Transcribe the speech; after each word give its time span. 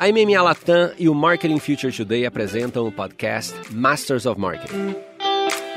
A 0.00 0.06
MMA 0.12 0.40
Latam 0.40 0.92
e 0.96 1.08
o 1.08 1.14
Marketing 1.14 1.58
Future 1.58 1.92
Today 1.92 2.24
apresentam 2.24 2.86
o 2.86 2.92
podcast 2.92 3.52
Masters 3.74 4.26
of 4.26 4.40
Marketing. 4.40 4.94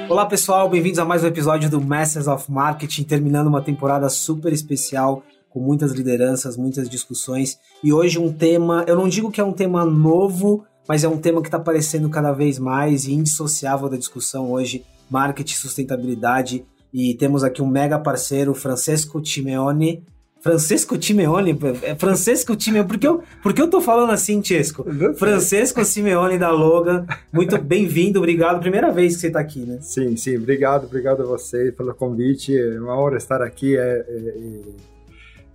Olá 0.08 0.28
pessoal, 0.28 0.70
bem-vindos 0.70 1.00
a 1.00 1.06
mais 1.06 1.24
um 1.24 1.28
episódio 1.28 1.72
do 1.72 1.82
Masters 1.82 2.28
of 2.28 2.52
Marketing, 2.52 3.02
terminando 3.02 3.48
uma 3.48 3.64
temporada 3.64 4.08
super 4.10 4.54
especial 4.54 5.24
com 5.50 5.60
muitas 5.60 5.92
lideranças, 5.94 6.56
muitas 6.56 6.88
discussões. 6.88 7.58
E 7.84 7.92
hoje 7.92 8.20
um 8.20 8.32
tema, 8.32 8.86
eu 8.88 8.96
não 8.96 9.10
digo 9.10 9.32
que 9.32 9.42
é 9.42 9.44
um 9.44 9.54
tema 9.54 9.84
novo, 9.84 10.66
mas 10.88 11.04
é 11.04 11.08
um 11.08 11.18
tema 11.18 11.42
que 11.42 11.48
está 11.48 11.58
aparecendo 11.58 12.08
cada 12.08 12.32
vez 12.32 12.60
mais 12.60 13.06
e 13.06 13.14
indissociável 13.16 13.90
da 13.90 13.98
discussão 13.98 14.52
hoje, 14.52 14.86
marketing, 15.10 15.56
sustentabilidade. 15.56 16.64
E 16.94 17.16
temos 17.16 17.44
aqui 17.44 17.60
um 17.60 17.68
mega 17.68 17.98
parceiro, 17.98 18.54
Francesco 18.54 19.20
Timeone, 19.20 20.06
Francesco 20.42 20.98
Timeone, 20.98 21.58
é 21.84 21.94
Francesco 21.94 22.56
Timeone, 22.56 22.88
por 22.88 22.98
que 22.98 23.08
eu, 23.08 23.24
por 23.44 23.54
que 23.54 23.62
eu 23.62 23.70
tô 23.70 23.80
falando 23.80 24.12
assim, 24.12 24.44
Chesco? 24.44 24.84
Francesco 25.16 25.86
Simeone 25.86 26.40
da 26.40 26.50
Logan, 26.50 27.06
muito 27.32 27.60
bem-vindo, 27.60 28.18
obrigado, 28.18 28.60
primeira 28.60 28.92
vez 28.92 29.14
que 29.14 29.22
você 29.22 29.28
está 29.28 29.40
aqui, 29.40 29.60
né? 29.60 29.78
Sim, 29.82 30.18
sim, 30.18 30.38
obrigado, 30.38 30.86
obrigado 30.86 31.22
a 31.22 31.26
você 31.26 31.72
pelo 31.72 31.94
convite, 31.94 32.58
é 32.58 32.80
uma 32.80 33.00
honra 33.00 33.18
estar 33.18 33.40
aqui, 33.44 33.78
é, 33.78 34.04
é, 34.08 34.62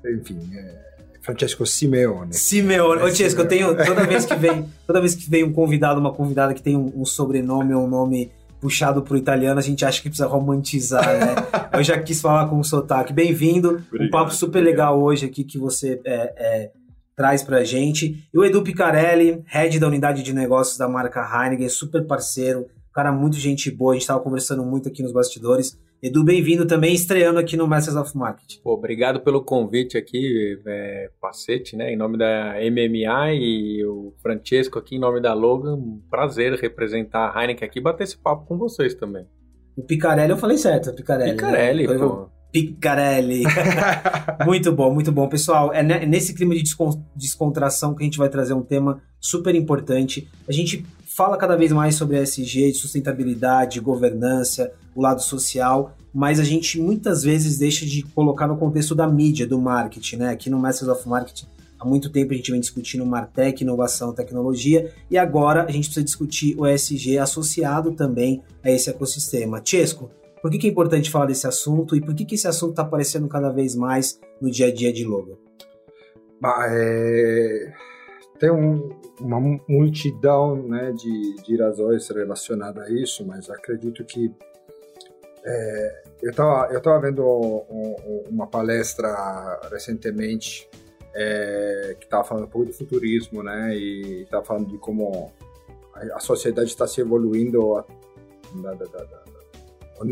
é 0.05 0.13
enfim, 0.13 0.39
é, 0.55 0.87
Francesco 1.21 1.67
Simeone. 1.67 2.33
Simeone. 2.33 3.03
Ô, 3.03 3.13
Chesco, 3.13 3.41
eu 3.41 3.49
tenho, 3.49 3.77
toda 3.85 4.05
vez 4.05 4.25
que 4.25 4.37
vem, 4.37 4.69
toda 4.87 5.01
vez 5.01 5.17
que 5.17 5.29
vem 5.29 5.43
um 5.43 5.53
convidado, 5.53 5.99
uma 5.99 6.13
convidada 6.13 6.55
que 6.55 6.63
tem 6.63 6.77
um, 6.77 6.93
um 6.95 7.05
sobrenome 7.05 7.75
ou 7.75 7.85
um 7.85 7.89
nome 7.89 8.31
puxado 8.61 9.03
pro 9.03 9.17
italiano, 9.17 9.59
a 9.59 9.63
gente 9.63 9.85
acha 9.85 10.01
que 10.01 10.09
precisa 10.09 10.29
romantizar, 10.29 11.07
né? 11.07 11.35
Eu 11.73 11.83
já 11.83 12.01
quis 12.01 12.21
falar 12.21 12.49
com 12.49 12.59
o 12.59 12.65
sotaque. 12.65 13.13
Bem-vindo, 13.13 13.83
um 13.93 14.11
papo 14.11 14.33
super 14.33 14.61
obrigado. 14.61 14.93
legal 14.93 15.03
hoje 15.03 15.27
aqui 15.27 15.45
que 15.45 15.59
você 15.59 16.01
é, 16.05 16.35
é, 16.37 16.71
traz 17.15 17.43
pra 17.43 17.65
gente. 17.65 18.29
E 18.33 18.39
o 18.39 18.45
Edu 18.45 18.63
Picarelli, 18.63 19.43
head 19.47 19.79
da 19.79 19.87
unidade 19.87 20.23
de 20.23 20.33
negócios 20.33 20.77
da 20.77 20.89
marca 20.89 21.21
Heineken, 21.21 21.69
super 21.69 22.07
parceiro, 22.07 22.67
cara 22.97 23.13
muito 23.13 23.37
gente 23.37 23.71
boa, 23.71 23.93
a 23.93 23.95
gente 23.95 24.07
tava 24.07 24.21
conversando 24.21 24.65
muito 24.65 24.89
aqui 24.89 25.03
nos 25.03 25.13
bastidores. 25.13 25.79
Edu, 26.07 26.23
bem-vindo 26.23 26.65
também, 26.65 26.95
estreando 26.95 27.41
aqui 27.41 27.57
no 27.57 27.67
Masters 27.67 27.97
of 27.97 28.17
Market. 28.17 28.61
Pô, 28.63 28.75
obrigado 28.75 29.23
pelo 29.23 29.43
convite 29.43 29.99
aqui, 29.99 30.57
é, 30.65 31.11
Pacete, 31.21 31.75
né, 31.75 31.93
em 31.93 31.97
nome 31.97 32.17
da 32.17 32.55
MMA 32.61 33.33
e 33.33 33.85
o 33.85 34.15
Francesco 34.23 34.79
aqui 34.79 34.95
em 34.95 35.01
nome 35.01 35.21
da 35.21 35.35
Logan. 35.35 35.77
Prazer 36.09 36.53
representar 36.53 37.33
a 37.35 37.43
Heineken 37.43 37.67
aqui 37.67 37.81
e 37.81 37.83
bater 37.83 38.05
esse 38.05 38.17
papo 38.17 38.47
com 38.47 38.57
vocês 38.57 38.95
também. 38.95 39.27
O 39.77 39.83
Picarelli 39.83 40.31
eu 40.31 40.37
falei 40.37 40.57
certo, 40.59 40.95
Picarelli. 40.95 41.33
Picarelli, 41.33 41.87
né? 41.89 41.99
pô. 41.99 42.29
Picarelli. 42.53 43.43
muito 44.47 44.71
bom, 44.71 44.95
muito 44.95 45.11
bom. 45.11 45.29
Pessoal, 45.29 45.73
é 45.75 45.83
nesse 45.83 46.35
clima 46.35 46.55
de 46.55 46.63
descontração 47.17 47.97
que 47.97 48.05
a 48.05 48.07
gente 48.07 48.19
vai 48.19 48.29
trazer 48.29 48.55
um 48.55 48.63
tema 48.63 49.03
super 49.19 49.57
importante. 49.57 50.31
A 50.49 50.53
gente 50.53 50.87
fala 51.17 51.39
cada 51.39 51.57
vez 51.57 51.73
mais 51.73 51.95
sobre 51.95 52.21
ESG, 52.21 52.73
de 52.73 52.75
sustentabilidade, 52.75 53.81
governança, 53.81 54.71
o 54.95 55.01
lado 55.01 55.23
social, 55.23 55.97
mas 56.13 56.39
a 56.39 56.45
gente 56.45 56.79
muitas 56.79 57.23
vezes 57.23 57.57
deixa 57.57 57.87
de 57.87 58.03
colocar 58.03 58.47
no 58.47 58.59
contexto 58.59 58.95
da 58.95 59.07
mídia, 59.07 59.47
do 59.47 59.59
marketing, 59.59 60.17
né? 60.17 60.29
Aqui 60.29 60.51
no 60.51 60.59
Masters 60.59 60.91
of 60.91 61.09
Marketing, 61.09 61.47
há 61.81 61.87
muito 61.87 62.11
tempo 62.11 62.35
a 62.35 62.37
gente 62.37 62.53
vem 62.53 62.61
discutindo 62.61 63.07
Martech, 63.07 63.63
inovação, 63.63 64.13
tecnologia, 64.13 64.93
e 65.11 65.17
agora 65.17 65.65
a 65.65 65.71
gente 65.71 65.85
precisa 65.85 66.05
discutir 66.05 66.55
o 66.59 66.67
ESG 66.67 67.17
associado 67.17 67.93
também 67.93 68.43
a 68.63 68.71
esse 68.71 68.91
ecossistema. 68.91 69.63
Chesco, 69.65 70.11
por 70.43 70.51
que, 70.51 70.59
que 70.59 70.67
é 70.67 70.71
importante 70.71 71.11
falar 71.11 71.25
desse 71.25 71.47
assunto 71.47 71.97
e 71.97 72.01
por 72.03 72.15
que, 72.15 72.27
que 72.27 72.35
esse 72.35 72.47
assunto 72.47 72.71
está 72.71 72.83
aparecendo 72.83 73.27
cada 73.27 73.49
vez 73.49 73.75
mais 73.75 74.21
no 74.39 74.51
dia 74.51 74.67
a 74.67 74.75
dia 74.75 74.93
de 74.93 75.07
Logan? 75.07 75.37
Bah, 76.43 76.67
é... 76.69 77.73
Tem 78.39 78.51
um, 78.51 78.91
uma 79.21 79.41
multidão 79.69 80.57
né, 80.57 80.93
de, 80.93 81.37
de 81.37 81.57
razões 81.57 82.09
relacionadas 82.09 82.85
a 82.85 82.91
isso, 82.91 83.27
mas 83.27 83.49
acredito 83.51 84.05
que 84.05 84.33
é, 85.45 86.03
eu 86.23 86.31
estava 86.31 86.73
eu 86.73 86.81
tava 86.81 87.01
vendo 87.01 87.25
um, 87.25 88.25
uma 88.29 88.47
palestra 88.47 89.61
recentemente 89.71 90.69
é, 91.15 91.97
que 91.99 92.05
estava 92.05 92.25
falando 92.25 92.45
um 92.45 92.49
pouco 92.49 92.67
de 92.67 92.73
futurismo, 92.73 93.43
né? 93.43 93.75
E 93.75 94.23
estava 94.23 94.45
falando 94.45 94.69
de 94.69 94.79
como 94.79 95.33
a, 95.95 96.21
sociedade 96.21 96.69
está 96.69 96.87
se 96.87 97.01
evoluindo, 97.01 97.83
da, 98.63 98.75
da, 98.75 98.85
da, 98.85 99.25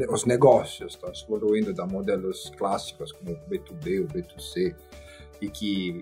os 0.09 0.25
negócios 0.25 0.95
estão 0.95 1.15
se 1.15 1.25
evoluindo 1.25 1.75
da 1.75 1.87
modelos 1.87 2.51
clássicos 2.57 3.13
como 3.13 3.33
o 3.33 3.51
B2B, 3.51 4.03
o 4.03 4.09
B2C, 4.09 4.75
e 5.43 5.51
que, 5.51 6.01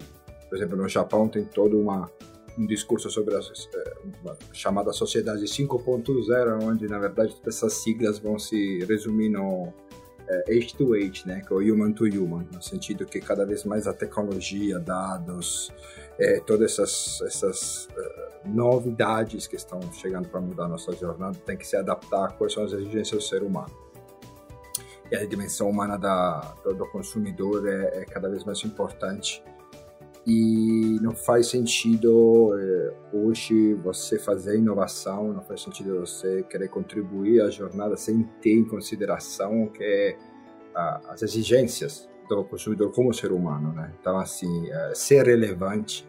por 0.52 0.56
exemplo, 0.56 0.76
no 0.76 0.86
Japão 0.86 1.28
tem 1.28 1.46
toda 1.46 1.74
uma 1.74 2.10
um 2.58 2.66
discurso 2.66 3.08
sobre 3.08 3.34
a 3.34 3.38
eh, 3.38 4.36
chamada 4.52 4.92
sociedade 4.92 5.44
5.0, 5.44 6.62
onde 6.62 6.86
na 6.86 6.98
verdade 6.98 7.34
todas 7.36 7.56
essas 7.56 7.72
siglas 7.82 8.18
vão 8.18 8.38
se 8.38 8.84
resumir 8.84 9.30
no 9.30 9.72
é, 10.28 10.54
H 10.54 10.76
to 10.76 10.92
H, 10.92 11.22
né, 11.24 11.40
que 11.40 11.54
é 11.54 11.56
o 11.56 11.60
human 11.60 11.94
to 11.94 12.04
human, 12.04 12.46
no 12.52 12.62
sentido 12.62 13.06
que 13.06 13.18
cada 13.18 13.46
vez 13.46 13.64
mais 13.64 13.86
a 13.86 13.94
tecnologia, 13.94 14.78
dados, 14.78 15.72
é, 16.18 16.38
todas 16.40 16.72
essas, 16.72 17.22
essas 17.22 17.86
uh, 17.86 18.48
novidades 18.50 19.46
que 19.46 19.56
estão 19.56 19.80
chegando 19.90 20.28
para 20.28 20.42
mudar 20.42 20.66
a 20.66 20.68
nossa 20.68 20.92
jornada 20.92 21.38
tem 21.46 21.56
que 21.56 21.66
se 21.66 21.78
adaptar 21.78 22.26
a 22.26 22.32
quais 22.32 22.52
são 22.52 22.64
as 22.64 22.74
exigências 22.74 23.24
do 23.24 23.26
ser 23.26 23.42
humano. 23.42 23.72
E 25.10 25.16
a 25.16 25.24
dimensão 25.24 25.70
humana 25.70 25.96
da, 25.96 26.54
do, 26.62 26.74
do 26.74 26.86
consumidor 26.90 27.66
é, 27.66 28.02
é 28.02 28.04
cada 28.04 28.28
vez 28.28 28.44
mais 28.44 28.62
importante 28.62 29.42
e 30.26 30.98
não 31.02 31.14
faz 31.14 31.48
sentido 31.48 32.56
é, 32.56 32.94
hoje 33.12 33.74
você 33.74 34.18
fazer 34.18 34.56
inovação, 34.56 35.32
não 35.32 35.42
faz 35.42 35.62
sentido 35.62 35.98
você 35.98 36.44
querer 36.44 36.68
contribuir 36.68 37.42
à 37.42 37.50
jornada 37.50 37.96
sem 37.96 38.22
ter 38.40 38.54
em 38.54 38.64
consideração 38.64 39.66
que 39.68 39.82
é, 39.82 40.16
a, 40.74 41.12
as 41.12 41.22
exigências 41.22 42.08
do 42.28 42.44
consumidor 42.44 42.92
como 42.92 43.12
ser 43.12 43.32
humano, 43.32 43.72
né? 43.72 43.92
Então 44.00 44.16
assim, 44.18 44.70
é, 44.70 44.94
ser 44.94 45.26
relevante 45.26 46.08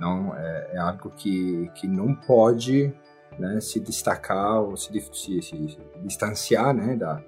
não 0.00 0.34
é, 0.34 0.70
é, 0.72 0.78
algo 0.78 1.10
que 1.10 1.70
que 1.74 1.86
não 1.86 2.14
pode 2.14 2.94
né, 3.38 3.60
se 3.60 3.78
destacar 3.78 4.62
ou 4.62 4.76
se, 4.76 4.90
se, 5.12 5.42
se 5.42 5.78
distanciar, 6.02 6.72
né, 6.72 6.96
da, 6.96 7.22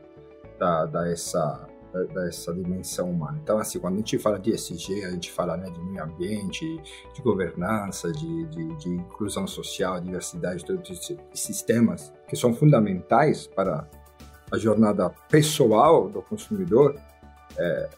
da, 0.59 0.87
da 0.87 1.11
essa 1.11 1.67
dessa 2.05 2.53
dimensão 2.53 3.11
humana. 3.11 3.39
Então, 3.43 3.59
assim, 3.59 3.79
quando 3.79 3.95
a 3.95 3.99
gente 3.99 4.19
fala 4.19 4.39
de 4.39 4.51
ESG, 4.51 5.05
a 5.05 5.11
gente 5.11 5.31
fala 5.31 5.57
né, 5.57 5.71
de 5.71 5.81
meio 5.81 6.03
ambiente, 6.03 6.65
de 7.15 7.23
governança, 7.23 8.11
de, 8.13 8.45
de, 8.47 8.77
de 8.77 8.89
inclusão 8.89 9.47
social, 9.47 10.01
diversidade, 10.01 10.65
todos 10.65 10.91
esses 10.91 11.17
sistemas 11.35 12.13
que 12.29 12.37
são 12.37 12.55
fundamentais 12.55 13.47
para 13.47 13.89
a 14.51 14.59
jornada 14.59 15.11
pessoal 15.29 16.09
do 16.09 16.23
consumidor. 16.23 16.95
É, 17.57 17.89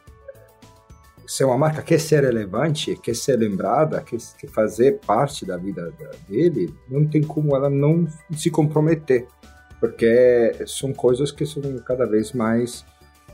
se 1.27 1.45
uma 1.45 1.59
marca 1.59 1.83
quer 1.83 2.01
ser 2.01 2.25
relevante, 2.25 2.97
quer 2.97 3.15
ser 3.15 3.37
lembrada, 3.37 4.01
quer, 4.01 4.17
quer 4.39 4.49
fazer 4.49 4.99
parte 5.07 5.45
da 5.45 5.59
vida 5.59 5.93
dele, 6.27 6.75
não 6.89 7.07
tem 7.07 7.23
como 7.23 7.55
ela 7.55 7.69
não 7.69 8.07
se 8.33 8.51
comprometer, 8.51 9.27
porque 9.79 10.55
são 10.67 10.91
coisas 10.93 11.31
que 11.31 11.45
são 11.45 11.63
cada 11.81 12.07
vez 12.07 12.33
mais 12.33 12.83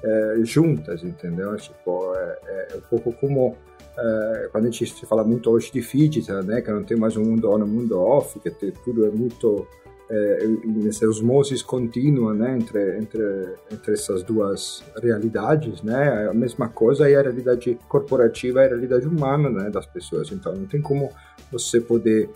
é, 0.04 0.36
juntas, 0.42 1.02
entendeu? 1.02 1.56
Tipo, 1.56 2.14
é, 2.14 2.38
é, 2.46 2.76
um 2.76 2.80
pouco 2.82 3.12
como 3.14 3.56
é, 3.96 4.48
quando 4.52 4.66
a 4.66 4.70
gente 4.70 5.06
fala 5.06 5.24
muito 5.24 5.50
hoje 5.50 5.72
de 5.72 5.80
digital, 5.80 6.42
né? 6.42 6.60
Que 6.60 6.70
não 6.70 6.84
tem 6.84 6.96
mais 6.96 7.16
um 7.16 7.24
mundo 7.24 7.50
on, 7.50 7.62
um 7.62 7.66
mundo 7.66 7.98
off, 7.98 8.38
que 8.38 8.50
tudo 8.84 9.06
é 9.06 9.10
muito 9.10 9.66
é, 10.10 11.06
osmose 11.06 11.64
contínua, 11.64 12.34
né? 12.34 12.56
Entre, 12.56 12.98
entre, 12.98 13.54
entre 13.72 13.92
essas 13.94 14.22
duas 14.22 14.84
realidades, 15.02 15.82
né? 15.82 16.28
A 16.28 16.34
mesma 16.34 16.68
coisa 16.68 17.08
é 17.08 17.16
a 17.16 17.22
realidade 17.22 17.78
corporativa 17.88 18.60
e 18.60 18.64
a 18.66 18.68
realidade 18.68 19.06
humana, 19.06 19.48
né? 19.48 19.70
Das 19.70 19.86
pessoas. 19.86 20.30
Então, 20.30 20.54
não 20.54 20.66
tem 20.66 20.82
como 20.82 21.10
você 21.50 21.80
poder 21.80 22.28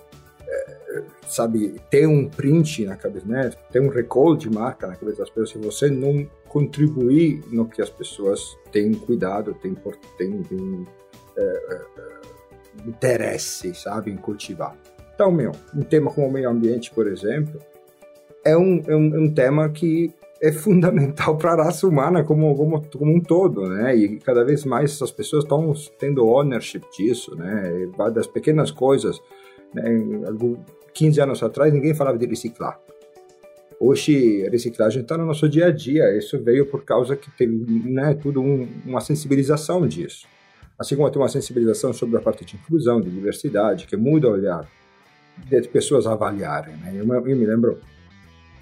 sabe, 1.27 1.81
ter 1.91 2.07
um 2.07 2.29
print 2.29 2.85
na 2.85 2.97
cabeça, 2.97 3.27
né? 3.27 3.51
Ter 3.71 3.81
um 3.81 3.89
recall 3.89 4.37
de 4.37 4.51
marca 4.51 4.87
na 4.87 4.97
cabeça 4.97 5.19
das 5.19 5.31
pessoas, 5.31 5.51
se 5.51 5.59
você 5.59 5.91
não 5.91 6.29
contribuir 6.49 7.43
no 7.51 7.67
que 7.67 7.83
as 7.83 7.91
pessoas 7.91 8.57
têm 8.73 8.93
cuidado, 8.95 9.55
têm, 9.55 9.75
têm, 10.17 10.43
têm 10.43 10.87
é, 11.37 11.43
é, 11.43 12.89
interesse, 12.89 13.75
sabe, 13.75 14.11
em 14.11 14.17
cultivar. 14.17 14.77
Então, 15.15 15.31
meu, 15.31 15.53
um 15.75 15.83
tema 15.83 16.11
como 16.13 16.29
o 16.29 16.33
meio 16.33 16.49
ambiente, 16.49 16.91
por 16.93 17.07
exemplo, 17.07 17.61
é 18.45 18.57
um, 18.57 18.83
é 18.87 18.95
um, 18.95 19.15
é 19.15 19.19
um 19.19 19.35
tema 19.35 19.69
que 19.69 20.15
é 20.41 20.53
fundamental 20.53 21.37
para 21.39 21.53
a 21.53 21.65
raça 21.65 21.87
humana 21.87 22.25
como, 22.25 22.55
como, 22.57 22.83
como 22.87 23.15
um 23.15 23.21
todo, 23.21 23.69
né? 23.69 23.95
E 23.97 24.19
cada 24.19 24.45
vez 24.45 24.65
mais 24.65 24.93
essas 24.93 25.11
pessoas 25.11 25.45
estão 25.45 25.73
tendo 25.99 26.27
ownership 26.27 26.83
disso, 26.97 27.35
né? 27.37 27.89
Das 28.13 28.27
pequenas 28.27 28.71
coisas, 28.71 29.21
né? 29.75 29.83
15 30.95 31.21
anos 31.21 31.43
atrás, 31.43 31.73
ninguém 31.73 31.95
falava 31.95 32.19
de 32.19 32.27
reciclar. 32.27 32.79
Hoje, 33.81 34.45
a 34.47 34.51
reciclagem 34.51 35.03
está 35.03 35.17
no 35.17 35.25
nosso 35.25 35.49
dia 35.49 35.67
a 35.67 35.71
dia. 35.71 36.17
Isso 36.17 36.43
veio 36.43 36.67
por 36.67 36.85
causa 36.85 37.17
que 37.17 37.31
teve 37.31 37.55
né, 37.89 38.15
tudo 38.15 38.43
um, 38.43 38.69
uma 38.85 39.01
sensibilização 39.01 39.87
disso. 39.87 40.27
Assim 40.77 40.97
como 40.97 41.11
tem 41.11 41.23
uma 41.23 41.29
sensibilização 41.29 41.93
sobre 41.93 42.17
a 42.17 42.21
parte 42.21 42.45
de 42.45 42.57
inclusão, 42.57 43.01
de 43.01 43.11
diversidade, 43.11 43.87
que 43.87 43.97
muda 43.97 44.29
o 44.29 44.33
olhar 44.33 44.69
de 45.47 45.69
pessoas 45.69 46.07
avaliarem. 46.07 46.77
Né? 46.77 46.93
Eu, 46.97 47.07
eu 47.13 47.37
me 47.37 47.47
lembro, 47.47 47.81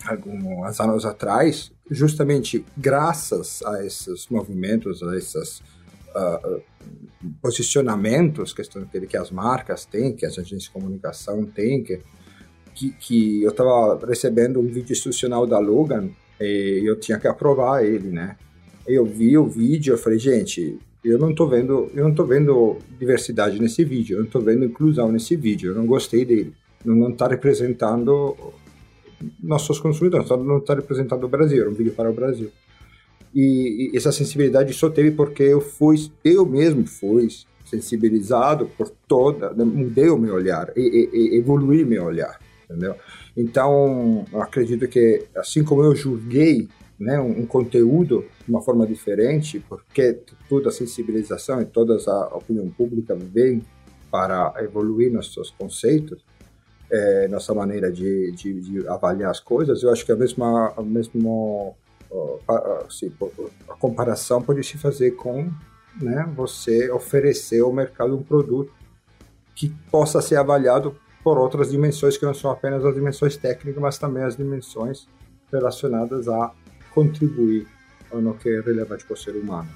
alguns 0.06 0.80
anos 0.80 1.04
atrás, 1.06 1.72
justamente 1.90 2.64
graças 2.76 3.62
a 3.62 3.84
esses 3.84 4.28
movimentos, 4.28 5.02
a 5.02 5.16
esses 5.16 5.60
uh, 6.14 6.62
posicionamentos 7.40 8.52
que, 8.52 9.16
as 9.16 9.30
marcas 9.30 9.84
têm, 9.84 10.14
que 10.14 10.26
as 10.26 10.38
agências 10.38 10.64
de 10.64 10.70
comunicação 10.70 11.44
têm, 11.44 11.82
que, 11.82 12.00
que, 12.74 12.90
que 12.92 13.42
eu 13.42 13.50
estava 13.50 14.06
recebendo 14.06 14.60
um 14.60 14.66
vídeo 14.66 14.92
institucional 14.92 15.46
da 15.46 15.58
Logan 15.58 16.10
e 16.40 16.82
eu 16.84 16.98
tinha 16.98 17.18
que 17.18 17.26
aprovar 17.26 17.84
ele, 17.84 18.08
né? 18.10 18.36
Eu 18.86 19.04
vi 19.04 19.36
o 19.36 19.46
vídeo, 19.46 19.94
eu 19.94 19.98
falei, 19.98 20.18
gente, 20.18 20.78
eu 21.04 21.18
não 21.18 21.34
tô 21.34 21.46
vendo, 21.46 21.90
eu 21.94 22.04
não 22.04 22.14
tô 22.14 22.24
vendo 22.24 22.78
diversidade 22.98 23.60
nesse 23.60 23.84
vídeo, 23.84 24.18
eu 24.18 24.24
não 24.24 24.30
tô 24.30 24.40
vendo 24.40 24.64
inclusão 24.64 25.10
nesse 25.10 25.36
vídeo, 25.36 25.70
eu 25.70 25.74
não 25.74 25.86
gostei 25.86 26.24
dele. 26.24 26.52
Não 26.84 27.10
está 27.10 27.26
representando 27.26 28.36
nossos 29.42 29.80
consumidores, 29.80 30.28
não 30.28 30.58
está 30.58 30.74
representando 30.74 31.24
o 31.24 31.28
Brasil, 31.28 31.62
era 31.62 31.70
um 31.70 31.74
vídeo 31.74 31.92
para 31.92 32.10
o 32.10 32.12
Brasil. 32.12 32.50
E, 33.34 33.90
e, 33.92 33.96
essa 33.96 34.12
sensibilidade 34.12 34.72
só 34.72 34.88
teve 34.88 35.10
porque 35.10 35.42
eu 35.42 35.60
fui, 35.60 35.96
eu 36.24 36.46
mesmo 36.46 36.86
fui 36.86 37.28
sensibilizado 37.64 38.70
por 38.78 38.90
toda, 39.08 39.50
né, 39.52 39.64
mudei 39.64 40.08
o 40.08 40.18
meu 40.18 40.34
olhar, 40.34 40.72
e, 40.76 41.10
e, 41.12 41.36
evoluí 41.36 41.84
meu 41.84 42.04
olhar, 42.04 42.38
entendeu? 42.64 42.94
Então, 43.36 44.24
acredito 44.34 44.88
que 44.88 45.24
assim 45.36 45.62
como 45.62 45.82
eu 45.82 45.94
julguei 45.94 46.68
né, 46.98 47.20
um, 47.20 47.40
um, 47.40 47.46
conteúdo 47.46 48.24
de 48.44 48.50
uma 48.50 48.62
forma 48.62 48.86
diferente, 48.86 49.62
porque 49.68 50.18
toda 50.48 50.68
a 50.68 50.72
sensibilização 50.72 51.60
e 51.60 51.66
toda 51.66 51.96
a 52.10 52.36
opinião 52.36 52.68
pública 52.70 53.14
vem 53.14 53.62
para 54.10 54.54
evoluir 54.60 55.12
nossos 55.12 55.50
conceitos, 55.50 56.24
é, 56.90 57.28
nossa 57.28 57.52
maneira 57.52 57.90
de, 57.90 58.32
de, 58.32 58.60
de, 58.60 58.88
avaliar 58.88 59.30
as 59.30 59.40
coisas, 59.40 59.82
eu 59.82 59.90
acho 59.90 60.06
que 60.06 60.12
a 60.12 60.16
mesma, 60.16 60.72
a 60.76 60.82
mesma 60.82 61.74
assim, 62.86 63.12
a 63.68 63.74
comparação 63.74 64.42
pode 64.42 64.62
se 64.64 64.78
fazer 64.78 65.12
com 65.12 65.50
né, 66.00 66.30
você 66.34 66.90
oferecer 66.90 67.62
ao 67.62 67.72
mercado 67.72 68.16
um 68.16 68.22
produto 68.22 68.72
que 69.54 69.70
possa 69.90 70.20
ser 70.20 70.36
avaliado 70.36 70.96
por 71.24 71.38
outras 71.38 71.70
dimensões 71.70 72.16
que 72.16 72.24
não 72.24 72.34
são 72.34 72.50
apenas 72.50 72.84
as 72.84 72.94
dimensões 72.94 73.36
técnicas, 73.36 73.82
mas 73.82 73.98
também 73.98 74.22
as 74.22 74.36
dimensões 74.36 75.08
relacionadas 75.50 76.28
a 76.28 76.52
contribuir 76.94 77.66
no 78.12 78.34
que 78.34 78.48
é 78.48 78.60
relevante 78.60 79.04
para 79.04 79.14
o 79.14 79.16
ser 79.16 79.32
humano. 79.32 79.68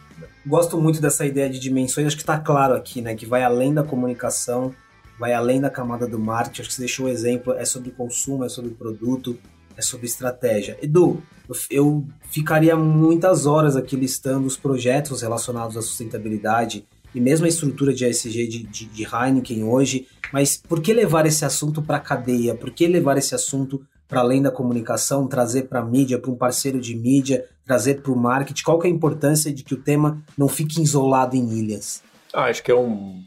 Gosto 0.47 0.81
muito 0.81 1.00
dessa 1.00 1.27
ideia 1.27 1.50
de 1.50 1.59
dimensões, 1.59 2.06
acho 2.06 2.17
que 2.17 2.23
está 2.23 2.38
claro 2.38 2.75
aqui, 2.75 3.03
né, 3.03 3.15
que 3.15 3.27
vai 3.27 3.43
além 3.43 3.75
da 3.75 3.82
comunicação, 3.82 4.75
vai 5.19 5.32
além 5.32 5.61
da 5.61 5.69
camada 5.69 6.06
do 6.06 6.19
marketing, 6.19 6.62
acho 6.62 6.69
que 6.71 6.75
você 6.77 6.82
deixou 6.82 7.06
o 7.06 7.09
exemplo, 7.09 7.53
é 7.55 7.65
sobre 7.65 7.91
consumo, 7.91 8.44
é 8.44 8.49
sobre 8.49 8.71
produto, 8.71 9.37
é 9.81 9.82
sobre 9.82 10.06
estratégia. 10.06 10.79
Edu, 10.82 11.23
eu 11.71 12.06
ficaria 12.31 12.77
muitas 12.77 13.47
horas 13.47 13.75
aqui 13.75 13.97
listando 13.97 14.47
os 14.47 14.56
projetos 14.56 15.23
relacionados 15.23 15.77
à 15.77 15.82
sustentabilidade 15.82 16.87
e 17.15 17.21
mesmo 17.21 17.47
a 17.47 17.49
estrutura 17.49 17.93
de 17.93 18.05
ESG 18.05 18.47
de, 18.47 18.62
de, 18.62 18.85
de 18.85 19.03
Heineken 19.05 19.65
hoje, 19.65 20.06
mas 20.32 20.56
por 20.56 20.81
que 20.81 20.93
levar 20.93 21.27
esse 21.27 21.44
assunto 21.44 21.82
para 21.82 21.97
a 21.97 22.00
cadeia? 22.00 22.55
Por 22.55 22.71
que 22.71 22.87
levar 22.87 23.17
esse 23.19 23.35
assunto 23.35 23.82
para 24.06 24.21
além 24.21 24.43
da 24.43 24.50
comunicação, 24.50 25.27
trazer 25.27 25.62
para 25.62 25.81
a 25.81 25.85
mídia, 25.85 26.19
para 26.19 26.31
um 26.31 26.37
parceiro 26.37 26.79
de 26.79 26.94
mídia, 26.94 27.44
trazer 27.65 28.03
para 28.03 28.12
o 28.12 28.17
marketing? 28.17 28.62
Qual 28.62 28.79
que 28.79 28.87
é 28.87 28.91
a 28.91 28.94
importância 28.94 29.53
de 29.53 29.65
que 29.65 29.75
o 29.75 29.82
tema 29.82 30.23
não 30.37 30.47
fique 30.47 30.81
isolado 30.81 31.35
em 31.35 31.59
ilhas? 31.59 32.03
Ah, 32.32 32.44
acho 32.44 32.62
que 32.62 32.71
é 32.71 32.77
um, 32.77 33.25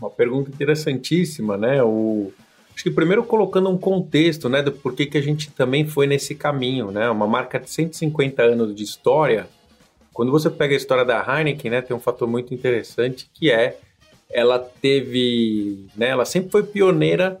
uma 0.00 0.10
pergunta 0.10 0.50
interessantíssima, 0.50 1.58
né? 1.58 1.82
O, 1.82 2.32
acho 2.74 2.84
que 2.84 2.90
primeiro 2.90 3.24
colocando 3.24 3.68
um 3.68 3.78
contexto, 3.78 4.48
né, 4.48 4.62
do 4.62 4.72
porquê 4.72 5.06
que 5.06 5.18
a 5.18 5.22
gente 5.22 5.50
também 5.50 5.86
foi 5.86 6.06
nesse 6.06 6.34
caminho, 6.34 6.90
né? 6.90 7.10
Uma 7.10 7.26
marca 7.26 7.58
de 7.58 7.68
150 7.68 8.42
anos 8.42 8.74
de 8.74 8.82
história. 8.82 9.48
Quando 10.12 10.32
você 10.32 10.48
pega 10.50 10.74
a 10.74 10.76
história 10.76 11.04
da 11.04 11.22
Heineken, 11.22 11.70
né, 11.70 11.82
tem 11.82 11.96
um 11.96 12.00
fator 12.00 12.26
muito 12.28 12.54
interessante 12.54 13.30
que 13.32 13.50
é 13.50 13.78
ela 14.32 14.58
teve, 14.58 15.86
né, 15.96 16.08
ela 16.08 16.24
sempre 16.24 16.50
foi 16.50 16.62
pioneira 16.62 17.40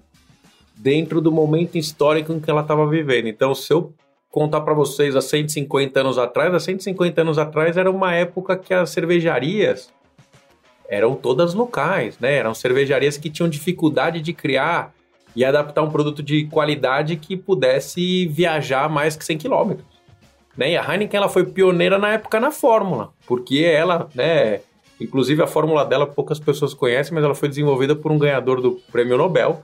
dentro 0.76 1.20
do 1.20 1.30
momento 1.30 1.78
histórico 1.78 2.32
em 2.32 2.40
que 2.40 2.50
ela 2.50 2.62
estava 2.62 2.88
vivendo. 2.88 3.28
Então, 3.28 3.54
se 3.54 3.72
eu 3.72 3.94
contar 4.30 4.60
para 4.62 4.74
vocês 4.74 5.14
há 5.14 5.20
150 5.20 6.00
anos 6.00 6.18
atrás, 6.18 6.54
há 6.54 6.60
150 6.60 7.20
anos 7.20 7.38
atrás 7.38 7.76
era 7.76 7.90
uma 7.90 8.14
época 8.14 8.56
que 8.56 8.72
as 8.72 8.90
cervejarias 8.90 9.92
eram 10.88 11.14
todas 11.14 11.54
locais, 11.54 12.18
né? 12.18 12.34
Eram 12.34 12.54
cervejarias 12.54 13.16
que 13.16 13.30
tinham 13.30 13.48
dificuldade 13.48 14.20
de 14.20 14.32
criar 14.32 14.92
e 15.34 15.44
adaptar 15.44 15.82
um 15.82 15.90
produto 15.90 16.22
de 16.22 16.46
qualidade 16.46 17.16
que 17.16 17.36
pudesse 17.36 18.26
viajar 18.26 18.88
mais 18.88 19.16
que 19.16 19.24
100 19.24 19.38
quilômetros. 19.38 19.86
Né? 20.56 20.72
E 20.72 20.76
a 20.76 20.82
Heineken 20.82 21.18
ela 21.18 21.28
foi 21.28 21.44
pioneira 21.44 21.98
na 21.98 22.14
época 22.14 22.40
na 22.40 22.50
fórmula, 22.50 23.10
porque 23.26 23.58
ela, 23.58 24.08
né, 24.14 24.60
inclusive 25.00 25.42
a 25.42 25.46
fórmula 25.46 25.84
dela 25.84 26.06
poucas 26.06 26.38
pessoas 26.38 26.74
conhecem, 26.74 27.14
mas 27.14 27.24
ela 27.24 27.34
foi 27.34 27.48
desenvolvida 27.48 27.94
por 27.94 28.10
um 28.10 28.18
ganhador 28.18 28.60
do 28.60 28.72
Prêmio 28.90 29.16
Nobel 29.16 29.62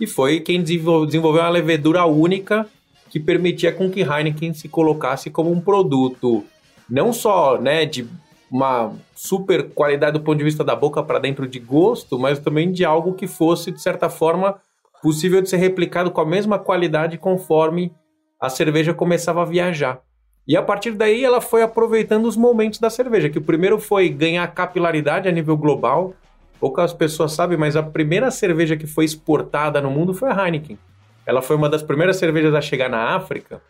e 0.00 0.06
foi 0.06 0.40
quem 0.40 0.62
desenvolveu 0.62 1.40
uma 1.40 1.48
levedura 1.48 2.04
única 2.04 2.66
que 3.08 3.20
permitia 3.20 3.72
com 3.72 3.88
que 3.88 4.00
Heineken 4.00 4.52
se 4.52 4.68
colocasse 4.68 5.30
como 5.30 5.52
um 5.52 5.60
produto 5.60 6.44
não 6.88 7.12
só 7.12 7.58
né, 7.60 7.86
de 7.86 8.06
uma 8.50 8.92
super 9.14 9.70
qualidade 9.70 10.18
do 10.18 10.24
ponto 10.24 10.38
de 10.38 10.44
vista 10.44 10.62
da 10.62 10.76
boca 10.76 11.02
para 11.02 11.18
dentro 11.18 11.46
de 11.48 11.58
gosto, 11.58 12.18
mas 12.18 12.38
também 12.38 12.70
de 12.70 12.84
algo 12.84 13.14
que 13.14 13.26
fosse, 13.26 13.72
de 13.72 13.80
certa 13.80 14.08
forma, 14.08 14.56
possível 15.04 15.42
de 15.42 15.50
ser 15.50 15.58
replicado 15.58 16.10
com 16.10 16.22
a 16.22 16.24
mesma 16.24 16.58
qualidade 16.58 17.18
conforme 17.18 17.92
a 18.40 18.48
cerveja 18.48 18.94
começava 18.94 19.42
a 19.42 19.44
viajar. 19.44 20.00
E 20.48 20.56
a 20.56 20.62
partir 20.62 20.92
daí 20.92 21.22
ela 21.22 21.42
foi 21.42 21.62
aproveitando 21.62 22.24
os 22.24 22.38
momentos 22.38 22.78
da 22.78 22.88
cerveja, 22.88 23.28
que 23.28 23.36
o 23.36 23.44
primeiro 23.44 23.78
foi 23.78 24.08
ganhar 24.08 24.46
capilaridade 24.54 25.28
a 25.28 25.30
nível 25.30 25.58
global. 25.58 26.14
Poucas 26.58 26.94
pessoas 26.94 27.32
sabem, 27.32 27.58
mas 27.58 27.76
a 27.76 27.82
primeira 27.82 28.30
cerveja 28.30 28.78
que 28.78 28.86
foi 28.86 29.04
exportada 29.04 29.78
no 29.78 29.90
mundo 29.90 30.14
foi 30.14 30.30
a 30.30 30.46
Heineken. 30.46 30.78
Ela 31.26 31.42
foi 31.42 31.54
uma 31.54 31.68
das 31.68 31.82
primeiras 31.82 32.16
cervejas 32.16 32.54
a 32.54 32.62
chegar 32.62 32.88
na 32.88 33.14
África 33.14 33.60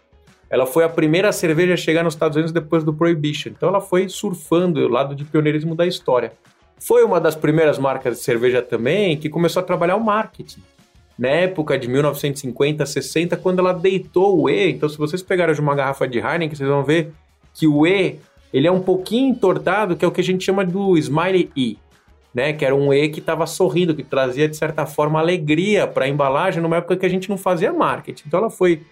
ela 0.54 0.66
foi 0.66 0.84
a 0.84 0.88
primeira 0.88 1.32
cerveja 1.32 1.74
a 1.74 1.76
chegar 1.76 2.04
nos 2.04 2.14
Estados 2.14 2.36
Unidos 2.36 2.52
depois 2.52 2.84
do 2.84 2.94
Prohibition. 2.94 3.50
Então 3.50 3.68
ela 3.68 3.80
foi 3.80 4.08
surfando 4.08 4.78
o 4.78 4.88
lado 4.88 5.12
de 5.12 5.24
pioneirismo 5.24 5.74
da 5.74 5.84
história. 5.84 6.32
Foi 6.78 7.02
uma 7.02 7.20
das 7.20 7.34
primeiras 7.34 7.76
marcas 7.76 8.18
de 8.18 8.22
cerveja 8.22 8.62
também 8.62 9.16
que 9.16 9.28
começou 9.28 9.60
a 9.60 9.64
trabalhar 9.64 9.96
o 9.96 10.04
marketing. 10.04 10.62
Na 11.18 11.28
época 11.28 11.78
de 11.78 11.88
1950, 11.88 12.84
60, 12.84 13.36
quando 13.36 13.60
ela 13.60 13.72
deitou 13.72 14.42
o 14.42 14.50
E, 14.50 14.70
então 14.70 14.88
se 14.88 14.98
vocês 14.98 15.22
pegarem 15.22 15.54
de 15.54 15.60
uma 15.60 15.74
garrafa 15.74 16.08
de 16.08 16.18
Heineken, 16.18 16.54
vocês 16.54 16.68
vão 16.68 16.82
ver 16.82 17.12
que 17.52 17.66
o 17.68 17.86
E, 17.86 18.18
ele 18.52 18.66
é 18.66 18.72
um 18.72 18.80
pouquinho 18.80 19.30
entortado, 19.30 19.96
que 19.96 20.04
é 20.04 20.08
o 20.08 20.10
que 20.10 20.20
a 20.20 20.24
gente 20.24 20.44
chama 20.44 20.64
do 20.64 20.96
Smiley 20.98 21.50
E, 21.56 21.78
né? 22.34 22.52
Que 22.52 22.64
era 22.64 22.74
um 22.74 22.92
E 22.92 23.08
que 23.08 23.20
estava 23.20 23.46
sorrindo, 23.46 23.94
que 23.94 24.02
trazia 24.02 24.48
de 24.48 24.56
certa 24.56 24.86
forma 24.86 25.20
alegria 25.20 25.86
para 25.86 26.04
a 26.04 26.08
embalagem 26.08 26.60
numa 26.60 26.76
época 26.76 26.96
que 26.96 27.06
a 27.06 27.08
gente 27.08 27.30
não 27.30 27.38
fazia 27.38 27.72
marketing. 27.72 28.24
Então 28.26 28.40
ela 28.40 28.50
foi 28.50 28.82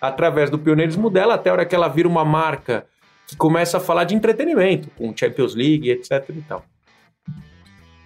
através 0.00 0.50
do 0.50 0.58
pioneirismo 0.58 1.10
dela, 1.10 1.34
até 1.34 1.50
a 1.50 1.52
hora 1.52 1.66
que 1.66 1.74
ela 1.74 1.88
vira 1.88 2.08
uma 2.08 2.24
marca 2.24 2.86
que 3.26 3.36
começa 3.36 3.76
a 3.76 3.80
falar 3.80 4.04
de 4.04 4.14
entretenimento, 4.14 4.88
com 4.96 5.16
Champions 5.16 5.54
League, 5.54 5.90
etc 5.90 6.28
e 6.30 6.42
tal. 6.42 6.64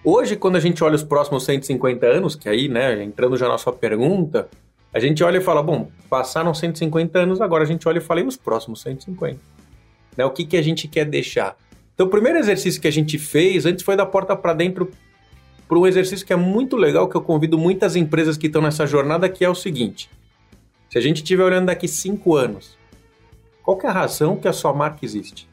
Hoje, 0.09 0.37
quando 0.37 0.55
a 0.55 0.61
gente 0.61 0.81
olha 0.85 0.95
os 0.95 1.03
próximos 1.03 1.43
150 1.43 2.05
anos, 2.05 2.33
que 2.33 2.47
aí, 2.47 2.69
né, 2.69 3.03
entrando 3.03 3.35
já 3.35 3.49
na 3.49 3.57
sua 3.57 3.73
pergunta, 3.73 4.47
a 4.93 5.01
gente 5.01 5.21
olha 5.21 5.39
e 5.39 5.41
fala, 5.41 5.61
bom, 5.61 5.91
passaram 6.09 6.53
150 6.53 7.19
anos, 7.19 7.41
agora 7.41 7.65
a 7.65 7.67
gente 7.67 7.85
olha 7.89 7.97
e 7.97 8.01
fala, 8.01 8.21
e 8.21 8.23
os 8.23 8.37
próximos 8.37 8.79
150? 8.83 9.37
Né, 10.15 10.23
o 10.23 10.31
que, 10.31 10.45
que 10.45 10.55
a 10.55 10.61
gente 10.61 10.87
quer 10.87 11.03
deixar? 11.03 11.57
Então, 11.93 12.07
o 12.07 12.09
primeiro 12.09 12.39
exercício 12.39 12.79
que 12.79 12.87
a 12.87 12.91
gente 12.91 13.17
fez 13.17 13.65
antes 13.65 13.83
foi 13.83 13.97
da 13.97 14.05
porta 14.05 14.33
para 14.33 14.53
dentro 14.53 14.89
para 15.67 15.77
um 15.77 15.85
exercício 15.85 16.25
que 16.25 16.31
é 16.31 16.37
muito 16.37 16.77
legal, 16.77 17.09
que 17.09 17.17
eu 17.17 17.21
convido 17.21 17.57
muitas 17.57 17.97
empresas 17.97 18.37
que 18.37 18.47
estão 18.47 18.61
nessa 18.61 18.87
jornada, 18.87 19.27
que 19.27 19.43
é 19.43 19.49
o 19.49 19.55
seguinte. 19.55 20.09
Se 20.89 20.97
a 20.97 21.01
gente 21.01 21.17
estiver 21.17 21.43
olhando 21.43 21.65
daqui 21.65 21.85
cinco 21.85 22.37
anos, 22.37 22.77
qual 23.61 23.77
é 23.83 23.87
a 23.87 23.91
razão 23.91 24.37
que 24.37 24.47
a 24.47 24.53
sua 24.53 24.71
marca 24.71 25.03
existe? 25.03 25.49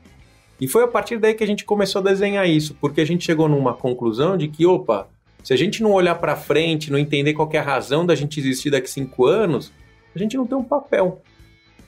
E 0.61 0.69
foi 0.69 0.85
a 0.85 0.89
partir 0.89 1.19
daí 1.19 1.35
que 1.35 1.45
a 1.45 1.47
gente 1.47 1.65
começou 1.65 2.01
a 2.01 2.05
desenhar 2.05 2.49
isso, 2.49 2.77
porque 2.81 3.01
a 3.01 3.05
gente 3.05 3.25
chegou 3.25 3.49
numa 3.49 3.75
conclusão 3.75 4.37
de 4.37 4.49
que, 4.49 4.65
opa, 4.65 5.09
se 5.43 5.53
a 5.53 5.57
gente 5.57 5.83
não 5.83 5.93
olhar 5.93 6.15
para 6.15 6.37
frente, 6.37 6.91
não 6.91 6.99
entender 6.99 7.35
qual 7.35 7.49
é 7.53 7.59
a 7.59 7.63
razão 7.63 8.07
da 8.07 8.15
gente 8.15 8.41
existir 8.41 8.71
daqui 8.71 8.89
cinco 8.89 9.27
anos, 9.27 9.73
a 10.15 10.19
gente 10.19 10.37
não 10.37 10.47
tem 10.47 10.57
um 10.57 10.65
papel. 10.65 11.21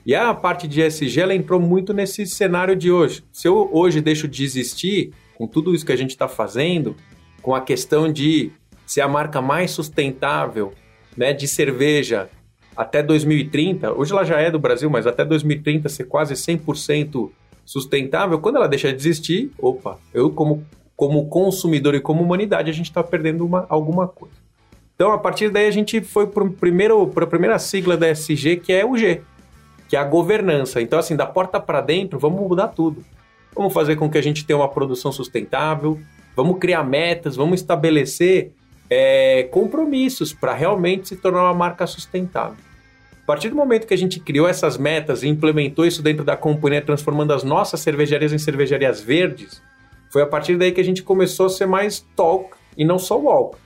E 0.05 0.13
a 0.13 0.33
parte 0.33 0.67
de 0.67 0.81
ESG 0.81 1.19
ela 1.19 1.35
entrou 1.35 1.59
muito 1.59 1.93
nesse 1.93 2.25
cenário 2.25 2.75
de 2.75 2.91
hoje. 2.91 3.23
Se 3.31 3.47
eu 3.47 3.69
hoje 3.73 3.99
deixo 3.99 4.27
de 4.27 4.43
existir, 4.43 5.11
com 5.35 5.47
tudo 5.47 5.73
isso 5.73 5.85
que 5.85 5.91
a 5.91 5.97
gente 5.97 6.11
está 6.11 6.27
fazendo, 6.27 6.95
com 7.41 7.55
a 7.55 7.61
questão 7.61 8.11
de 8.11 8.51
ser 8.85 9.01
a 9.01 9.07
marca 9.07 9.41
mais 9.41 9.71
sustentável 9.71 10.73
né, 11.15 11.33
de 11.33 11.47
cerveja 11.47 12.29
até 12.75 13.01
2030, 13.01 13.91
hoje 13.93 14.11
ela 14.11 14.23
já 14.23 14.39
é 14.39 14.51
do 14.51 14.59
Brasil, 14.59 14.89
mas 14.89 15.07
até 15.07 15.25
2030 15.25 15.89
ser 15.89 16.05
quase 16.05 16.35
100% 16.35 17.29
sustentável, 17.67 18.39
quando 18.39 18.55
ela 18.55 18.67
deixar 18.67 18.91
de 18.91 18.95
existir, 18.95 19.51
opa, 19.59 19.99
eu 20.13 20.31
como 20.31 20.65
como 20.95 21.27
consumidor 21.27 21.93
e 21.93 22.01
como 22.01 22.23
humanidade, 22.23 22.71
a 22.71 22.73
gente 22.73 22.87
está 22.87 23.03
perdendo 23.03 23.45
uma, 23.45 23.67
alguma 23.69 24.07
coisa. 24.07 24.33
Então, 24.95 25.11
a 25.11 25.17
partir 25.19 25.51
daí, 25.51 25.67
a 25.67 25.71
gente 25.71 26.01
foi 26.01 26.25
para 26.25 26.43
a 26.43 27.27
primeira 27.27 27.59
sigla 27.59 27.95
da 27.95 28.07
SG, 28.07 28.55
que 28.55 28.73
é 28.73 28.83
o 28.83 28.97
G, 28.97 29.21
que 29.87 29.95
é 29.95 29.99
a 29.99 30.03
governança. 30.03 30.81
Então, 30.81 30.97
assim, 30.97 31.15
da 31.15 31.27
porta 31.27 31.59
para 31.59 31.81
dentro, 31.81 32.17
vamos 32.17 32.41
mudar 32.41 32.69
tudo. 32.69 33.05
Vamos 33.55 33.73
fazer 33.73 33.95
com 33.95 34.09
que 34.09 34.17
a 34.17 34.23
gente 34.23 34.43
tenha 34.43 34.57
uma 34.57 34.67
produção 34.67 35.11
sustentável, 35.11 35.99
vamos 36.35 36.57
criar 36.57 36.83
metas, 36.83 37.35
vamos 37.35 37.61
estabelecer 37.61 38.53
é, 38.89 39.43
compromissos 39.51 40.33
para 40.33 40.55
realmente 40.55 41.09
se 41.09 41.15
tornar 41.15 41.43
uma 41.43 41.53
marca 41.53 41.85
sustentável. 41.85 42.66
A 43.27 43.33
partir 43.33 43.49
do 43.49 43.57
momento 43.57 43.85
que 43.85 43.93
a 43.93 43.97
gente 43.97 44.21
criou 44.21 44.47
essas 44.47 44.77
metas 44.77 45.21
e 45.21 45.27
implementou 45.27 45.85
isso 45.85 46.01
dentro 46.01 46.23
da 46.23 46.37
companhia, 46.37 46.81
transformando 46.81 47.33
as 47.33 47.43
nossas 47.43 47.81
cervejarias 47.81 48.31
em 48.31 48.37
cervejarias 48.37 49.01
verdes, 49.01 49.61
foi 50.09 50.21
a 50.21 50.25
partir 50.25 50.55
daí 50.55 50.71
que 50.71 50.79
a 50.79 50.83
gente 50.83 51.03
começou 51.03 51.47
a 51.47 51.49
ser 51.49 51.65
mais 51.65 51.99
talk 52.15 52.55
e 52.77 52.85
não 52.85 52.97
só 52.97 53.19
walk. 53.19 53.57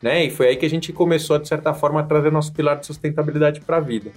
Né? 0.00 0.26
E 0.26 0.30
foi 0.30 0.46
aí 0.46 0.56
que 0.56 0.64
a 0.64 0.70
gente 0.70 0.92
começou, 0.92 1.40
de 1.40 1.48
certa 1.48 1.74
forma, 1.74 1.98
a 1.98 2.02
trazer 2.04 2.30
nosso 2.30 2.52
pilar 2.52 2.78
de 2.78 2.86
sustentabilidade 2.86 3.60
para 3.62 3.78
a 3.78 3.80
vida. 3.80 4.12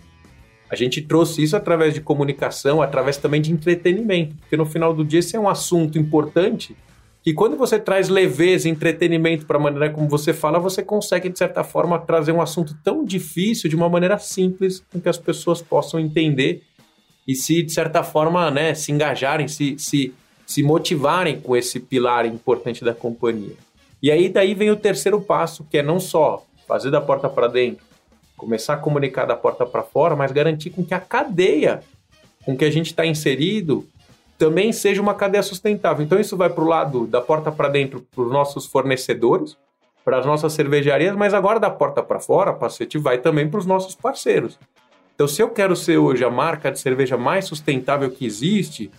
A 0.70 0.76
gente 0.76 1.02
trouxe 1.02 1.42
isso 1.42 1.58
através 1.58 1.96
de 1.96 2.00
comunicação, 2.00 2.80
através 2.80 3.18
também 3.18 3.42
de 3.42 3.52
entretenimento, 3.52 4.36
porque 4.42 4.56
no 4.56 4.66
final 4.68 4.94
do 4.94 5.04
dia 5.04 5.22
esse 5.22 5.36
é 5.36 5.40
um 5.40 5.50
assunto 5.50 5.98
importante 5.98 6.78
que 7.24 7.34
quando 7.34 7.56
você 7.56 7.80
traz 7.80 8.10
leveza 8.10 8.68
e 8.68 8.72
entretenimento 8.72 9.46
para 9.46 9.58
a 9.58 9.62
maneira 9.62 9.90
como 9.90 10.10
você 10.10 10.34
fala, 10.34 10.60
você 10.60 10.84
consegue, 10.84 11.30
de 11.30 11.38
certa 11.38 11.64
forma, 11.64 11.98
trazer 11.98 12.34
um 12.34 12.42
assunto 12.42 12.76
tão 12.84 13.06
difícil 13.06 13.70
de 13.70 13.76
uma 13.78 13.88
maneira 13.88 14.20
simples, 14.20 14.84
com 14.92 15.00
que 15.00 15.08
as 15.08 15.18
pessoas 15.18 15.62
possam 15.62 16.00
entender 16.00 16.64
e 17.26 17.34
se, 17.34 17.64
de 17.64 17.72
certa 17.72 18.04
forma, 18.04 18.52
né, 18.52 18.74
se 18.74 18.92
engajarem, 18.92 19.48
se, 19.48 19.80
se, 19.80 20.14
se 20.46 20.62
motivarem 20.62 21.40
com 21.40 21.56
esse 21.56 21.80
pilar 21.80 22.26
importante 22.26 22.84
da 22.84 22.94
companhia. 22.94 23.56
E 24.02 24.12
aí 24.12 24.28
daí 24.28 24.54
vem 24.54 24.70
o 24.70 24.76
terceiro 24.76 25.22
passo, 25.22 25.66
que 25.72 25.78
é 25.78 25.82
não 25.82 26.02
só 26.02 26.46
fazer 26.68 26.92
da 26.92 27.00
porta 27.00 27.30
para 27.30 27.48
dentro, 27.48 27.86
começar 28.36 28.74
a 28.74 28.78
comunicar 28.78 29.26
da 29.26 29.38
porta 29.38 29.66
para 29.66 29.82
fora, 29.82 30.14
mas 30.14 30.34
garantir 30.34 30.72
com 30.72 30.84
que 30.84 30.94
a 30.94 31.00
cadeia 31.00 31.82
com 32.46 32.58
que 32.58 32.66
a 32.66 32.70
gente 32.70 32.88
está 32.88 33.06
inserido 33.06 33.88
também 34.38 34.72
seja 34.72 35.02
uma 35.02 35.14
cadeia 35.14 35.44
sustentável. 35.44 36.04
Então 36.04 36.20
isso 36.20 36.36
vai 36.36 36.50
para 36.50 36.64
o 36.64 36.68
lado 36.68 37.08
da 37.08 37.22
porta 37.22 37.52
para 37.52 37.70
dentro 37.70 38.06
para 38.14 38.24
os 38.24 38.32
nossos 38.32 38.66
fornecedores, 38.66 39.58
para 40.04 40.20
as 40.20 40.26
nossas 40.26 40.54
cervejarias, 40.54 41.16
mas 41.16 41.34
agora 41.34 41.60
da 41.60 41.70
porta 41.70 42.04
para 42.04 42.20
fora, 42.20 42.54
Pacete, 42.54 42.98
vai 42.98 43.18
também 43.18 43.50
para 43.50 43.60
os 43.60 43.66
nossos 43.66 43.96
parceiros. 43.96 44.60
Então 45.16 45.28
se 45.28 45.42
eu 45.42 45.50
quero 45.50 45.76
ser 45.76 45.98
hoje 45.98 46.26
a 46.26 46.30
marca 46.30 46.72
de 46.72 46.80
cerveja 46.80 47.18
mais 47.18 47.46
sustentável 47.46 48.10
que 48.10 48.26
existe, 48.26 48.92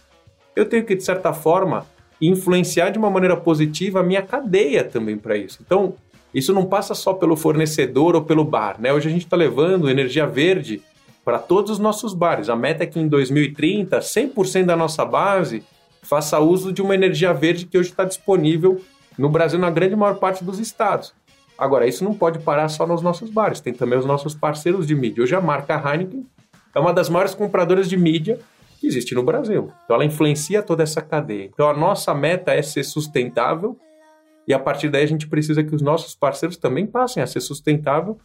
eu 0.57 0.65
tenho 0.67 0.85
que, 0.85 0.95
de 0.95 1.03
certa 1.03 1.33
forma, 1.33 1.87
influenciar 2.21 2.91
de 2.91 2.99
uma 2.99 3.11
maneira 3.11 3.37
positiva 3.37 4.01
a 4.01 4.03
minha 4.03 4.23
cadeia 4.23 4.85
também 4.85 5.19
para 5.19 5.37
isso. 5.37 5.59
Então, 5.65 5.95
isso 6.33 6.53
não 6.53 6.67
passa 6.67 6.95
só 6.95 7.13
pelo 7.13 7.37
fornecedor 7.37 8.15
ou 8.15 8.23
pelo 8.23 8.45
bar, 8.45 8.77
né? 8.81 8.93
Hoje 8.93 9.09
a 9.09 9.13
gente 9.13 9.25
está 9.25 9.37
levando 9.37 9.91
energia 9.91 10.27
verde 10.27 10.83
para 11.25 11.39
todos 11.39 11.71
os 11.71 11.79
nossos 11.79 12.13
bares. 12.13 12.49
A 12.49 12.57
meta 12.57 12.85
é 12.85 12.87
que 12.87 13.01
em 13.01 13.09
2030, 13.09 13.99
100% 13.99 14.67
da 14.67 14.77
nossa 14.77 15.05
base 15.05 15.63
faça 16.03 16.39
uso 16.39 16.73
de 16.73 16.83
uma 16.83 16.95
energia 16.95 17.33
verde 17.33 17.67
que 17.67 17.79
hoje 17.79 17.91
está 17.91 18.05
disponível 18.05 18.81
no 19.17 19.29
Brasil 19.29 19.59
na 19.59 19.71
grande 19.71 19.97
maior 19.97 20.17
parte 20.17 20.45
dos 20.45 20.59
estados. 20.59 21.15
Agora, 21.57 21.87
isso 21.87 22.05
não 22.05 22.15
pode 22.15 22.41
parar 22.41 22.69
só 22.69 22.87
nos 22.87 23.01
nossos 23.01 23.31
bares, 23.31 23.61
tem 23.61 23.73
também 23.73 23.99
os 23.99 24.05
nossos 24.05 24.35
parceiros 24.35 24.87
de 24.87 24.95
mídia. 24.95 25.23
Hoje 25.23 25.35
a 25.35 25.41
marca 25.41 25.75
Heineken 25.75 26.27
é 26.75 26.81
uma 26.81 26.93
das 26.93 27.09
maiores 27.09 27.35
compradoras 27.35 27.89
de 27.89 27.97
mídia 27.97 28.39
que 28.81 28.87
existe 28.87 29.15
no 29.15 29.23
Brasil. 29.23 29.71
Então 29.85 29.97
ela 29.97 30.05
influencia 30.05 30.63
toda 30.63 30.83
essa 30.83 31.01
cadeia. 31.01 31.45
Então 31.45 31.71
a 31.71 31.75
nossa 31.75 32.13
meta 32.13 32.53
é 32.53 32.61
ser 32.61 32.83
sustentável 32.83 33.79
e 34.47 34.53
a 34.53 34.59
partir 34.59 34.91
daí 34.91 35.05
a 35.05 35.09
gente 35.09 35.29
precisa 35.29 35.63
que 35.63 35.75
os 35.75 35.81
nossos 35.81 36.15
parceiros 36.15 36.57
também 36.57 36.87
passem 36.87 37.23
a 37.23 37.27
ser 37.27 37.41
sustentável 37.41 38.19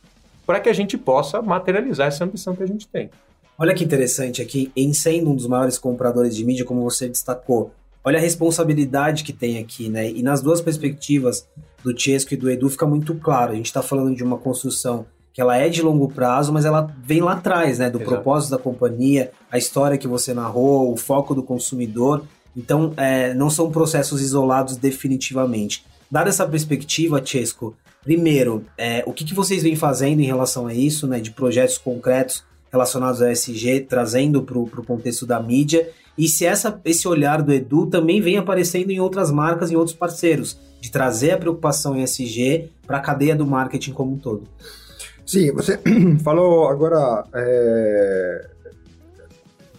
para 0.50 0.60
que 0.60 0.68
a 0.68 0.74
gente 0.74 0.98
possa 0.98 1.44
materializar 1.44 2.08
essa 2.08 2.24
ambição 2.24 2.56
que 2.56 2.64
a 2.64 2.66
gente 2.66 2.88
tem. 2.88 3.12
Olha 3.56 3.72
que 3.76 3.84
interessante 3.84 4.42
aqui, 4.42 4.72
em 4.76 4.92
sendo 4.94 5.30
um 5.30 5.36
dos 5.36 5.46
maiores 5.46 5.78
compradores 5.78 6.36
de 6.36 6.44
mídia, 6.44 6.66
como 6.66 6.82
você 6.82 7.08
destacou, 7.08 7.72
olha 8.04 8.18
a 8.18 8.22
responsabilidade 8.22 9.24
que 9.24 9.32
tem 9.32 9.60
aqui, 9.60 9.90
né? 9.90 10.10
E 10.10 10.24
nas 10.24 10.42
duas 10.42 10.60
perspectivas 10.60 11.48
do 11.84 11.96
Chesco 11.96 12.34
e 12.34 12.38
do 12.38 12.50
Edu 12.50 12.68
fica 12.68 12.88
muito 12.88 13.14
claro. 13.14 13.52
A 13.52 13.56
gente 13.56 13.68
está 13.68 13.84
falando 13.84 14.16
de 14.16 14.24
uma 14.24 14.40
construção 14.40 15.06
que 15.32 15.40
ela 15.40 15.56
é 15.56 15.70
de 15.70 15.84
longo 15.84 16.12
prazo, 16.12 16.52
mas 16.52 16.66
ela 16.66 16.92
vem 17.04 17.22
lá 17.22 17.34
atrás, 17.34 17.78
né? 17.78 17.88
Do 17.88 18.00
Exato. 18.00 18.12
propósito 18.12 18.50
da 18.50 18.58
companhia, 18.58 19.30
a 19.52 19.58
história 19.60 20.00
que 20.00 20.08
você 20.08 20.34
narrou, 20.34 20.92
o 20.92 20.98
foco 20.98 21.36
do 21.36 21.44
consumidor. 21.44 22.24
Então, 22.58 22.92
é, 22.98 23.36
não 23.36 23.52
são 23.52 23.70
processos 23.70 24.20
isolados 24.20 24.78
definitivamente. 24.78 25.86
Dada 26.10 26.30
essa 26.30 26.48
perspectiva, 26.48 27.24
Chesco, 27.24 27.78
primeiro, 28.04 28.66
é, 28.78 29.04
o 29.06 29.14
que, 29.14 29.26
que 29.26 29.34
vocês 29.34 29.64
vêm 29.64 29.76
fazendo 29.76 30.20
em 30.20 30.26
relação 30.26 30.68
a 30.68 30.74
isso, 30.74 31.08
né? 31.08 31.20
De 31.20 31.32
projetos 31.32 31.78
concretos 31.78 32.44
relacionados 32.72 33.22
ao 33.22 33.30
SG, 33.30 33.82
trazendo 33.90 34.44
para 34.44 34.58
o 34.58 34.86
contexto 34.86 35.26
da 35.26 35.42
mídia, 35.42 35.90
e 36.18 36.28
se 36.28 36.46
essa, 36.46 36.80
esse 36.84 37.08
olhar 37.08 37.42
do 37.42 37.54
Edu 37.54 37.88
também 37.88 38.22
vem 38.22 38.38
aparecendo 38.38 38.92
em 38.92 39.00
outras 39.00 39.32
marcas, 39.32 39.72
em 39.72 39.76
outros 39.76 39.96
parceiros, 39.96 40.60
de 40.82 40.92
trazer 40.92 41.32
a 41.32 41.38
preocupação 41.38 41.96
em 41.96 42.04
SG 42.04 42.70
para 42.86 42.98
a 42.98 43.02
cadeia 43.02 43.36
do 43.36 43.48
marketing 43.48 43.94
como 43.94 44.14
um 44.14 44.18
todo. 44.18 44.44
Sim, 45.26 45.52
você 45.54 45.80
falou 46.24 46.68
agora, 46.68 47.24
é, 47.34 48.50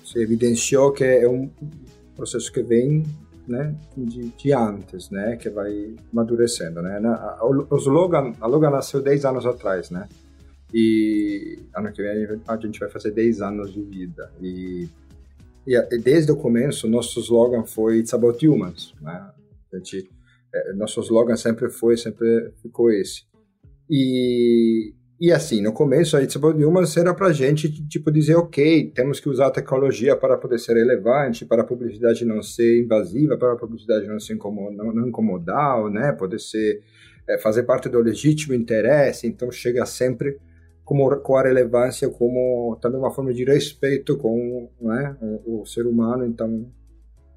você 0.03 0.23
evidenciou 0.23 0.93
que 0.93 1.05
é 1.05 1.29
um 1.29 1.51
processo 2.17 2.51
que 2.51 2.63
vem 2.63 3.05
né, 3.47 3.75
de, 3.97 4.29
de, 4.31 4.53
antes, 4.53 5.11
né, 5.11 5.37
que 5.37 5.51
vai 5.51 5.97
amadurecendo, 6.13 6.83
né. 6.83 7.01
O, 7.71 7.77
slogan, 7.77 8.33
a 8.41 8.47
Logan 8.47 8.71
nasceu 8.71 9.03
10 9.03 9.25
anos 9.25 9.47
atrás, 9.47 9.91
né, 9.91 10.09
e 10.73 11.59
ano 11.75 11.93
que 11.93 12.03
vem 12.03 12.41
a 12.47 12.57
gente 12.57 12.79
vai 12.79 12.89
fazer 12.89 13.11
10 13.11 13.41
anos 13.41 13.73
de 13.73 13.83
vida. 13.83 14.31
E, 14.41 14.89
e 15.67 15.99
desde 15.99 16.31
o 16.31 16.37
começo, 16.37 16.89
nosso 16.89 17.21
slogan 17.21 17.65
foi 17.65 17.99
It's 17.99 18.15
About 18.15 18.47
Humans, 18.47 18.95
né, 19.01 19.31
a 19.73 19.77
gente, 19.77 20.11
é, 20.55 20.73
nosso 20.75 21.01
slogan 21.01 21.37
sempre 21.37 21.69
foi, 21.71 21.97
sempre 21.97 22.53
ficou 22.63 22.91
esse. 22.91 23.25
E, 23.89 24.95
e 25.21 25.31
assim, 25.31 25.61
no 25.61 25.73
começo 25.73 26.17
a 26.17 26.23
It's 26.23 26.35
About 26.35 26.65
Humans 26.65 26.97
era 26.97 27.13
para 27.13 27.31
gente, 27.31 27.71
tipo, 27.87 28.11
dizer, 28.11 28.37
ok, 28.37 28.91
temos 28.95 29.21
que 29.21 29.29
usar 29.29 29.49
a 29.49 29.51
tecnologia 29.51 30.17
para 30.17 30.39
poder 30.39 30.59
ser 30.59 30.75
relevante, 30.75 31.45
para 31.45 31.61
a 31.61 31.65
publicidade 31.65 32.25
não 32.25 32.43
ser 32.43 32.83
invasiva, 32.83 33.37
para 33.37 33.53
a 33.53 33.57
publicidade 33.57 34.07
não 34.07 34.19
se 34.19 34.33
incomodar, 34.33 34.75
não, 34.75 34.95
não 34.95 35.09
incomodar, 35.09 35.91
né, 35.91 36.13
poder 36.13 36.41
ser, 36.41 36.83
é, 37.29 37.39
fazer 37.39 37.65
parte 37.65 37.89
do 37.91 37.99
legítimo 38.01 38.55
interesse, 38.55 39.27
então 39.27 39.51
chega 39.51 39.85
sempre 39.85 40.39
como, 40.85 41.15
com 41.19 41.37
a 41.37 41.43
relevância, 41.43 42.09
como 42.09 42.79
também 42.81 42.99
uma 42.99 43.11
forma 43.11 43.35
de 43.35 43.45
respeito 43.45 44.17
com 44.17 44.71
né, 44.81 45.17
o, 45.21 45.61
o 45.61 45.67
ser 45.67 45.87
humano, 45.87 46.25
então... 46.25 46.67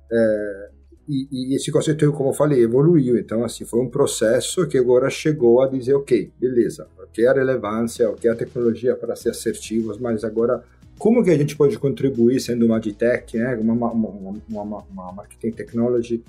É, 0.09 0.72
e, 1.07 1.27
e, 1.31 1.55
esse 1.55 1.71
conceito, 1.71 2.11
como 2.13 2.29
eu 2.29 2.33
falei, 2.33 2.61
evoluiu. 2.61 3.17
Então, 3.17 3.43
assim, 3.43 3.65
foi 3.65 3.81
um 3.81 3.89
processo 3.89 4.65
que 4.67 4.77
agora 4.77 5.09
chegou 5.09 5.61
a 5.61 5.67
dizer, 5.67 5.93
ok, 5.93 6.31
beleza, 6.39 6.87
o 6.97 7.07
que 7.07 7.23
é 7.23 7.27
a 7.27 7.33
relevância, 7.33 8.09
o 8.09 8.15
que 8.15 8.27
é 8.27 8.31
a 8.31 8.35
tecnologia 8.35 8.95
para 8.95 9.15
ser 9.15 9.29
assertivos, 9.29 9.97
mas 9.97 10.23
agora, 10.23 10.63
como 10.97 11.23
que 11.23 11.29
a 11.29 11.37
gente 11.37 11.55
pode 11.57 11.77
contribuir 11.77 12.39
sendo 12.39 12.65
uma 12.65 12.79
tech, 12.79 13.37
né, 13.37 13.55
uma, 13.55 13.91
uma, 13.91 14.39
uma, 14.49 14.85
uma 14.89 15.11
marketing 15.11 15.51
technology, 15.51 16.23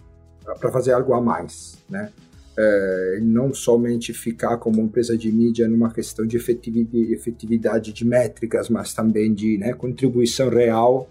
para 0.61 0.71
fazer 0.71 0.93
algo 0.93 1.15
a 1.15 1.21
mais, 1.21 1.79
né? 1.89 2.11
É, 2.57 3.19
não 3.21 3.53
somente 3.53 4.13
ficar 4.13 4.59
como 4.59 4.81
empresa 4.81 5.19
de 5.19 5.33
mídia 5.33 5.67
numa 5.67 5.93
questão 5.93 6.25
de 6.25 6.37
efetividade 6.37 7.93
de 7.93 8.05
métricas, 8.05 8.69
mas 8.69 8.95
também 8.95 9.35
de 9.35 9.59
né, 9.59 9.73
contribuição 9.73 10.49
real 10.51 11.11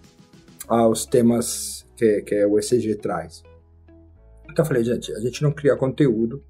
aos 0.70 1.06
temas 1.06 1.86
que, 1.98 2.22
que 2.22 2.46
o 2.46 2.58
ECG 2.58 2.96
traz. 2.96 3.44
Então 4.54 4.64
eu 4.64 4.68
falei, 4.68 4.84
gente, 4.84 5.12
a 5.12 5.20
gente 5.20 5.42
não 5.42 5.52
cria 5.52 5.76
conteúdo, 5.76 6.44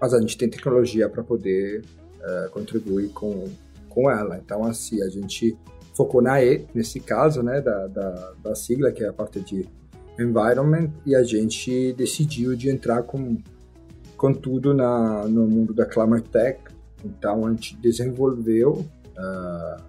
mas 0.00 0.14
a 0.14 0.20
gente 0.20 0.38
tem 0.38 0.48
tecnologia 0.48 1.06
para 1.06 1.22
poder 1.22 1.84
uh, 2.18 2.50
contribuir 2.50 3.10
com, 3.10 3.44
com 3.90 4.10
ela. 4.10 4.38
Então, 4.38 4.64
assim, 4.64 5.02
a 5.02 5.08
gente 5.10 5.54
focou 5.94 6.22
na 6.22 6.42
E, 6.42 6.66
nesse 6.74 6.98
caso, 6.98 7.42
né, 7.42 7.60
da, 7.60 7.88
da, 7.88 8.32
da 8.42 8.54
sigla, 8.54 8.90
que 8.90 9.04
é 9.04 9.08
a 9.08 9.12
parte 9.12 9.38
de 9.40 9.68
environment, 10.18 10.90
e 11.04 11.14
a 11.14 11.22
gente 11.22 11.92
decidiu 11.92 12.56
de 12.56 12.70
entrar 12.70 13.02
com, 13.02 13.36
com 14.16 14.32
tudo 14.32 14.72
na, 14.72 15.28
no 15.28 15.46
mundo 15.46 15.74
da 15.74 15.84
Climate 15.84 16.30
Tech. 16.30 16.58
Então, 17.04 17.44
a 17.44 17.50
gente 17.50 17.76
desenvolveu 17.76 18.82
uh, 19.14 19.82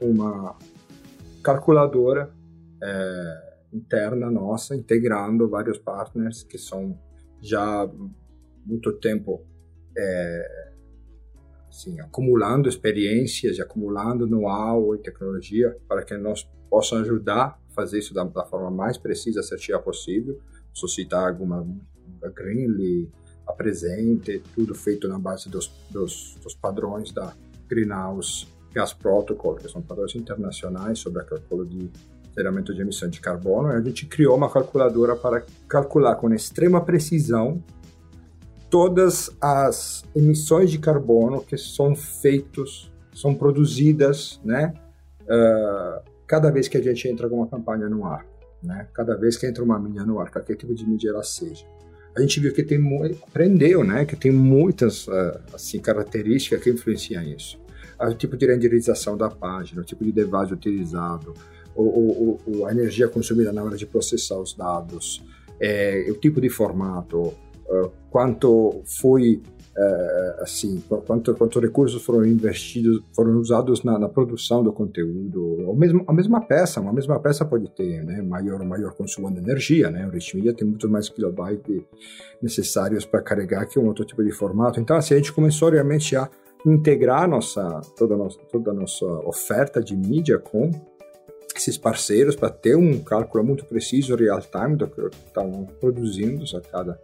uma 0.00 0.54
calculadora 1.42 2.30
uh, 2.76 3.45
interna 3.76 4.30
nossa, 4.30 4.74
integrando 4.74 5.48
vários 5.48 5.78
partners 5.78 6.42
que 6.42 6.58
são 6.58 6.98
já 7.40 7.88
muito 8.64 8.92
tempo 8.94 9.44
é, 9.96 10.72
assim, 11.68 12.00
acumulando 12.00 12.68
experiências, 12.68 13.60
acumulando 13.60 14.26
know-how 14.26 14.94
e 14.94 14.98
tecnologia 14.98 15.76
para 15.86 16.02
que 16.02 16.16
nós 16.16 16.48
possam 16.68 16.98
ajudar 16.98 17.60
a 17.70 17.74
fazer 17.74 17.98
isso 17.98 18.14
da, 18.14 18.24
da 18.24 18.44
forma 18.44 18.70
mais 18.70 18.98
precisa, 18.98 19.40
assertiva 19.40 19.78
possível. 19.78 20.40
Suscitar 20.72 21.28
alguma 21.28 21.66
a 22.22 22.28
Greenly, 22.28 23.10
a 23.46 23.52
Presente, 23.52 24.42
tudo 24.54 24.74
feito 24.74 25.06
na 25.08 25.18
base 25.18 25.48
dos, 25.48 25.68
dos, 25.90 26.36
dos 26.42 26.54
padrões 26.54 27.12
da 27.12 27.34
Greenhouse 27.68 28.46
Gas 28.72 28.92
Protocol, 28.92 29.54
que 29.54 29.68
são 29.68 29.80
padrões 29.80 30.14
internacionais 30.14 30.98
sobre 30.98 31.22
o 31.22 31.26
cálculo 31.26 31.64
de 31.64 31.90
zeramento 32.36 32.74
de 32.74 32.82
emissão 32.82 33.08
de 33.08 33.18
carbono, 33.18 33.68
a 33.68 33.80
gente 33.80 34.04
criou 34.06 34.36
uma 34.36 34.50
calculadora 34.50 35.16
para 35.16 35.42
calcular 35.66 36.16
com 36.16 36.32
extrema 36.34 36.80
precisão 36.84 37.62
todas 38.68 39.30
as 39.40 40.04
emissões 40.14 40.70
de 40.70 40.78
carbono 40.78 41.40
que 41.40 41.56
são 41.56 41.96
feitos, 41.96 42.92
são 43.14 43.34
produzidas, 43.34 44.40
né, 44.44 44.74
uh, 45.22 46.02
cada 46.26 46.50
vez 46.50 46.68
que 46.68 46.76
a 46.76 46.82
gente 46.82 47.08
entra 47.08 47.28
com 47.28 47.36
uma 47.36 47.46
campanha 47.46 47.88
no 47.88 48.04
ar, 48.04 48.26
né, 48.62 48.86
cada 48.92 49.16
vez 49.16 49.36
que 49.36 49.46
entra 49.46 49.64
uma 49.64 49.78
mídia 49.78 50.04
no 50.04 50.20
ar, 50.20 50.30
qualquer 50.30 50.56
tipo 50.56 50.74
de 50.74 50.86
mídia 50.86 51.10
ela 51.10 51.22
seja. 51.22 51.64
A 52.14 52.20
gente 52.20 52.40
viu 52.40 52.52
que 52.52 52.62
tem 52.62 52.78
aprendeu, 53.26 53.84
né, 53.84 54.04
que 54.04 54.16
tem 54.16 54.32
muitas 54.32 55.06
uh, 55.06 55.40
assim 55.54 55.78
características 55.78 56.62
que 56.62 56.70
influenciam 56.70 57.22
isso. 57.22 57.58
O 57.98 58.12
tipo 58.12 58.36
de 58.36 58.46
renderização 58.46 59.16
da 59.16 59.30
página, 59.30 59.80
o 59.80 59.84
tipo 59.84 60.04
de 60.04 60.12
device 60.12 60.52
utilizado, 60.52 61.32
o, 61.82 62.66
a 62.66 62.72
energia 62.72 63.08
consumida 63.08 63.52
na 63.52 63.62
hora 63.62 63.76
de 63.76 63.86
processar 63.86 64.38
os 64.38 64.54
dados, 64.54 65.22
é, 65.60 66.06
o 66.10 66.14
tipo 66.14 66.40
de 66.40 66.48
formato, 66.48 67.18
uh, 67.20 67.90
quanto 68.10 68.82
foi 69.00 69.42
uh, 69.76 70.42
assim, 70.42 70.82
quanto 71.06 71.34
quanto 71.34 71.60
recursos 71.60 72.02
foram 72.02 72.24
investidos, 72.24 73.02
foram 73.14 73.38
usados 73.38 73.82
na, 73.82 73.98
na, 73.98 74.08
produção 74.08 74.62
do 74.62 74.72
conteúdo, 74.72 75.66
ou 75.66 75.74
mesmo 75.74 76.04
a 76.06 76.12
mesma 76.12 76.40
peça, 76.40 76.80
uma 76.80 76.92
mesma 76.92 77.18
peça 77.20 77.44
pode 77.44 77.70
ter, 77.70 78.04
né, 78.04 78.22
maior 78.22 78.62
maior 78.64 78.94
consumo 78.94 79.30
de 79.30 79.38
energia, 79.38 79.90
né, 79.90 80.06
o 80.06 80.10
Rich 80.10 80.36
Media 80.36 80.54
tem 80.54 80.66
muito 80.66 80.88
mais 80.88 81.08
kilobytes 81.08 81.82
necessários 82.42 83.04
para 83.04 83.22
carregar 83.22 83.66
que 83.66 83.78
um 83.78 83.86
outro 83.86 84.04
tipo 84.04 84.22
de 84.22 84.32
formato. 84.32 84.80
Então, 84.80 84.96
assim, 84.96 85.14
a 85.14 85.16
gente 85.16 85.32
começou 85.32 85.70
realmente 85.70 86.16
a 86.16 86.28
integrar 86.64 87.28
nossa 87.28 87.80
toda 87.96 88.14
a 88.14 88.16
nossa, 88.16 88.38
toda 88.50 88.70
a 88.70 88.74
nossa 88.74 89.06
oferta 89.24 89.82
de 89.82 89.96
mídia 89.96 90.38
com 90.38 90.70
esses 91.58 91.76
parceiros 91.76 92.36
para 92.36 92.50
ter 92.50 92.76
um 92.76 92.98
cálculo 93.02 93.44
muito 93.44 93.64
preciso, 93.64 94.14
real 94.16 94.40
time, 94.40 94.76
do 94.76 94.86
que 94.86 95.00
estavam 95.26 95.66
produzindo 95.80 96.44
a 96.56 96.60
cada, 96.60 97.00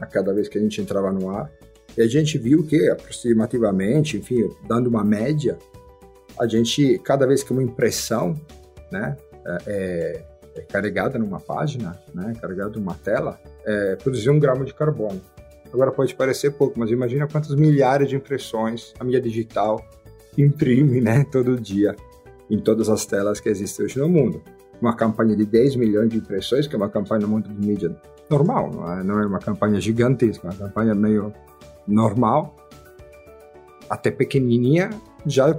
a 0.00 0.06
cada 0.06 0.32
vez 0.32 0.48
que 0.48 0.58
a 0.58 0.60
gente 0.60 0.80
entrava 0.80 1.10
no 1.12 1.30
ar. 1.30 1.50
E 1.96 2.02
a 2.02 2.06
gente 2.06 2.38
viu 2.38 2.66
que, 2.66 2.88
aproximativamente, 2.88 4.16
enfim, 4.16 4.48
dando 4.66 4.88
uma 4.88 5.04
média, 5.04 5.58
a 6.38 6.46
gente, 6.46 6.98
cada 7.00 7.26
vez 7.26 7.42
que 7.42 7.52
uma 7.52 7.62
impressão 7.62 8.34
né, 8.90 9.16
é, 9.66 10.24
é 10.54 10.60
carregada 10.62 11.18
numa 11.18 11.40
página, 11.40 11.98
né, 12.14 12.32
carregada 12.40 12.78
numa 12.78 12.94
tela, 12.94 13.38
é, 13.64 13.96
produzia 13.96 14.32
um 14.32 14.38
grama 14.38 14.64
de 14.64 14.72
carbono. 14.72 15.20
Agora 15.72 15.90
pode 15.90 16.14
parecer 16.14 16.52
pouco, 16.52 16.78
mas 16.78 16.90
imagina 16.90 17.26
quantas 17.26 17.54
milhares 17.54 18.08
de 18.08 18.16
impressões 18.16 18.92
a 18.98 19.04
mídia 19.04 19.20
digital 19.20 19.82
imprime 20.36 21.00
né, 21.00 21.24
todo 21.32 21.58
dia 21.60 21.94
em 22.52 22.58
todas 22.58 22.90
as 22.90 23.06
telas 23.06 23.40
que 23.40 23.48
existem 23.48 23.86
hoje 23.86 23.98
no 23.98 24.08
mundo. 24.08 24.42
Uma 24.78 24.94
campanha 24.94 25.34
de 25.34 25.46
10 25.46 25.76
milhões 25.76 26.10
de 26.10 26.18
impressões, 26.18 26.66
que 26.66 26.74
é 26.74 26.76
uma 26.76 26.90
campanha 26.90 27.22
no 27.22 27.28
mundo 27.28 27.48
de 27.48 27.66
mídia 27.66 27.96
normal, 28.28 28.70
não 28.70 28.92
é, 28.92 29.02
não 29.02 29.20
é 29.20 29.26
uma 29.26 29.38
campanha 29.38 29.80
gigantesca, 29.80 30.48
é 30.48 30.50
uma 30.50 30.58
campanha 30.58 30.94
meio 30.94 31.32
normal, 31.88 32.54
até 33.88 34.10
pequenininha, 34.10 34.90
já 35.24 35.56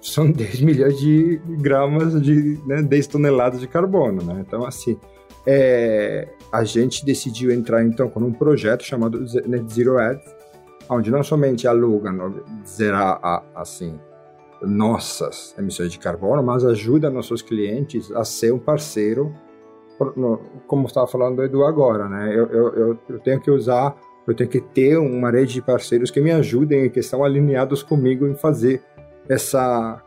são 0.00 0.30
10 0.30 0.60
milhões 0.60 0.98
de 1.00 1.40
gramas 1.58 2.20
de 2.22 2.60
né, 2.64 2.80
10 2.80 3.06
toneladas 3.08 3.60
de 3.60 3.66
carbono, 3.66 4.22
né? 4.22 4.44
Então, 4.46 4.64
assim, 4.64 4.96
é, 5.44 6.28
a 6.52 6.62
gente 6.62 7.04
decidiu 7.04 7.50
entrar 7.50 7.84
então 7.84 8.08
com 8.08 8.20
um 8.20 8.32
projeto 8.32 8.84
chamado 8.84 9.18
Net 9.46 9.72
Zero 9.72 9.98
Ads, 9.98 10.32
onde 10.88 11.10
não 11.10 11.24
somente 11.24 11.66
a 11.66 11.72
Logan 11.72 12.34
zerar 12.64 13.42
assim 13.54 13.98
nossas 14.62 15.54
emissões 15.58 15.90
de 15.90 15.98
carbono, 15.98 16.42
mas 16.42 16.64
ajuda 16.64 17.10
nossos 17.10 17.42
clientes 17.42 18.10
a 18.12 18.24
ser 18.24 18.52
um 18.52 18.58
parceiro, 18.58 19.34
como 20.66 20.86
estava 20.86 21.06
falando 21.06 21.38
o 21.38 21.44
Edu 21.44 21.64
agora, 21.64 22.08
né? 22.08 22.34
Eu, 22.34 22.46
eu, 22.46 22.98
eu, 23.08 23.18
tenho 23.18 23.40
que 23.40 23.50
usar, 23.50 23.96
eu 24.26 24.34
tenho 24.34 24.48
que 24.48 24.60
ter 24.60 24.96
uma 24.96 25.30
rede 25.30 25.54
de 25.54 25.62
parceiros 25.62 26.10
que 26.10 26.20
me 26.20 26.32
ajudem 26.32 26.84
e 26.84 26.90
que 26.90 27.00
estão 27.00 27.22
alinhados 27.22 27.82
comigo 27.82 28.26
em 28.26 28.34
fazer 28.34 28.82
essa 29.28 30.02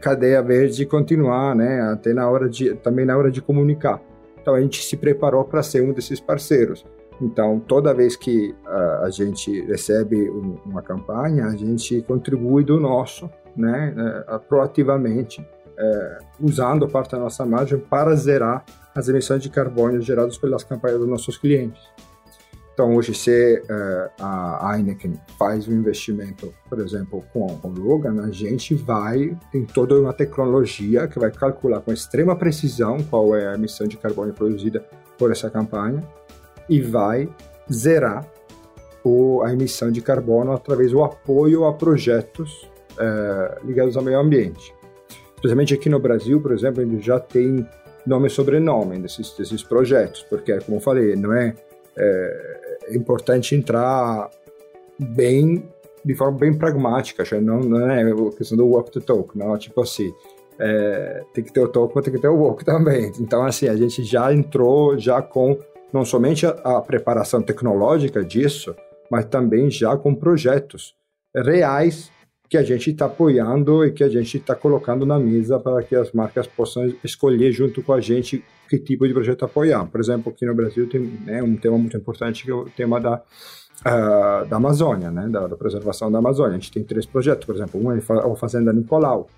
cadeia 0.00 0.42
verde 0.42 0.84
continuar, 0.84 1.54
né? 1.54 1.80
Até 1.92 2.12
na 2.12 2.28
hora 2.28 2.48
de, 2.48 2.74
também 2.76 3.04
na 3.04 3.16
hora 3.16 3.30
de 3.30 3.40
comunicar. 3.40 4.00
Então 4.40 4.54
a 4.54 4.60
gente 4.60 4.82
se 4.84 4.96
preparou 4.96 5.44
para 5.44 5.62
ser 5.62 5.82
um 5.82 5.92
desses 5.92 6.20
parceiros. 6.20 6.84
Então, 7.20 7.60
toda 7.60 7.94
vez 7.94 8.16
que 8.16 8.54
uh, 8.66 9.04
a 9.04 9.10
gente 9.10 9.62
recebe 9.62 10.28
um, 10.28 10.58
uma 10.66 10.82
campanha, 10.82 11.46
a 11.46 11.56
gente 11.56 12.02
contribui 12.02 12.64
do 12.64 12.78
nosso 12.78 13.30
né, 13.56 13.94
é, 14.28 14.38
proativamente, 14.38 15.46
é, 15.76 16.18
usando 16.40 16.88
parte 16.88 17.12
da 17.12 17.18
nossa 17.18 17.44
margem 17.44 17.78
para 17.78 18.14
zerar 18.14 18.64
as 18.94 19.08
emissões 19.08 19.42
de 19.42 19.50
carbono 19.50 20.00
geradas 20.00 20.38
pelas 20.38 20.62
campanhas 20.62 20.98
dos 20.98 21.08
nossos 21.08 21.36
clientes. 21.36 21.82
Então, 22.74 22.96
hoje, 22.96 23.14
se 23.14 23.62
é, 23.68 24.10
a 24.20 24.72
Heineken 24.76 25.14
faz 25.38 25.68
um 25.68 25.72
investimento, 25.72 26.52
por 26.68 26.80
exemplo, 26.80 27.24
com, 27.32 27.46
o 27.62 27.68
Logan, 27.68 28.24
a 28.24 28.32
gente 28.32 28.74
vai, 28.74 29.38
tem 29.52 29.64
toda 29.64 29.94
uma 30.00 30.12
tecnologia 30.12 31.06
que 31.06 31.18
vai 31.18 31.30
calcular 31.30 31.80
com 31.80 31.92
extrema 31.92 32.34
precisão 32.34 32.98
qual 33.08 33.36
é 33.36 33.46
a 33.46 33.54
emissão 33.54 33.86
de 33.86 33.96
carbono 33.96 34.32
produzida 34.32 34.84
por 35.16 35.30
essa 35.30 35.48
campanha 35.48 36.02
e 36.68 36.80
vai 36.80 37.28
zerar 37.72 38.26
o, 39.04 39.42
a 39.42 39.52
emissão 39.52 39.92
de 39.92 40.00
carbono 40.00 40.50
através 40.50 40.90
do 40.90 41.04
apoio 41.04 41.66
a 41.66 41.72
projetos 41.72 42.68
é, 42.98 43.58
ligados 43.64 43.96
ao 43.96 44.02
meio 44.02 44.18
ambiente. 44.18 44.74
Especialmente 45.34 45.74
aqui 45.74 45.88
no 45.88 45.98
Brasil, 45.98 46.40
por 46.40 46.52
exemplo, 46.52 46.82
já 47.00 47.20
tem 47.20 47.66
nome 48.06 48.28
e 48.28 48.30
sobrenome 48.30 48.98
desses, 48.98 49.36
desses 49.36 49.62
projetos, 49.62 50.22
porque, 50.28 50.58
como 50.60 50.78
eu 50.78 50.80
falei, 50.80 51.16
não 51.16 51.32
é, 51.32 51.54
é, 51.96 52.78
é 52.88 52.96
importante 52.96 53.54
entrar 53.54 54.30
bem 54.98 55.68
de 56.04 56.14
forma 56.14 56.38
bem 56.38 56.52
pragmática, 56.52 57.24
não, 57.40 57.60
não 57.60 57.90
é 57.90 58.04
questão 58.36 58.58
do 58.58 58.66
walk 58.66 58.90
to 58.90 59.00
talk, 59.00 59.36
não, 59.36 59.56
tipo 59.56 59.80
assim, 59.80 60.12
é, 60.58 61.24
tem 61.32 61.42
que 61.42 61.52
ter 61.52 61.60
o 61.60 61.68
talk, 61.68 61.94
mas 61.94 62.04
tem 62.04 62.12
que 62.12 62.20
ter 62.20 62.28
o 62.28 62.36
walk 62.36 62.62
também. 62.66 63.10
Então, 63.18 63.44
assim, 63.44 63.68
a 63.68 63.76
gente 63.76 64.04
já 64.04 64.32
entrou 64.32 64.98
já 64.98 65.22
com 65.22 65.58
não 65.92 66.04
somente 66.04 66.44
a, 66.46 66.50
a 66.50 66.80
preparação 66.82 67.40
tecnológica 67.40 68.22
disso, 68.22 68.76
mas 69.10 69.24
também 69.24 69.70
já 69.70 69.96
com 69.96 70.14
projetos 70.14 70.94
reais 71.34 72.10
que 72.48 72.56
a 72.56 72.62
gente 72.62 72.90
está 72.90 73.06
apoiando 73.06 73.84
e 73.84 73.90
que 73.90 74.04
a 74.04 74.08
gente 74.08 74.36
está 74.36 74.54
colocando 74.54 75.06
na 75.06 75.18
mesa 75.18 75.58
para 75.58 75.82
que 75.82 75.96
as 75.96 76.12
marcas 76.12 76.46
possam 76.46 76.92
escolher 77.02 77.50
junto 77.52 77.82
com 77.82 77.92
a 77.92 78.00
gente 78.00 78.44
que 78.68 78.78
tipo 78.78 79.06
de 79.06 79.12
projeto 79.12 79.44
apoiar. 79.44 79.84
Por 79.86 80.00
exemplo, 80.00 80.32
aqui 80.32 80.44
no 80.46 80.54
Brasil 80.54 80.88
tem 80.88 81.00
né, 81.00 81.42
um 81.42 81.56
tema 81.56 81.76
muito 81.78 81.96
importante 81.96 82.44
que 82.44 82.50
é 82.50 82.54
o 82.54 82.64
tema 82.64 83.00
da, 83.00 83.16
uh, 83.16 84.46
da 84.48 84.56
Amazônia, 84.56 85.10
né, 85.10 85.28
da, 85.28 85.46
da, 85.46 85.56
preservação 85.56 86.10
da 86.10 86.18
Amazônia. 86.18 86.52
A 86.52 86.54
gente 86.54 86.72
tem 86.72 86.84
três 86.84 87.06
projetos, 87.06 87.44
por 87.46 87.54
exemplo, 87.54 87.80
um 87.82 87.92
é 87.92 87.98
a 87.98 88.36
Fazenda 88.36 88.72
Nicolau, 88.72 89.28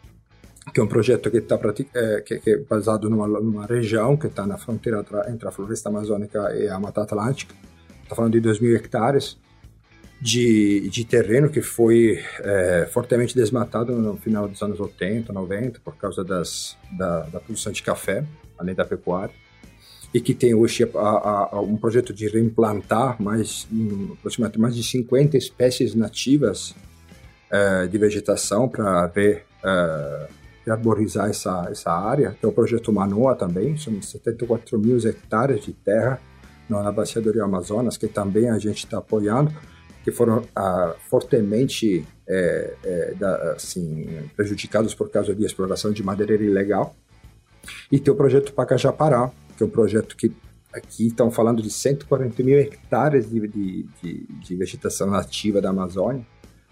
que 0.72 0.80
é 0.80 0.82
um 0.82 0.88
projeto 0.88 1.30
que 1.30 1.38
está 1.38 1.58
é, 1.94 2.20
que, 2.20 2.38
que, 2.38 2.50
é 2.50 2.58
baseado 2.58 3.08
numa, 3.08 3.26
numa 3.26 3.66
região 3.66 4.16
que 4.16 4.26
está 4.26 4.46
na 4.46 4.58
fronteira 4.58 5.04
entre 5.28 5.48
a 5.48 5.52
floresta 5.52 5.88
amazônica 5.88 6.38
e 6.56 6.68
a 6.68 6.78
Mata 6.78 7.02
Atlântica. 7.02 7.54
Está 8.02 8.14
falando 8.14 8.32
de 8.32 8.40
2 8.40 8.60
mil 8.60 8.74
hectares 8.76 9.36
de, 10.26 10.90
de 10.90 11.04
terreno 11.04 11.48
que 11.48 11.62
foi 11.62 12.20
é, 12.40 12.88
fortemente 12.90 13.32
desmatado 13.32 13.92
no 13.92 14.16
final 14.16 14.48
dos 14.48 14.60
anos 14.60 14.80
80, 14.80 15.32
90, 15.32 15.78
por 15.84 15.94
causa 15.94 16.24
das, 16.24 16.76
da, 16.98 17.20
da 17.26 17.38
produção 17.38 17.70
de 17.70 17.80
café, 17.80 18.24
além 18.58 18.74
da 18.74 18.84
pecuária, 18.84 19.32
e 20.12 20.20
que 20.20 20.34
tem 20.34 20.52
hoje 20.52 20.82
a, 20.82 20.98
a, 20.98 21.48
a 21.52 21.60
um 21.60 21.76
projeto 21.76 22.12
de 22.12 22.26
reimplantar 22.26 23.22
mais, 23.22 23.68
um, 23.72 24.14
aproximadamente 24.14 24.60
mais 24.60 24.74
de 24.74 24.82
50 24.82 25.36
espécies 25.36 25.94
nativas 25.94 26.74
é, 27.48 27.86
de 27.86 27.96
vegetação 27.96 28.68
para 28.68 29.06
ver 29.06 29.44
é, 29.64 30.28
arborizar 30.68 31.30
essa, 31.30 31.68
essa 31.70 31.92
área. 31.92 32.36
Tem 32.40 32.50
o 32.50 32.52
projeto 32.52 32.92
Manoa 32.92 33.36
também, 33.36 33.76
são 33.76 34.02
74 34.02 34.76
mil 34.76 34.98
hectares 35.06 35.64
de 35.64 35.72
terra 35.72 36.20
na 36.68 36.90
bacia 36.90 37.22
do 37.22 37.30
Rio 37.30 37.44
Amazonas, 37.44 37.96
que 37.96 38.08
também 38.08 38.50
a 38.50 38.58
gente 38.58 38.78
está 38.86 38.98
apoiando 38.98 39.54
que 40.06 40.12
foram 40.12 40.44
ah, 40.54 40.94
fortemente 41.10 42.06
é, 42.28 42.74
é, 42.84 43.14
da, 43.18 43.54
assim, 43.54 44.06
prejudicados 44.36 44.94
por 44.94 45.10
causa 45.10 45.34
de 45.34 45.44
exploração 45.44 45.90
de 45.90 46.00
madeireira 46.00 46.44
ilegal. 46.44 46.94
E 47.90 47.98
tem 47.98 48.14
o 48.14 48.16
projeto 48.16 48.52
Pacajapará, 48.52 49.32
que 49.56 49.64
é 49.64 49.66
um 49.66 49.68
projeto 49.68 50.16
que 50.16 50.32
aqui 50.72 51.08
estão 51.08 51.28
falando 51.28 51.60
de 51.60 51.68
140 51.68 52.40
mil 52.44 52.56
hectares 52.56 53.28
de, 53.28 53.48
de, 53.48 53.86
de, 54.00 54.26
de 54.28 54.54
vegetação 54.54 55.10
nativa 55.10 55.60
da 55.60 55.70
Amazônia, 55.70 56.24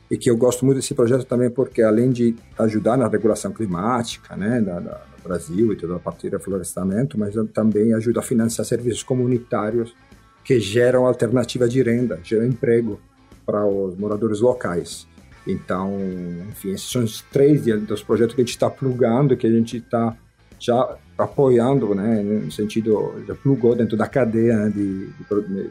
e 0.09 0.17
que 0.17 0.31
eu 0.31 0.37
gosto 0.37 0.65
muito 0.65 0.77
desse 0.77 0.95
projeto 0.95 1.25
também 1.25 1.51
porque 1.51 1.83
além 1.83 2.11
de 2.11 2.37
ajudar 2.57 2.97
na 2.97 3.09
regulação 3.09 3.53
climática, 3.53 4.37
né, 4.37 4.61
do 4.61 5.29
Brasil 5.29 5.73
e 5.73 5.77
toda 5.77 5.97
a 5.97 5.99
parte 5.99 6.29
de 6.29 6.37
reflorestamento, 6.37 7.19
mas 7.19 7.35
também 7.53 7.95
ajuda 7.95 8.21
a 8.21 8.23
financiar 8.23 8.65
serviços 8.65 9.03
comunitários 9.03 9.93
que 10.45 10.61
geram 10.61 11.05
alternativa 11.05 11.69
de 11.69 11.83
renda, 11.83 12.21
geram 12.23 12.47
emprego 12.47 13.01
para 13.45 13.67
os 13.67 13.97
moradores 13.97 14.41
locais. 14.41 15.07
Então, 15.47 15.93
enfim, 16.49 16.71
esses 16.71 16.91
são 16.91 17.05
os 17.05 17.21
três 17.21 17.65
dos 17.65 18.03
projetos 18.03 18.35
que 18.35 18.41
a 18.41 18.45
gente 18.45 18.55
está 18.55 18.71
plugando, 18.71 19.37
que 19.37 19.47
a 19.47 19.51
gente 19.51 19.77
está 19.77 20.17
já 20.59 20.97
apoiando, 21.19 21.95
né, 21.95 22.23
no 22.23 22.51
sentido, 22.51 23.23
já 23.27 23.35
plugou 23.35 23.75
dentro 23.75 23.97
da 23.97 24.09
cadeia 24.09 24.57
né, 24.57 24.71
de, 24.71 25.09
de, 25.09 25.69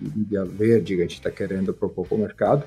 de, 0.00 0.24
de 0.24 0.44
verde 0.44 0.96
que 0.96 1.00
a 1.00 1.04
gente 1.04 1.14
está 1.14 1.30
querendo 1.30 1.72
propor 1.72 2.06
para 2.06 2.16
o 2.16 2.20
mercado. 2.20 2.64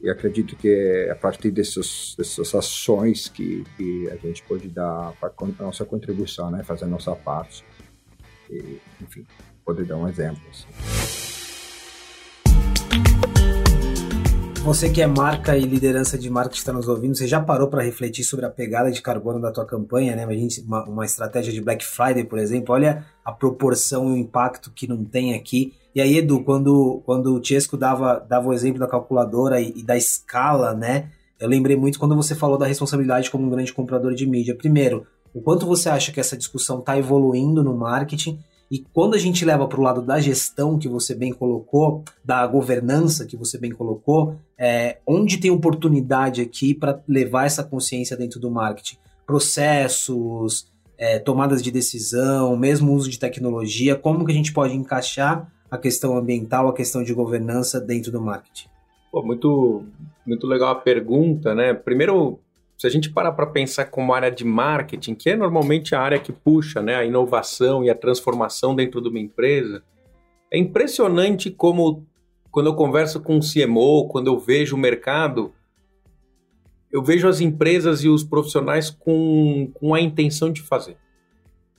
E 0.00 0.10
acredito 0.10 0.56
que 0.56 0.68
é 0.68 1.12
a 1.12 1.14
partir 1.14 1.50
dessas, 1.50 2.16
dessas 2.18 2.52
ações 2.54 3.28
que, 3.28 3.64
que 3.76 4.10
a 4.10 4.16
gente 4.16 4.42
pode 4.42 4.66
dar 4.68 5.12
para 5.20 5.32
a 5.38 5.62
nossa 5.62 5.84
contribuição, 5.84 6.50
né, 6.50 6.64
fazer 6.64 6.86
a 6.86 6.88
nossa 6.88 7.14
parte. 7.14 7.64
E, 8.50 8.80
enfim, 9.00 9.24
poder 9.64 9.84
dar 9.84 9.96
um 9.96 10.08
exemplo. 10.08 10.42
Assim. 10.50 11.31
Você 14.64 14.88
que 14.88 15.02
é 15.02 15.06
marca 15.08 15.56
e 15.56 15.62
liderança 15.62 16.16
de 16.16 16.30
marca 16.30 16.50
que 16.50 16.56
está 16.56 16.72
nos 16.72 16.86
ouvindo, 16.86 17.16
você 17.16 17.26
já 17.26 17.40
parou 17.40 17.66
para 17.66 17.82
refletir 17.82 18.22
sobre 18.22 18.46
a 18.46 18.48
pegada 18.48 18.92
de 18.92 19.02
carbono 19.02 19.40
da 19.40 19.50
tua 19.50 19.66
campanha, 19.66 20.14
né? 20.14 20.24
Uma, 20.64 20.84
uma 20.84 21.04
estratégia 21.04 21.52
de 21.52 21.60
Black 21.60 21.84
Friday, 21.84 22.22
por 22.22 22.38
exemplo, 22.38 22.72
olha 22.72 23.04
a 23.24 23.32
proporção 23.32 24.08
e 24.08 24.12
o 24.12 24.16
impacto 24.16 24.70
que 24.70 24.86
não 24.86 25.04
tem 25.04 25.34
aqui. 25.34 25.74
E 25.92 26.00
aí, 26.00 26.16
Edu, 26.16 26.44
quando, 26.44 27.02
quando 27.04 27.34
o 27.34 27.44
Chesco 27.44 27.76
dava, 27.76 28.18
dava 28.20 28.48
o 28.48 28.52
exemplo 28.52 28.78
da 28.78 28.86
calculadora 28.86 29.60
e, 29.60 29.72
e 29.76 29.82
da 29.82 29.96
escala, 29.96 30.72
né? 30.72 31.10
Eu 31.40 31.48
lembrei 31.48 31.76
muito 31.76 31.98
quando 31.98 32.14
você 32.14 32.36
falou 32.36 32.56
da 32.56 32.66
responsabilidade 32.66 33.32
como 33.32 33.44
um 33.44 33.50
grande 33.50 33.72
comprador 33.72 34.14
de 34.14 34.24
mídia. 34.24 34.54
Primeiro, 34.54 35.04
o 35.34 35.42
quanto 35.42 35.66
você 35.66 35.88
acha 35.88 36.12
que 36.12 36.20
essa 36.20 36.36
discussão 36.36 36.78
está 36.78 36.96
evoluindo 36.96 37.64
no 37.64 37.76
marketing 37.76 38.38
e 38.72 38.78
quando 38.90 39.12
a 39.12 39.18
gente 39.18 39.44
leva 39.44 39.68
para 39.68 39.78
o 39.78 39.82
lado 39.82 40.00
da 40.00 40.18
gestão, 40.18 40.78
que 40.78 40.88
você 40.88 41.14
bem 41.14 41.30
colocou, 41.30 42.02
da 42.24 42.46
governança, 42.46 43.26
que 43.26 43.36
você 43.36 43.58
bem 43.58 43.70
colocou, 43.70 44.34
é, 44.56 44.96
onde 45.06 45.36
tem 45.36 45.50
oportunidade 45.50 46.40
aqui 46.40 46.72
para 46.72 46.98
levar 47.06 47.44
essa 47.44 47.62
consciência 47.62 48.16
dentro 48.16 48.40
do 48.40 48.50
marketing? 48.50 48.96
Processos, 49.26 50.66
é, 50.96 51.18
tomadas 51.18 51.62
de 51.62 51.70
decisão, 51.70 52.56
mesmo 52.56 52.94
uso 52.94 53.10
de 53.10 53.18
tecnologia, 53.18 53.94
como 53.94 54.24
que 54.24 54.32
a 54.32 54.34
gente 54.34 54.54
pode 54.54 54.74
encaixar 54.74 55.52
a 55.70 55.76
questão 55.76 56.16
ambiental, 56.16 56.66
a 56.66 56.74
questão 56.74 57.04
de 57.04 57.12
governança 57.12 57.78
dentro 57.78 58.10
do 58.10 58.22
marketing? 58.22 58.68
Pô, 59.12 59.22
muito, 59.22 59.84
muito 60.26 60.46
legal 60.46 60.70
a 60.70 60.76
pergunta, 60.76 61.54
né? 61.54 61.74
Primeiro, 61.74 62.38
se 62.82 62.86
a 62.88 62.90
gente 62.90 63.10
parar 63.10 63.30
para 63.30 63.46
pensar 63.46 63.84
como 63.84 64.12
área 64.12 64.28
de 64.28 64.44
marketing, 64.44 65.14
que 65.14 65.30
é 65.30 65.36
normalmente 65.36 65.94
a 65.94 66.00
área 66.00 66.18
que 66.18 66.32
puxa 66.32 66.82
né, 66.82 66.96
a 66.96 67.04
inovação 67.04 67.84
e 67.84 67.88
a 67.88 67.94
transformação 67.94 68.74
dentro 68.74 69.00
de 69.00 69.08
uma 69.08 69.20
empresa, 69.20 69.84
é 70.52 70.58
impressionante 70.58 71.48
como, 71.48 72.04
quando 72.50 72.66
eu 72.66 72.74
converso 72.74 73.20
com 73.20 73.36
um 73.36 73.38
CMO, 73.38 74.08
quando 74.08 74.26
eu 74.26 74.36
vejo 74.36 74.74
o 74.74 74.78
mercado, 74.80 75.52
eu 76.90 77.04
vejo 77.04 77.28
as 77.28 77.40
empresas 77.40 78.02
e 78.02 78.08
os 78.08 78.24
profissionais 78.24 78.90
com, 78.90 79.70
com 79.74 79.94
a 79.94 80.00
intenção 80.00 80.50
de 80.50 80.60
fazer. 80.60 80.96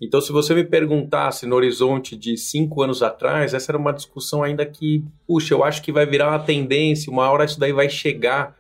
Então, 0.02 0.22
se 0.22 0.32
você 0.32 0.56
me 0.56 0.64
perguntasse 0.64 1.46
no 1.46 1.58
horizonte 1.58 2.16
de 2.16 2.38
cinco 2.38 2.82
anos 2.82 3.04
atrás, 3.04 3.54
essa 3.54 3.74
era 3.74 3.78
uma 3.78 3.92
discussão 3.92 4.42
ainda 4.42 4.66
que, 4.66 5.04
puxa, 5.28 5.54
eu 5.54 5.66
acho 5.66 5.82
que 5.82 5.92
vai 5.92 6.06
virar 6.06 6.30
uma 6.30 6.40
tendência, 6.40 7.12
uma 7.12 7.30
hora 7.30 7.44
isso 7.44 7.60
daí 7.60 7.74
vai 7.74 7.90
chegar. 7.90 8.56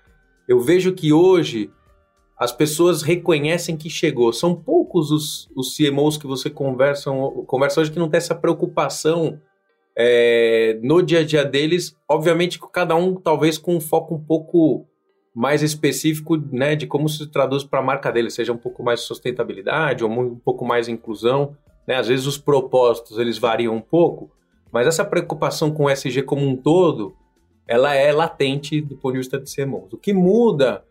Eu 0.45 0.59
vejo 0.59 0.91
que 0.91 1.13
hoje 1.13 1.71
as 2.37 2.51
pessoas 2.51 3.01
reconhecem 3.01 3.77
que 3.77 3.89
chegou. 3.89 4.33
São 4.33 4.55
poucos 4.55 5.11
os, 5.11 5.49
os 5.55 5.75
CMOs 5.75 6.17
que 6.17 6.27
você 6.27 6.49
conversa, 6.49 7.11
conversa 7.45 7.81
hoje 7.81 7.91
que 7.91 7.99
não 7.99 8.09
tem 8.09 8.17
essa 8.17 8.35
preocupação 8.35 9.39
é, 9.95 10.79
no 10.81 11.01
dia 11.01 11.19
a 11.19 11.23
dia 11.23 11.45
deles. 11.45 11.95
Obviamente, 12.09 12.59
cada 12.71 12.95
um 12.95 13.15
talvez 13.15 13.57
com 13.57 13.75
um 13.75 13.81
foco 13.81 14.15
um 14.15 14.19
pouco 14.23 14.85
mais 15.33 15.63
específico 15.63 16.37
né, 16.51 16.75
de 16.75 16.85
como 16.85 17.09
se 17.09 17.25
traduz 17.27 17.63
para 17.63 17.79
a 17.79 17.83
marca 17.83 18.11
dele, 18.11 18.29
seja 18.29 18.53
um 18.53 18.57
pouco 18.57 18.83
mais 18.83 19.01
sustentabilidade 19.01 20.03
ou 20.03 20.09
um 20.09 20.35
pouco 20.35 20.65
mais 20.65 20.87
inclusão. 20.87 21.55
Né? 21.87 21.95
Às 21.95 22.07
vezes 22.07 22.25
os 22.25 22.37
propósitos 22.37 23.17
eles 23.17 23.37
variam 23.37 23.75
um 23.75 23.81
pouco, 23.81 24.31
mas 24.71 24.87
essa 24.87 25.05
preocupação 25.05 25.71
com 25.71 25.85
o 25.85 25.89
SG 25.89 26.23
como 26.23 26.47
um 26.47 26.55
todo, 26.55 27.15
ela 27.67 27.93
é 27.95 28.11
latente 28.11 28.81
do 28.81 28.95
ponto 28.95 29.13
de 29.13 29.19
vista 29.19 29.39
de 29.39 29.53
CMOs. 29.53 29.93
O 29.93 29.97
que 29.97 30.13
muda 30.13 30.83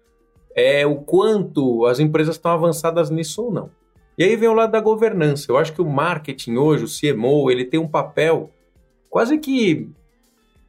é 0.54 0.86
o 0.86 0.96
quanto 0.96 1.86
as 1.86 1.98
empresas 1.98 2.36
estão 2.36 2.52
avançadas 2.52 3.10
nisso 3.10 3.44
ou 3.44 3.52
não. 3.52 3.70
E 4.16 4.24
aí 4.24 4.36
vem 4.36 4.48
o 4.48 4.54
lado 4.54 4.72
da 4.72 4.80
governança. 4.80 5.50
Eu 5.50 5.56
acho 5.56 5.72
que 5.72 5.80
o 5.80 5.88
marketing 5.88 6.56
hoje, 6.56 6.84
o 6.84 7.14
CMO, 7.14 7.50
ele 7.50 7.64
tem 7.64 7.80
um 7.80 7.88
papel 7.88 8.50
quase 9.08 9.38
que 9.38 9.90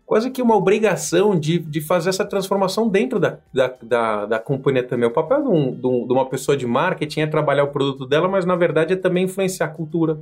quase 0.05 0.29
que 0.29 0.41
uma 0.41 0.55
obrigação 0.55 1.37
de, 1.39 1.59
de 1.59 1.81
fazer 1.81 2.09
essa 2.09 2.25
transformação 2.25 2.87
dentro 2.87 3.19
da, 3.19 3.39
da, 3.53 3.73
da, 3.81 4.25
da 4.25 4.39
companhia 4.39 4.83
também. 4.83 5.07
O 5.07 5.13
papel 5.13 5.41
de, 5.41 5.47
um, 5.47 5.71
de, 5.71 6.07
de, 6.07 6.13
uma 6.13 6.27
pessoa 6.27 6.55
de 6.55 6.67
marketing 6.67 7.21
é 7.21 7.27
trabalhar 7.27 7.63
o 7.63 7.71
produto 7.71 8.05
dela, 8.05 8.27
mas 8.27 8.45
na 8.45 8.55
verdade 8.55 8.93
é 8.93 8.95
também 8.95 9.23
influenciar 9.23 9.67
a 9.67 9.69
cultura, 9.69 10.19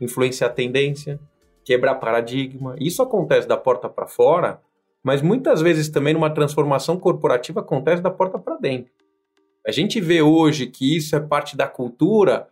influenciar 0.00 0.48
a 0.48 0.50
tendência, 0.50 1.20
quebrar 1.64 1.96
paradigma. 1.96 2.74
Isso 2.80 3.02
acontece 3.02 3.46
da 3.46 3.56
porta 3.56 3.88
para 3.88 4.06
fora, 4.06 4.60
mas 5.02 5.22
muitas 5.22 5.60
vezes 5.60 5.88
também 5.88 6.14
numa 6.14 6.30
transformação 6.30 6.98
corporativa 6.98 7.60
acontece 7.60 8.02
da 8.02 8.10
porta 8.10 8.38
para 8.38 8.56
dentro. 8.56 8.90
A 9.68 9.70
gente 9.70 10.00
vê 10.00 10.22
hoje 10.22 10.66
que 10.66 10.96
isso 10.96 11.14
é 11.14 11.20
parte 11.20 11.54
da 11.54 11.68
cultura 11.68 12.48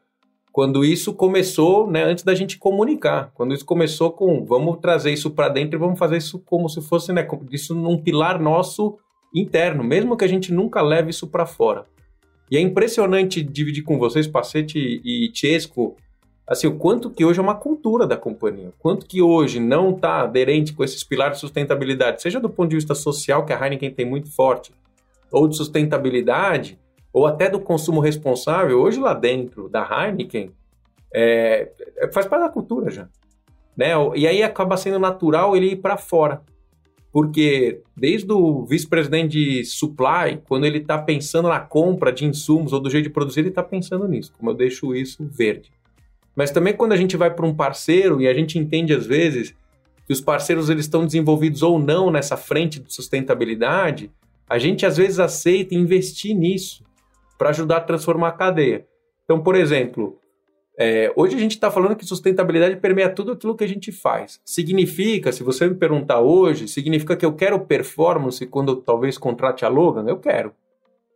quando 0.53 0.85
isso 0.85 1.15
começou, 1.15 1.91
né, 1.91 2.05
antes 2.05 2.23
da 2.23 2.35
gente 2.35 2.59
comunicar. 2.59 3.33
Quando 3.33 3.55
isso 3.55 3.65
começou 3.65 4.11
com 4.11 4.45
vamos 4.45 4.77
trazer 4.83 5.15
isso 5.15 5.31
para 5.31 5.49
dentro 5.49 5.79
e 5.79 5.81
vamos 5.81 5.99
fazer 5.99 6.19
isso 6.19 6.39
como 6.41 6.69
se 6.69 6.83
fosse, 6.83 7.15
né, 7.15 7.27
isso 7.51 7.75
num 7.75 7.97
pilar 7.97 8.39
nosso 8.39 8.99
interno, 9.35 9.83
mesmo 9.83 10.15
que 10.15 10.27
a 10.27 10.29
gente 10.29 10.53
nunca 10.53 10.83
leve 10.83 11.09
isso 11.09 11.27
para 11.27 11.47
fora. 11.47 11.87
E 12.51 12.57
é 12.59 12.61
impressionante 12.61 13.43
dividir 13.43 13.83
com 13.83 13.99
vocês, 13.99 14.27
Pacete 14.27 14.79
e 14.79 15.31
Chesco, 15.33 15.97
assim, 16.47 16.67
o 16.67 16.77
quanto 16.77 17.09
que 17.09 17.25
hoje 17.25 17.41
é 17.41 17.43
uma 17.43 17.55
cultura 17.55 18.07
da 18.07 18.19
companhia, 18.19 18.75
quanto 18.79 19.07
que 19.07 19.23
hoje 19.23 19.59
não 19.59 19.93
está 19.93 20.21
aderente 20.21 20.75
com 20.75 20.85
esses 20.85 21.03
pilares 21.03 21.39
de 21.39 21.41
sustentabilidade, 21.41 22.21
seja 22.21 22.39
do 22.39 22.51
ponto 22.51 22.69
de 22.69 22.77
vista 22.77 22.95
social, 22.95 23.47
que 23.47 23.55
a 23.55 23.65
Heineken 23.65 23.91
tem 23.91 24.05
muito 24.05 24.31
forte, 24.31 24.71
ou 25.33 25.49
de 25.49 25.57
sustentabilidade, 25.57 26.79
ou 27.17 27.27
até 27.27 27.49
do 27.49 27.59
consumo 27.59 27.99
responsável, 27.99 28.79
hoje 28.79 29.01
lá 29.01 29.15
dentro 29.15 29.71
da 29.71 29.81
Heineken, 29.81 30.51
é, 31.15 31.73
é, 31.97 32.13
faz 32.13 32.27
parte 32.27 32.43
da 32.43 32.51
cultura 32.51 32.91
já. 32.91 33.09
Né? 33.75 33.93
E 34.15 34.27
aí 34.27 34.43
acaba 34.43 34.77
sendo 34.77 34.99
natural 34.99 35.57
ele 35.57 35.69
ir 35.69 35.77
para 35.77 35.97
fora. 35.97 36.43
Porque 37.11 37.81
desde 37.97 38.31
o 38.31 38.67
vice-presidente 38.67 39.31
de 39.31 39.65
supply, 39.65 40.43
quando 40.47 40.67
ele 40.67 40.77
está 40.77 40.99
pensando 40.99 41.49
na 41.49 41.59
compra 41.59 42.13
de 42.13 42.27
insumos 42.27 42.75
ou 42.75 42.81
do 42.81 42.91
jeito 42.91 43.05
de 43.05 43.11
produzir, 43.15 43.41
ele 43.41 43.49
está 43.49 43.63
pensando 43.63 44.07
nisso, 44.07 44.35
como 44.37 44.51
eu 44.51 44.55
deixo 44.55 44.95
isso 44.95 45.27
verde. 45.27 45.73
Mas 46.37 46.51
também 46.51 46.75
quando 46.75 46.93
a 46.93 46.97
gente 46.99 47.17
vai 47.17 47.33
para 47.33 47.47
um 47.47 47.55
parceiro 47.55 48.21
e 48.21 48.29
a 48.29 48.35
gente 48.35 48.59
entende 48.59 48.93
às 48.93 49.07
vezes 49.07 49.55
que 50.07 50.13
os 50.13 50.21
parceiros 50.21 50.69
eles 50.69 50.85
estão 50.85 51.07
desenvolvidos 51.07 51.63
ou 51.63 51.79
não 51.79 52.11
nessa 52.11 52.37
frente 52.37 52.79
de 52.79 52.93
sustentabilidade, 52.93 54.11
a 54.47 54.59
gente 54.59 54.85
às 54.85 54.99
vezes 54.99 55.19
aceita 55.19 55.75
investir 55.75 56.37
nisso 56.37 56.85
para 57.39 57.51
ajudar 57.51 57.79
a 57.79 57.81
transformar 57.81 58.29
a 58.29 58.33
cadeia. 58.33 58.87
Então, 59.25 59.41
por 59.41 59.55
exemplo, 59.57 60.19
é, 60.79 61.13
hoje 61.17 61.37
a 61.37 61.39
gente 61.39 61.53
está 61.53 61.71
falando 61.71 61.97
que 61.97 62.05
sustentabilidade 62.05 62.77
permeia 62.77 63.09
tudo 63.09 63.33
aquilo 63.33 63.57
que 63.57 63.65
a 63.65 63.69
gente 63.69 63.91
faz. 63.91 64.41
Significa, 64.45 65.33
se 65.33 65.43
você 65.43 65.67
me 65.69 65.75
perguntar 65.75 66.21
hoje, 66.21 66.69
significa 66.69 67.17
que 67.17 67.25
eu 67.25 67.33
quero 67.33 67.59
performance 67.61 68.47
quando 68.47 68.77
talvez 68.77 69.17
contrate 69.17 69.65
a 69.65 69.69
Logan? 69.69 70.05
Eu 70.07 70.19
quero. 70.19 70.53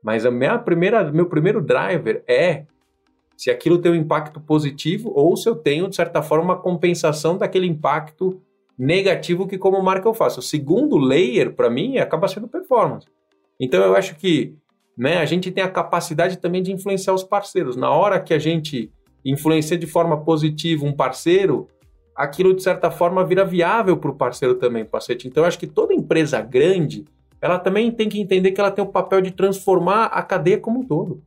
Mas 0.03 0.25
a 0.25 0.31
minha 0.31 0.59
primeira, 0.59 1.05
meu 1.13 1.27
primeiro 1.27 1.61
driver 1.61 2.25
é 2.27 2.65
se 3.37 3.51
aquilo 3.51 3.79
tem 3.79 3.93
um 3.93 3.97
impacto 3.97 4.41
positivo 4.41 5.13
ou 5.15 5.37
se 5.37 5.49
eu 5.49 5.55
tenho, 5.55 5.89
de 5.89 5.97
certa 5.97 6.23
forma, 6.23 6.45
uma 6.45 6.61
compensação 6.61 7.37
daquele 7.37 7.67
impacto 7.67 8.41
negativo 8.79 9.47
que 9.47 9.59
como 9.59 9.83
marca 9.83 10.09
eu 10.09 10.15
faço. 10.15 10.41
O 10.41 10.43
segundo 10.43 10.97
layer, 10.97 11.55
para 11.55 11.69
mim, 11.69 11.99
acaba 11.99 12.29
sendo 12.29 12.49
performance. 12.49 13.07
Então 13.59 13.83
eu 13.83 13.95
acho 13.95 14.17
que 14.17 14.55
né, 15.01 15.17
a 15.17 15.25
gente 15.25 15.51
tem 15.51 15.65
a 15.65 15.69
capacidade 15.71 16.37
também 16.37 16.63
de 16.63 16.71
influenciar 16.71 17.15
os 17.15 17.25
parceiros. 17.25 17.75
Na 17.75 17.91
hora 17.91 18.21
que 18.21 18.35
a 18.35 18.39
gente 18.39 18.93
influencia 19.25 19.79
de 19.79 19.87
forma 19.87 20.23
positiva 20.23 20.85
um 20.85 20.93
parceiro, 20.93 21.69
aquilo 22.15 22.55
de 22.55 22.63
certa 22.63 22.91
forma 22.91 23.25
vira 23.25 23.43
viável 23.43 23.97
para 23.97 24.11
o 24.11 24.15
parceiro 24.15 24.57
também, 24.57 24.85
parceiro. 24.85 25.23
Então 25.25 25.43
eu 25.43 25.49
acho 25.49 25.59
que 25.59 25.67
toda 25.67 25.95
empresa 25.95 26.43
grande, 26.43 27.07
ela 27.41 27.59
também 27.59 27.91
tem 27.91 28.11
que 28.11 28.21
entender 28.21 28.53
que 28.53 28.61
ela 28.61 28.71
tem 28.71 28.85
o 28.85 28.89
papel 28.89 29.23
de 29.23 29.31
transformar 29.31 30.05
a 30.09 30.23
cadeia 30.23 30.59
como 30.59 30.81
um 30.81 30.87
todo. 30.87 31.23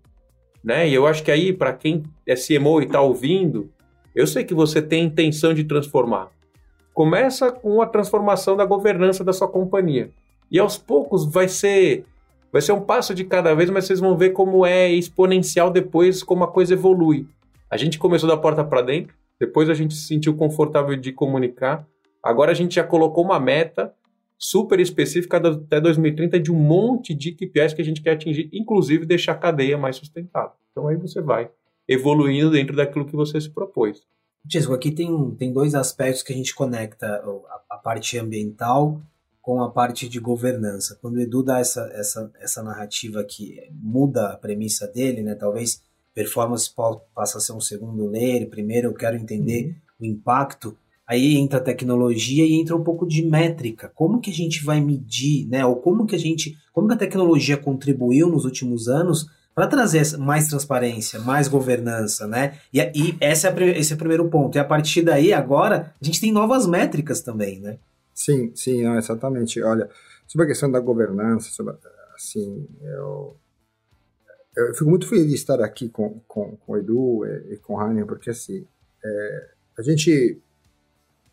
Né? 0.64 0.88
E 0.88 0.94
eu 0.94 1.08
acho 1.08 1.24
que 1.24 1.32
aí, 1.32 1.52
para 1.52 1.74
quem 1.74 2.04
é 2.28 2.36
CMO 2.36 2.80
e 2.80 2.86
está 2.86 3.02
ouvindo, 3.02 3.72
eu 4.14 4.28
sei 4.28 4.44
que 4.44 4.54
você 4.54 4.84
tem 4.84 5.04
intenção 5.04 5.52
de 5.52 5.64
transformar. 5.64 6.30
Começa 6.94 7.52
com 7.52 7.82
a 7.82 7.88
transformação 7.88 8.56
da 8.56 8.66
governança 8.66 9.24
da 9.24 9.34
sua 9.34 9.48
companhia. 9.48 10.12
E 10.52 10.60
aos 10.60 10.78
poucos 10.78 11.26
vai 11.26 11.48
ser 11.48 12.06
Vai 12.54 12.62
ser 12.62 12.72
um 12.72 12.82
passo 12.82 13.14
de 13.14 13.26
cada 13.26 13.54
vez, 13.54 13.70
mas 13.70 13.86
vocês 13.86 14.00
vão 14.00 14.16
ver 14.16 14.30
como 14.30 14.66
é 14.66 14.90
exponencial 14.90 15.70
depois, 15.70 16.24
como 16.24 16.46
a 16.46 16.48
coisa 16.48 16.74
evolui. 16.74 17.28
A 17.70 17.76
gente 17.76 18.00
começou 18.00 18.30
da 18.30 18.38
porta 18.38 18.64
para 18.64 18.82
dentro, 18.82 19.14
depois 19.38 19.70
a 19.70 19.74
gente 19.74 19.94
se 19.94 20.08
sentiu 20.08 20.36
confortável 20.36 20.96
de 20.96 21.12
comunicar, 21.12 21.86
Agora 22.24 22.52
a 22.52 22.56
gente 22.56 22.76
já 22.76 22.84
colocou 22.86 23.26
uma 23.26 23.38
meta 23.38 23.94
super 24.40 24.80
específica 24.80 25.38
até 25.38 25.82
2030 25.82 26.40
de 26.40 26.52
um 26.52 26.56
monte 26.56 27.14
de 27.14 27.34
KPIs 27.34 27.74
que 27.74 27.82
a 27.82 27.86
gente 27.86 28.02
quer 28.02 28.12
atingir, 28.12 28.50
inclusive 28.54 29.06
deixar 29.06 29.34
a 29.34 29.38
cadeia 29.38 29.78
mais 29.78 29.98
sustentável. 29.98 30.54
Então 30.72 30.88
aí 30.88 30.96
você 30.96 31.22
vai 31.22 31.52
evoluindo 31.88 32.52
dentro 32.52 32.76
daquilo 32.76 33.06
que 33.06 33.16
você 33.16 33.40
se 33.42 33.50
propôs. 33.50 34.02
Tisco, 34.48 34.74
aqui 34.74 34.92
tem, 34.92 35.32
tem 35.32 35.52
dois 35.52 35.76
aspectos 35.76 36.24
que 36.24 36.32
a 36.32 36.36
gente 36.36 36.56
conecta 36.56 37.06
a, 37.08 37.76
a, 37.76 37.78
parte 37.78 38.18
ambiental 38.18 39.02
com 39.44 39.62
a 39.62 39.70
parte 39.70 40.08
de 40.08 40.22
governança. 40.22 40.98
Quando 41.02 41.18
o 41.18 41.20
Edu 41.20 41.44
dá 41.44 41.60
essa, 41.60 41.82
essa, 41.94 42.32
essa 42.40 42.64
narrativa 42.64 43.22
que 43.26 43.60
muda 43.74 44.30
a 44.30 44.38
premissa 44.38 44.88
dele, 44.88 45.22
né? 45.22 45.36
Talvez 45.36 45.82
performance 46.16 46.72
passa 47.14 47.38
a 47.38 47.42
ser 47.42 47.52
um 47.52 47.60
segundo 47.60 48.08
layer, 48.08 48.50
primeiro 48.50 48.88
eu 48.88 48.94
quero 48.94 49.18
entender 49.18 49.66
uhum. 49.66 49.76
o 50.00 50.06
impacto, 50.06 50.78
aí 51.06 51.36
entra 51.36 51.60
a 51.60 51.64
tecnologia 51.64 52.46
e 52.46 52.54
entra 52.54 52.74
um 52.74 52.84
pouco 52.86 53.06
de 53.06 53.22
métrica. 53.22 53.92
Como 53.94 54.22
que 54.22 54.30
a 54.30 54.34
gente 54.34 54.64
vai 54.64 54.80
medir, 54.80 55.46
né? 55.50 55.66
Ou 55.66 55.76
como 55.76 56.06
que 56.06 56.16
a 56.16 56.20
gente, 56.20 56.58
como 56.72 56.88
que 56.88 56.94
a 56.94 56.98
tecnologia 56.98 57.58
contribuiu 57.58 58.30
nos 58.30 58.46
últimos 58.46 58.88
anos 58.88 59.28
para 59.54 59.68
trazer 59.68 60.18
mais 60.18 60.48
transparência, 60.48 61.20
mais 61.20 61.50
governança, 61.50 62.26
né? 62.26 62.58
E, 62.74 62.80
e 62.80 63.18
esse, 63.20 63.46
é, 63.46 63.78
esse 63.78 63.92
é 63.92 63.96
o 63.96 64.00
primeiro 64.00 64.30
ponto. 64.30 64.56
E 64.56 64.60
a 64.60 64.64
partir 64.64 65.02
daí, 65.02 65.34
agora, 65.34 65.94
a 66.02 66.06
gente 66.06 66.22
tem 66.22 66.32
novas 66.32 66.66
métricas 66.66 67.20
também, 67.20 67.60
né? 67.60 67.78
Sim, 68.14 68.56
sim, 68.56 68.88
exatamente. 68.96 69.62
Olha, 69.62 69.90
sobre 70.28 70.46
a 70.46 70.48
questão 70.48 70.72
da 70.72 70.80
governança, 70.80 71.50
sobre, 71.50 71.76
assim, 72.16 72.68
eu, 72.82 73.38
eu 74.56 74.74
fico 74.74 74.90
muito 74.90 75.08
feliz 75.08 75.28
de 75.28 75.36
estar 75.36 75.62
aqui 75.62 75.90
com, 75.90 76.20
com, 76.28 76.56
com 76.58 76.74
o 76.74 76.78
Edu 76.78 77.26
e, 77.26 77.54
e 77.54 77.58
com 77.58 77.74
o 77.74 77.78
Rainer, 77.78 78.06
porque 78.06 78.30
assim, 78.30 78.68
é, 79.04 79.50
a 79.78 79.82
gente 79.82 80.42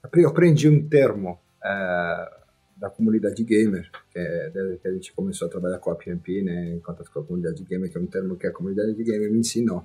aprendi 0.02 0.68
um 0.68 0.88
termo 0.88 1.38
é, 1.62 2.40
da 2.80 2.88
comunidade 2.88 3.44
gamer, 3.44 3.90
que 4.10 4.18
é 4.18 4.50
desde 4.50 4.78
que 4.78 4.88
a 4.88 4.92
gente 4.92 5.12
começou 5.12 5.46
a 5.46 5.50
trabalhar 5.50 5.78
com 5.78 5.90
a 5.90 5.94
PMP, 5.94 6.42
né, 6.42 6.74
em 6.74 6.80
contato 6.80 7.10
com 7.12 7.20
a 7.20 7.24
comunidade 7.24 7.62
gamer, 7.62 7.90
que 7.90 7.98
é 7.98 8.00
um 8.00 8.06
termo 8.06 8.36
que 8.36 8.46
a 8.46 8.52
comunidade 8.52 8.94
gamer 8.94 9.30
me 9.30 9.38
ensinou. 9.38 9.84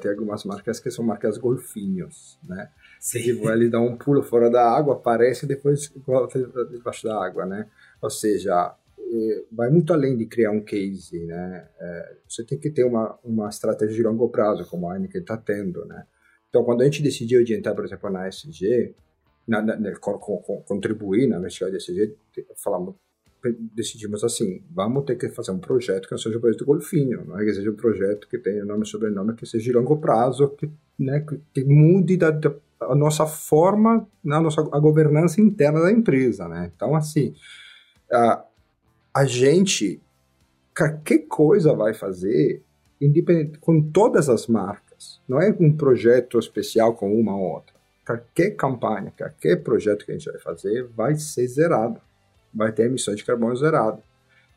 Ter 0.00 0.10
algumas 0.10 0.44
marcas 0.44 0.78
que 0.78 0.88
são 0.90 1.04
marcas 1.04 1.38
golfinhos, 1.38 2.38
né? 2.44 2.70
Tipo, 3.12 3.50
ele 3.50 3.68
dá 3.68 3.80
um 3.80 3.96
pulo 3.96 4.22
fora 4.22 4.50
da 4.50 4.68
água, 4.68 4.94
aparece 4.94 5.44
e 5.44 5.48
depois 5.48 5.92
volta 6.06 6.38
debaixo 6.70 7.06
da 7.06 7.24
água, 7.24 7.46
né? 7.46 7.68
Ou 8.02 8.10
seja, 8.10 8.74
é, 8.98 9.44
vai 9.52 9.70
muito 9.70 9.92
além 9.92 10.16
de 10.16 10.26
criar 10.26 10.50
um 10.50 10.60
case, 10.60 11.24
né? 11.24 11.68
É, 11.78 12.16
você 12.28 12.44
tem 12.44 12.58
que 12.58 12.70
ter 12.70 12.84
uma, 12.84 13.16
uma 13.22 13.48
estratégia 13.48 13.94
de 13.94 14.02
longo 14.02 14.28
prazo, 14.28 14.68
como 14.68 14.88
a 14.88 14.94
Heineken 14.94 15.20
está 15.20 15.36
tendo, 15.36 15.84
né? 15.84 16.04
Então, 16.48 16.64
quando 16.64 16.82
a 16.82 16.84
gente 16.84 17.02
decidiu 17.02 17.44
de 17.44 17.54
entrar, 17.54 17.74
por 17.74 17.84
exemplo, 17.84 18.10
na 18.10 18.26
SG, 18.28 18.94
na, 19.46 19.62
na, 19.62 19.76
na, 19.76 19.92
contribuir 20.66 21.28
na 21.28 21.38
vertical 21.38 21.70
de 21.70 21.76
SG, 21.76 22.14
falamos, 22.56 22.96
decidimos 23.74 24.24
assim, 24.24 24.64
vamos 24.70 25.04
ter 25.04 25.16
que 25.16 25.28
fazer 25.28 25.52
um 25.52 25.58
projeto 25.58 26.06
que 26.06 26.12
não 26.12 26.18
seja 26.18 26.38
um 26.38 26.40
projeto 26.40 26.64
golfinho, 26.64 27.24
não 27.24 27.38
é 27.38 27.44
que 27.44 27.54
seja 27.54 27.70
um 27.70 27.76
projeto 27.76 28.28
que 28.28 28.38
tenha 28.38 28.64
nome 28.64 28.82
e 28.82 28.88
sobrenome, 28.88 29.34
que 29.34 29.46
seja 29.46 29.64
de 29.64 29.72
longo 29.72 29.98
prazo, 29.98 30.48
que, 30.50 30.68
né, 30.98 31.24
que 31.54 31.64
mude 31.64 32.16
da, 32.16 32.30
da, 32.30 32.54
a 32.80 32.94
nossa 32.94 33.26
forma, 33.26 34.06
a 34.24 34.40
nossa 34.40 34.60
a 34.72 34.78
governança 34.78 35.40
interna 35.40 35.80
da 35.80 35.92
empresa, 35.92 36.48
né? 36.48 36.70
Então, 36.74 36.94
assim, 36.94 37.34
a, 38.12 38.44
a 39.14 39.24
gente, 39.24 40.00
qualquer 40.76 41.26
coisa 41.26 41.74
vai 41.74 41.94
fazer, 41.94 42.62
independente, 43.00 43.58
com 43.58 43.80
todas 43.80 44.28
as 44.28 44.46
marcas, 44.46 45.20
não 45.28 45.40
é 45.40 45.54
um 45.58 45.76
projeto 45.76 46.38
especial 46.38 46.94
com 46.94 47.18
uma 47.18 47.36
ou 47.36 47.54
outra 47.54 47.76
qualquer 48.06 48.50
campanha, 48.52 49.12
qualquer 49.18 49.62
projeto 49.62 50.06
que 50.06 50.12
a 50.12 50.14
gente 50.14 50.30
vai 50.30 50.40
fazer 50.40 50.84
vai 50.94 51.16
ser 51.16 51.46
zerado. 51.48 52.00
Vai 52.54 52.72
ter 52.72 52.86
emissões 52.86 53.16
de 53.16 53.24
carbono 53.24 53.56
zerado. 53.56 54.00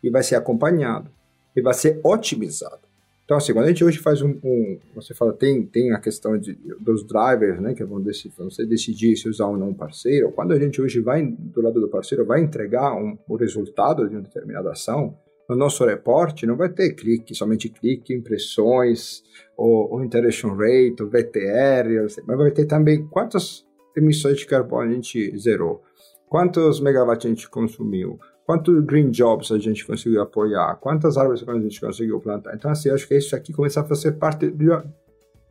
E 0.04 0.10
vai 0.10 0.22
ser 0.22 0.36
acompanhado. 0.36 1.10
E 1.56 1.62
vai 1.62 1.74
ser 1.74 2.00
otimizado. 2.04 2.88
Então, 3.30 3.38
assim, 3.38 3.54
quando 3.54 3.66
a 3.66 3.68
gente 3.68 3.86
hoje 3.86 4.00
faz 4.00 4.24
um, 4.24 4.40
um 4.44 4.80
você 4.96 5.14
fala, 5.14 5.32
tem, 5.32 5.64
tem 5.64 5.92
a 5.92 6.00
questão 6.00 6.36
de, 6.36 6.58
dos 6.80 7.06
drivers, 7.06 7.62
né, 7.62 7.76
que 7.76 7.86
vão 7.86 8.02
decidir, 8.02 8.34
decidir 8.68 9.16
se 9.16 9.30
usar 9.30 9.46
ou 9.46 9.56
não 9.56 9.70
um 9.70 9.74
parceiro, 9.76 10.32
quando 10.32 10.52
a 10.52 10.60
gente 10.60 10.82
hoje 10.82 11.00
vai, 11.00 11.24
do 11.24 11.62
lado 11.62 11.80
do 11.80 11.88
parceiro, 11.88 12.26
vai 12.26 12.42
entregar 12.42 12.92
um, 12.96 13.16
o 13.28 13.36
resultado 13.36 14.10
de 14.10 14.16
uma 14.16 14.24
determinada 14.24 14.72
ação, 14.72 15.16
no 15.48 15.56
nosso 15.56 15.86
reporte 15.86 16.48
não 16.48 16.58
vai 16.58 16.70
ter 16.70 16.96
clique, 16.96 17.36
somente 17.36 17.70
clique, 17.70 18.16
impressões, 18.16 19.22
o, 19.56 19.96
o 19.96 20.04
interaction 20.04 20.56
rate, 20.56 21.04
o 21.04 21.08
VTR, 21.08 22.08
mas 22.26 22.36
vai 22.36 22.50
ter 22.50 22.66
também 22.66 23.06
quantas 23.10 23.64
emissões 23.96 24.40
de 24.40 24.48
carbono 24.48 24.90
a 24.90 24.94
gente 24.96 25.38
zerou, 25.38 25.84
quantos 26.28 26.80
megawatts 26.80 27.28
a 27.28 27.30
gente 27.30 27.48
consumiu, 27.48 28.20
quantos 28.50 28.84
green 28.84 29.12
jobs 29.12 29.52
a 29.52 29.60
gente 29.60 29.86
conseguiu 29.86 30.24
apoiar, 30.24 30.76
quantas 30.78 31.18
árvores 31.18 31.48
a 31.48 31.54
gente 31.60 31.80
conseguiu 31.80 32.20
plantar. 32.20 32.56
Então, 32.56 32.72
assim, 32.72 32.90
acho 32.90 33.08
que 33.08 33.16
isso 33.16 33.36
aqui 33.36 33.54
começa 33.54 33.80
a 33.80 33.84
fazer 33.84 34.14
parte, 34.14 34.50
de 34.50 34.66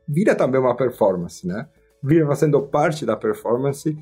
vira 0.09 0.35
também 0.35 0.61
uma 0.61 0.75
performance, 0.75 1.47
né? 1.47 1.69
Vira 2.03 2.27
fazendo 2.27 2.61
parte 2.61 3.07
da 3.07 3.17
performance, 3.17 3.97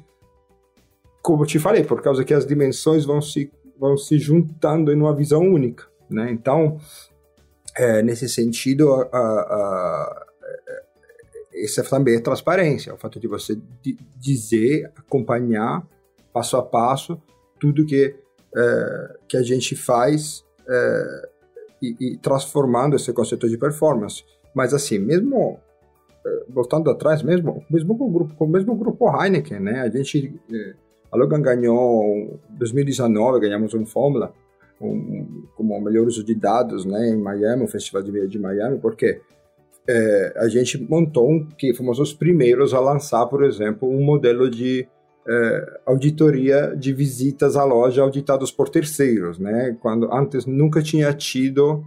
como 1.20 1.42
eu 1.42 1.46
te 1.46 1.58
falei, 1.58 1.84
por 1.84 2.00
causa 2.00 2.24
que 2.24 2.32
as 2.32 2.46
dimensões 2.46 3.04
vão 3.04 3.20
se 3.20 3.52
vão 3.78 3.98
se 3.98 4.18
juntando 4.18 4.90
em 4.90 4.96
uma 4.96 5.14
visão 5.14 5.42
única, 5.42 5.84
né? 6.08 6.30
Então, 6.30 6.80
é, 7.76 8.02
nesse 8.02 8.30
sentido, 8.30 8.94
a, 8.94 9.02
a, 9.12 9.18
a, 9.18 10.26
essa 11.52 11.84
também 11.84 12.14
é 12.14 12.20
transparência, 12.20 12.94
o 12.94 12.96
fato 12.96 13.20
de 13.20 13.28
você 13.28 13.60
dizer, 14.16 14.90
acompanhar 14.96 15.86
passo 16.32 16.56
a 16.56 16.62
passo 16.62 17.20
tudo 17.60 17.84
que 17.84 18.24
é, 18.56 19.16
que 19.28 19.36
a 19.36 19.42
gente 19.42 19.76
faz 19.76 20.44
é, 20.68 21.28
e, 21.82 21.96
e, 22.00 22.16
transformando 22.18 22.96
esse 22.96 23.12
conceito 23.12 23.48
de 23.48 23.58
performance. 23.58 24.24
Mas 24.54 24.72
assim, 24.72 24.98
mesmo 24.98 25.60
é, 26.24 26.44
voltando 26.48 26.90
atrás, 26.90 27.22
mesmo 27.22 27.64
mesmo 27.68 27.96
com 27.96 28.04
o 28.04 28.10
grupo, 28.10 28.34
com 28.34 28.44
o 28.44 28.48
mesmo 28.48 28.74
grupo 28.74 29.10
Heineken, 29.10 29.60
né? 29.60 29.80
A 29.80 29.90
gente 29.90 30.40
é, 30.52 30.74
a 31.12 31.16
Logan 31.16 31.40
ganhou 31.40 32.02
em 32.50 32.58
2019, 32.58 33.40
ganhamos 33.40 33.74
um 33.74 33.84
Fórmula 33.84 34.32
um, 34.80 35.44
como 35.54 35.80
melhor 35.80 36.06
uso 36.06 36.22
de 36.22 36.34
dados 36.34 36.84
né, 36.84 37.08
em 37.08 37.16
Miami, 37.16 37.64
o 37.64 37.68
Festival 37.68 38.02
de 38.02 38.10
Via 38.10 38.26
de 38.26 38.38
Miami, 38.38 38.78
porque 38.78 39.20
é, 39.88 40.34
a 40.36 40.48
gente 40.48 40.78
montou 40.78 41.30
um, 41.30 41.46
que 41.46 41.72
fomos 41.74 41.98
os 41.98 42.12
primeiros 42.12 42.74
a 42.74 42.80
lançar, 42.80 43.26
por 43.26 43.44
exemplo, 43.44 43.88
um 43.88 44.04
modelo 44.04 44.50
de 44.50 44.86
é, 45.28 45.80
auditoria 45.86 46.74
de 46.76 46.92
visitas 46.92 47.56
à 47.56 47.64
loja 47.64 48.02
auditados 48.02 48.52
por 48.52 48.68
terceiros, 48.68 49.38
né? 49.38 49.76
Quando 49.80 50.12
antes 50.12 50.46
nunca 50.46 50.82
tinha 50.82 51.12
tido 51.12 51.84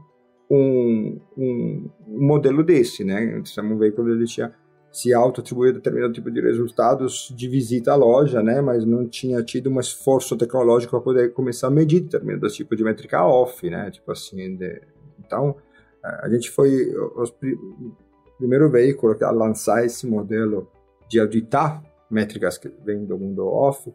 um, 0.49 1.19
um, 1.37 1.89
um 2.07 2.27
modelo 2.27 2.63
desse, 2.63 3.03
né? 3.03 3.41
Um 3.63 3.77
veículo 3.77 4.11
ele 4.11 4.25
tinha 4.25 4.53
se 4.91 5.13
auto-atribuía 5.13 5.71
determinado 5.71 6.13
tipo 6.13 6.31
de 6.31 6.41
resultados 6.41 7.31
de 7.35 7.47
visita 7.47 7.91
à 7.91 7.95
loja, 7.95 8.41
né, 8.41 8.59
mas 8.59 8.83
não 8.85 9.07
tinha 9.07 9.43
tido 9.43 9.69
um 9.69 9.79
esforço 9.79 10.35
tecnológico 10.35 10.91
para 10.91 11.01
poder 11.01 11.33
começar 11.33 11.67
a 11.67 11.69
medir 11.69 12.01
determinado 12.01 12.47
tipo 12.47 12.75
de 12.75 12.83
métrica 12.83 13.23
off, 13.23 13.69
né, 13.69 13.91
tipo 13.91 14.11
assim, 14.11 14.55
de... 14.55 14.81
então 15.19 15.55
a 16.03 16.29
gente 16.29 16.49
foi 16.49 16.91
os, 17.15 17.29
o 17.29 18.37
primeiro 18.37 18.69
veículo 18.71 19.15
a 19.21 19.31
lançar 19.31 19.85
esse 19.85 20.07
modelo 20.07 20.67
de 21.07 21.19
auditar 21.19 21.83
métricas 22.09 22.57
que 22.57 22.71
vêm 22.83 23.05
do 23.05 23.17
mundo 23.17 23.45
off, 23.47 23.93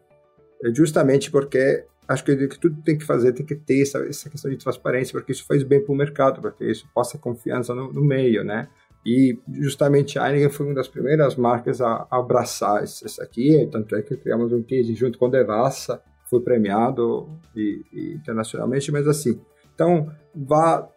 é 0.63 0.73
justamente 0.73 1.29
porque 1.29 1.85
acho 2.07 2.23
que, 2.23 2.47
tudo 2.59 2.81
tem 2.83 2.97
que 2.97 3.03
fazer, 3.03 3.33
tem 3.33 3.45
que 3.45 3.55
ter 3.55 3.81
essa, 3.81 3.99
essa 4.05 4.29
questão 4.29 4.51
de 4.51 4.57
transparência, 4.57 5.11
porque 5.11 5.31
isso 5.31 5.45
faz 5.45 5.63
bem 5.63 5.83
para 5.83 5.91
o 5.91 5.95
mercado, 5.95 6.41
porque 6.41 6.65
isso 6.65 6.87
passa 6.93 7.17
confiança 7.17 7.73
no, 7.73 7.91
no 7.91 8.03
meio, 8.03 8.43
né, 8.43 8.69
e 9.05 9.39
justamente 9.59 10.17
a 10.17 10.27
Heineken 10.27 10.49
foi 10.49 10.65
uma 10.65 10.75
das 10.75 10.87
primeiras 10.87 11.35
marcas 11.35 11.79
a 11.79 12.07
abraçar 12.09 12.83
isso 12.83 13.21
aqui, 13.21 13.67
tanto 13.71 13.95
é 13.95 14.01
que 14.01 14.17
criamos 14.17 14.51
um 14.51 14.63
case 14.63 14.95
junto 14.95 15.19
com 15.19 15.27
a 15.27 15.29
Devassa, 15.29 16.01
foi 16.27 16.41
premiado 16.41 17.29
e, 17.55 17.83
e 17.93 18.13
internacionalmente, 18.13 18.91
mas 18.91 19.07
assim, 19.07 19.39
então 19.73 20.11
vá, 20.33 20.89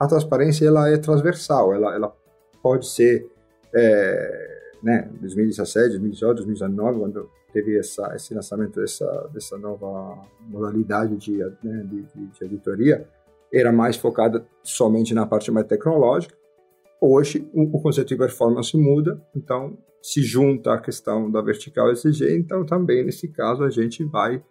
a 0.00 0.06
transparência 0.06 0.66
ela 0.66 0.90
é 0.90 0.96
transversal, 0.96 1.72
ela, 1.72 1.94
ela 1.94 2.12
pode 2.60 2.88
ser, 2.88 3.24
é, 3.72 4.53
né, 4.84 5.10
2017, 5.20 5.88
2018, 5.90 6.36
2019, 6.36 6.98
quando 7.00 7.30
teve 7.52 7.78
essa, 7.78 8.14
esse 8.14 8.34
lançamento 8.34 8.80
dessa, 8.80 9.30
dessa 9.32 9.58
nova 9.58 10.18
modalidade 10.48 11.16
de, 11.16 11.38
né, 11.38 11.84
de, 11.84 12.02
de, 12.02 12.26
de 12.26 12.44
auditoria, 12.44 13.08
era 13.52 13.72
mais 13.72 13.96
focada 13.96 14.46
somente 14.62 15.14
na 15.14 15.26
parte 15.26 15.50
mais 15.50 15.66
tecnológica, 15.66 16.34
Hoje, 17.06 17.46
o, 17.52 17.80
conceito 17.82 18.08
de 18.08 18.16
performance 18.16 18.74
muda, 18.78 19.20
então 19.36 19.76
se 20.00 20.22
junta 20.22 20.72
a 20.72 20.80
questão 20.80 21.30
da 21.30 21.42
vertical 21.42 21.92
SG, 21.92 22.34
então 22.34 22.64
também 22.64 23.04
nesse 23.04 23.28
caso 23.28 23.62
a 23.62 23.68
gente 23.68 24.02
vai 24.04 24.42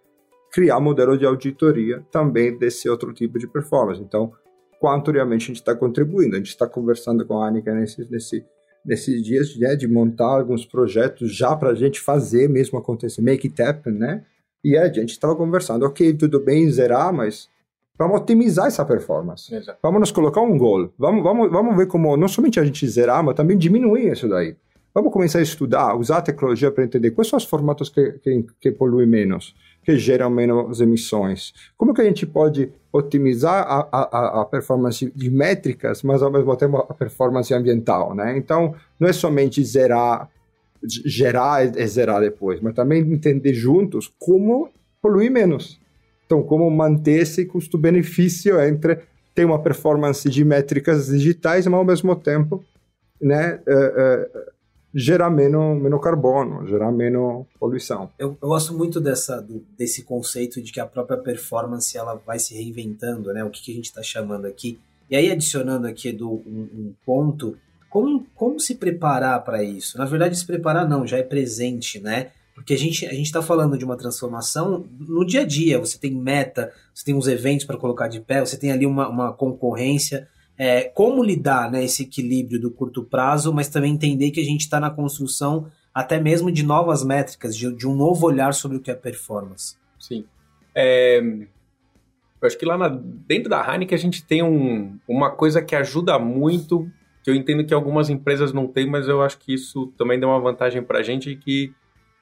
criar 0.52 0.80
modelo 0.80 1.17
de 1.17 1.26
auditoria 1.26 2.06
também 2.12 2.56
desse 2.56 2.88
outro 2.88 3.12
tipo 3.12 3.39
de 3.39 3.48
performance. 3.48 4.00
Então, 4.00 4.32
quanto 4.80 5.10
realmente 5.10 5.46
a 5.46 5.48
gente 5.48 5.56
está 5.56 5.76
contribuindo? 5.76 6.36
A 6.36 6.38
gente 6.38 6.50
está 6.50 6.67
conversando 6.67 7.26
com 7.26 7.41
a 7.41 7.48
Anica 7.48 7.74
nesse, 7.74 8.08
nesse, 8.12 8.46
nesses 8.86 9.24
dias 9.24 9.56
né, 9.58 9.76
de 9.76 9.88
montar 9.88 10.39
alguns 10.39 10.65
projetos 10.65 11.36
já 11.36 11.56
para 11.56 11.69
a 11.69 11.76
gente 11.76 12.00
fazer 12.00 12.50
mesmo 12.50 12.78
acontecer, 12.78 13.22
make 13.22 13.48
it 13.48 13.62
happen, 13.62 13.93
né? 13.93 14.24
E 14.63 14.78
a 14.78 14.91
gente 14.91 15.12
estava 15.12 15.36
conversando, 15.36 15.86
ok, 15.86 16.13
tudo 16.13 16.39
bem 16.39 16.69
zerar, 16.69 17.13
mas 17.13 17.50
vamos 17.98 18.22
otimizar 18.22 18.67
essa 18.67 18.86
performance. 18.86 19.54
Exato. 19.54 19.78
Vamos 19.82 20.00
nos 20.00 20.12
colocar 20.12 20.41
um 20.41 20.58
gol. 20.58 20.91
Vamos, 20.98 21.22
vamos, 21.22 21.52
vamos 21.52 21.76
ver 21.76 21.88
como 21.88 22.15
não 22.15 22.28
somente 22.28 22.60
a 22.60 22.63
gente 22.63 22.88
zerar, 22.88 23.24
mas 23.24 23.36
também 23.36 23.58
diminuir 23.58 24.12
isso 24.12 24.28
daí. 24.30 24.56
Vamos 24.93 25.12
começar 25.12 25.39
a 25.39 25.41
estudar, 25.41 25.96
usar 25.96 26.17
a 26.17 26.22
tecnologia 26.22 26.72
para 26.72 26.84
entender 26.84 27.12
quais 27.12 27.28
são 27.28 27.38
os 27.38 27.46
formatos 27.46 27.89
que, 27.89 28.13
que, 28.19 28.46
que 28.62 28.72
poluem 28.72 29.08
menos, 29.08 29.56
que 29.84 29.98
geram 29.98 30.30
menos 30.30 30.80
emissões. 30.82 31.54
Como 31.78 31.93
que 31.93 32.02
a 32.02 32.06
gente 32.06 32.26
pode 32.26 32.72
otimizar 32.91 33.65
a, 33.67 33.88
a, 33.91 34.41
a 34.41 34.46
performance 34.46 35.12
de 35.15 35.30
métricas, 35.30 36.04
mas 36.04 36.22
ao 36.22 36.32
mesmo 36.32 36.56
tempo 36.56 36.78
a 36.78 36.93
performance 36.93 37.54
ambiental, 37.54 38.13
né? 38.13 38.38
Então, 38.38 38.76
não 39.00 39.10
é 39.10 39.13
somente 39.13 39.63
zerar, 39.63 40.30
gerar 40.84 41.65
e 41.78 41.88
zerar 41.88 42.22
depois, 42.22 42.62
mas 42.62 42.74
também 42.74 43.02
entender 43.02 43.54
juntos 43.54 44.13
como 44.19 44.69
poluir 45.02 45.32
menos. 45.32 45.80
Então, 46.26 46.41
como 46.41 46.69
manter 46.69 47.22
esse 47.22 47.46
custo-benefício 47.46 48.60
entre 48.62 49.00
ter 49.36 49.46
uma 49.46 49.60
performance 49.60 50.30
de 50.30 50.46
métricas 50.46 51.08
digitais, 51.08 51.65
mas 51.65 51.74
ao 51.74 51.86
mesmo 51.86 52.15
tempo, 52.15 52.63
né, 53.19 53.60
uh, 53.67 54.38
uh, 54.38 54.54
gerar 54.93 55.29
menos, 55.29 55.82
menos 55.82 56.01
carbono, 56.01 56.67
gerar 56.67 56.91
menos 56.91 57.45
poluição. 57.60 58.10
Eu, 58.19 58.38
eu 58.41 58.47
gosto 58.49 58.73
muito 58.73 59.01
dessa, 59.01 59.45
desse 59.77 60.03
conceito 60.03 60.62
de 60.62 60.71
que 60.71 60.79
a 60.79 60.86
própria 60.86 61.17
performance 61.17 61.97
ela 61.97 62.21
vai 62.25 62.38
se 62.38 62.53
reinventando, 62.53 63.34
né? 63.34 63.43
O 63.43 63.49
que, 63.49 63.62
que 63.63 63.71
a 63.71 63.75
gente 63.75 63.86
está 63.86 64.03
chamando 64.03 64.45
aqui. 64.45 64.79
E 65.10 65.15
aí, 65.15 65.32
adicionando 65.32 65.88
aqui 65.88 66.12
do, 66.12 66.29
um, 66.29 66.69
um 66.73 66.93
ponto, 67.06 67.58
como, 67.89 68.25
como 68.36 68.60
se 68.60 68.75
preparar 68.75 69.43
para 69.43 69.63
isso? 69.63 69.97
Na 69.97 70.06
verdade, 70.06 70.38
se 70.38 70.45
preparar 70.45 70.88
não, 70.88 71.06
já 71.06 71.17
é 71.17 71.23
presente, 71.23 71.99
né? 71.99 72.32
Porque 72.56 72.73
a 72.73 72.77
gente 72.77 73.06
a 73.06 73.13
está 73.13 73.41
falando 73.41 73.77
de 73.77 73.84
uma 73.84 73.97
transformação 73.97 74.86
no 74.99 75.25
dia 75.25 75.41
a 75.41 75.45
dia. 75.45 75.79
Você 75.79 75.97
tem 75.97 76.13
meta, 76.13 76.71
você 76.93 77.03
tem 77.03 77.15
uns 77.15 77.27
eventos 77.27 77.65
para 77.65 77.77
colocar 77.77 78.08
de 78.08 78.19
pé, 78.19 78.39
você 78.39 78.58
tem 78.58 78.71
ali 78.71 78.86
uma, 78.86 79.10
uma 79.10 79.34
concorrência 79.34 80.27
é, 80.57 80.83
como 80.83 81.23
lidar 81.23 81.71
né, 81.71 81.83
esse 81.83 82.03
equilíbrio 82.03 82.59
do 82.59 82.71
curto 82.71 83.03
prazo, 83.03 83.53
mas 83.53 83.69
também 83.69 83.93
entender 83.93 84.31
que 84.31 84.39
a 84.39 84.43
gente 84.45 84.61
está 84.61 84.79
na 84.79 84.89
construção 84.89 85.67
até 85.93 86.19
mesmo 86.19 86.51
de 86.51 86.63
novas 86.63 87.03
métricas, 87.03 87.55
de, 87.55 87.71
de, 87.75 87.87
um 87.87 87.95
novo 87.95 88.25
olhar 88.25 88.53
sobre 88.53 88.77
o 88.77 88.79
que 88.79 88.89
é 88.89 88.95
performance. 88.95 89.75
Sim. 89.99 90.25
É, 90.73 91.19
eu 91.19 92.47
acho 92.47 92.57
que 92.57 92.65
lá 92.65 92.77
na, 92.77 92.89
dentro 92.89 93.49
da 93.49 93.61
Heineken 93.61 93.95
a 93.95 93.99
gente 93.99 94.23
tem 94.23 94.41
um, 94.43 94.97
uma 95.07 95.31
coisa 95.31 95.61
que 95.61 95.75
ajuda 95.75 96.17
muito, 96.17 96.89
que 97.23 97.29
eu 97.29 97.35
entendo 97.35 97.63
que 97.63 97.73
algumas 97.73 98.09
empresas 98.09 98.51
não 98.51 98.67
têm, 98.67 98.89
mas 98.89 99.07
eu 99.07 99.21
acho 99.21 99.37
que 99.37 99.53
isso 99.53 99.93
também 99.97 100.19
dá 100.19 100.27
uma 100.27 100.39
vantagem 100.39 100.81
para 100.81 100.99
a 100.99 101.03
gente, 101.03 101.35
que 101.35 101.71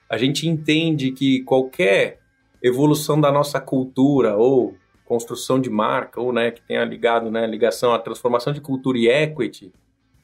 a 0.08 0.16
gente 0.18 0.46
entende 0.46 1.10
que 1.12 1.42
qualquer 1.42 2.20
evolução 2.62 3.20
da 3.20 3.32
nossa 3.32 3.60
cultura 3.60 4.36
ou 4.36 4.76
construção 5.12 5.60
de 5.60 5.68
marca, 5.68 6.18
ou 6.18 6.32
né, 6.32 6.50
que 6.50 6.62
tenha 6.62 6.82
ligado, 6.86 7.30
né, 7.30 7.46
ligação 7.46 7.92
à 7.92 7.98
transformação 7.98 8.50
de 8.50 8.62
cultura 8.62 8.96
e 8.96 9.08
equity, 9.08 9.70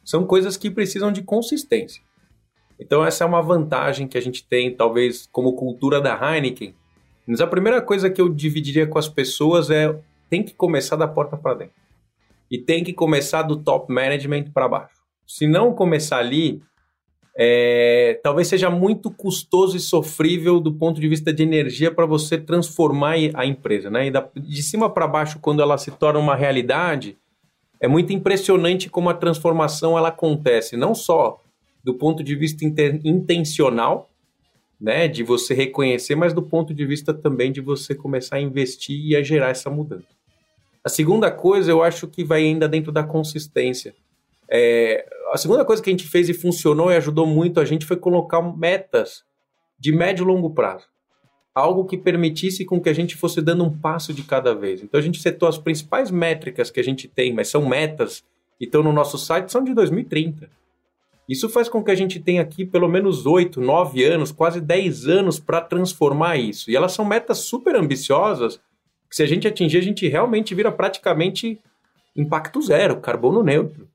são 0.02 0.24
coisas 0.24 0.56
que 0.56 0.70
precisam 0.70 1.12
de 1.12 1.20
consistência. 1.20 2.02
Então 2.80 3.04
essa 3.04 3.22
é 3.22 3.26
uma 3.26 3.42
vantagem 3.42 4.08
que 4.08 4.16
a 4.16 4.20
gente 4.22 4.42
tem, 4.48 4.74
talvez, 4.74 5.28
como 5.30 5.52
cultura 5.52 6.00
da 6.00 6.14
Heineken. 6.18 6.74
Mas 7.26 7.42
a 7.42 7.46
primeira 7.46 7.82
coisa 7.82 8.08
que 8.08 8.18
eu 8.18 8.30
dividiria 8.30 8.86
com 8.86 8.98
as 8.98 9.10
pessoas 9.10 9.68
é 9.68 9.94
tem 10.30 10.42
que 10.42 10.54
começar 10.54 10.96
da 10.96 11.06
porta 11.06 11.36
para 11.36 11.58
dentro. 11.58 11.74
E 12.50 12.56
tem 12.56 12.82
que 12.82 12.94
começar 12.94 13.42
do 13.42 13.56
top 13.56 13.92
management 13.92 14.44
para 14.54 14.68
baixo. 14.68 14.96
Se 15.26 15.46
não 15.46 15.74
começar 15.74 16.16
ali, 16.16 16.62
é, 17.40 18.18
talvez 18.20 18.48
seja 18.48 18.68
muito 18.68 19.12
custoso 19.12 19.76
e 19.76 19.80
sofrível 19.80 20.58
do 20.58 20.74
ponto 20.74 21.00
de 21.00 21.06
vista 21.06 21.32
de 21.32 21.44
energia 21.44 21.88
para 21.88 22.04
você 22.04 22.36
transformar 22.36 23.14
a 23.32 23.46
empresa. 23.46 23.88
Né? 23.88 24.08
E 24.08 24.10
da, 24.10 24.28
de 24.34 24.60
cima 24.60 24.90
para 24.90 25.06
baixo, 25.06 25.38
quando 25.38 25.62
ela 25.62 25.78
se 25.78 25.92
torna 25.92 26.18
uma 26.18 26.34
realidade, 26.34 27.16
é 27.78 27.86
muito 27.86 28.12
impressionante 28.12 28.90
como 28.90 29.08
a 29.08 29.14
transformação 29.14 29.96
ela 29.96 30.08
acontece, 30.08 30.76
não 30.76 30.96
só 30.96 31.40
do 31.84 31.94
ponto 31.94 32.24
de 32.24 32.34
vista 32.34 32.64
intencional, 33.04 34.10
né, 34.80 35.06
de 35.06 35.22
você 35.22 35.54
reconhecer, 35.54 36.16
mas 36.16 36.32
do 36.32 36.42
ponto 36.42 36.74
de 36.74 36.84
vista 36.84 37.14
também 37.14 37.52
de 37.52 37.60
você 37.60 37.94
começar 37.94 38.36
a 38.36 38.40
investir 38.40 39.00
e 39.00 39.16
a 39.16 39.22
gerar 39.22 39.50
essa 39.50 39.70
mudança. 39.70 40.06
A 40.84 40.88
segunda 40.88 41.30
coisa, 41.30 41.70
eu 41.70 41.82
acho 41.82 42.08
que 42.08 42.24
vai 42.24 42.42
ainda 42.42 42.68
dentro 42.68 42.90
da 42.90 43.02
consistência. 43.02 43.94
É, 44.50 45.06
a 45.30 45.36
segunda 45.36 45.64
coisa 45.64 45.82
que 45.82 45.90
a 45.90 45.92
gente 45.92 46.08
fez 46.08 46.28
e 46.28 46.34
funcionou 46.34 46.90
e 46.90 46.96
ajudou 46.96 47.26
muito 47.26 47.60
a 47.60 47.64
gente 47.64 47.84
foi 47.84 47.96
colocar 47.96 48.40
metas 48.40 49.22
de 49.78 49.92
médio 49.92 50.24
e 50.24 50.26
longo 50.26 50.50
prazo. 50.50 50.86
Algo 51.54 51.84
que 51.84 51.98
permitisse 51.98 52.64
com 52.64 52.80
que 52.80 52.88
a 52.88 52.94
gente 52.94 53.16
fosse 53.16 53.42
dando 53.42 53.64
um 53.64 53.78
passo 53.78 54.14
de 54.14 54.22
cada 54.22 54.54
vez. 54.54 54.82
Então 54.82 54.98
a 54.98 55.02
gente 55.02 55.20
setou 55.20 55.48
as 55.48 55.58
principais 55.58 56.10
métricas 56.10 56.70
que 56.70 56.80
a 56.80 56.84
gente 56.84 57.06
tem, 57.06 57.32
mas 57.32 57.48
são 57.48 57.68
metas 57.68 58.24
e 58.60 58.64
estão 58.64 58.82
no 58.82 58.92
nosso 58.92 59.18
site, 59.18 59.52
são 59.52 59.62
de 59.62 59.74
2030. 59.74 60.48
Isso 61.28 61.48
faz 61.48 61.68
com 61.68 61.84
que 61.84 61.90
a 61.90 61.94
gente 61.94 62.18
tenha 62.18 62.40
aqui 62.40 62.64
pelo 62.64 62.88
menos 62.88 63.26
8, 63.26 63.60
9 63.60 64.02
anos, 64.04 64.32
quase 64.32 64.60
10 64.60 65.08
anos 65.08 65.38
para 65.38 65.60
transformar 65.60 66.36
isso. 66.36 66.70
E 66.70 66.76
elas 66.76 66.92
são 66.92 67.04
metas 67.04 67.38
super 67.38 67.76
ambiciosas, 67.76 68.58
que 69.10 69.16
se 69.16 69.22
a 69.22 69.26
gente 69.26 69.46
atingir, 69.46 69.78
a 69.78 69.82
gente 69.82 70.08
realmente 70.08 70.54
vira 70.54 70.72
praticamente 70.72 71.60
impacto 72.16 72.62
zero, 72.62 72.98
carbono 73.00 73.42
neutro 73.42 73.86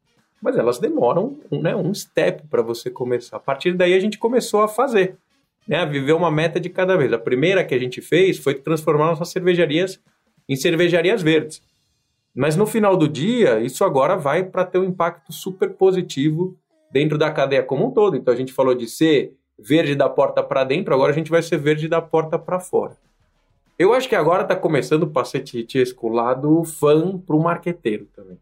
mas 0.44 0.58
elas 0.58 0.78
demoram 0.78 1.38
né, 1.50 1.74
um 1.74 1.94
step 1.94 2.46
para 2.50 2.62
você 2.62 2.90
começar. 2.90 3.38
A 3.38 3.40
partir 3.40 3.72
daí 3.76 3.94
a 3.94 4.00
gente 4.00 4.18
começou 4.18 4.62
a 4.62 4.68
fazer, 4.68 5.16
né, 5.66 5.78
a 5.78 5.86
viver 5.86 6.12
uma 6.12 6.30
meta 6.30 6.60
de 6.60 6.70
cada 6.70 6.98
vez. 6.98 7.14
A 7.14 7.18
primeira 7.18 7.64
que 7.64 7.74
a 7.74 7.80
gente 7.80 8.02
fez 8.02 8.38
foi 8.38 8.54
transformar 8.54 9.06
nossas 9.06 9.30
cervejarias 9.30 10.02
em 10.48 10.58
cervejarias 10.58 11.22
verdes. 11.22 11.62
Mas 12.36 12.58
no 12.58 12.66
final 12.66 12.98
do 12.98 13.08
dia, 13.08 13.62
isso 13.62 13.86
agora 13.86 14.18
vai 14.18 14.44
para 14.44 14.66
ter 14.66 14.80
um 14.80 14.84
impacto 14.84 15.32
super 15.32 15.70
positivo 15.70 16.58
dentro 16.92 17.18
da 17.18 17.32
cadeia 17.32 17.64
como 17.64 17.88
um 17.88 17.92
todo. 17.92 18.18
Então 18.18 18.34
a 18.34 18.38
gente 18.38 18.52
falou 18.52 18.76
de 18.76 18.86
ser 18.86 19.34
verde 19.58 19.96
da 19.96 20.10
porta 20.10 20.44
para 20.44 20.66
dentro, 20.66 20.94
agora 20.94 21.14
a 21.14 21.16
gente 21.16 21.32
vai 21.32 21.42
ser 21.42 21.58
verde 21.58 21.88
da 21.88 22.02
porta 22.02 22.38
para 22.38 22.60
fora. 22.60 22.98
Eu 23.80 23.94
acho 23.94 24.10
que 24.10 24.16
agora 24.16 24.44
está 24.44 24.58
começando 24.58 25.04
o 25.04 25.10
Pacete 25.10 25.66
o 26.02 26.10
lado 26.10 26.66
fã 26.66 27.18
para 27.18 27.36
o 27.36 27.42
marqueteiro 27.42 28.08
também 28.14 28.38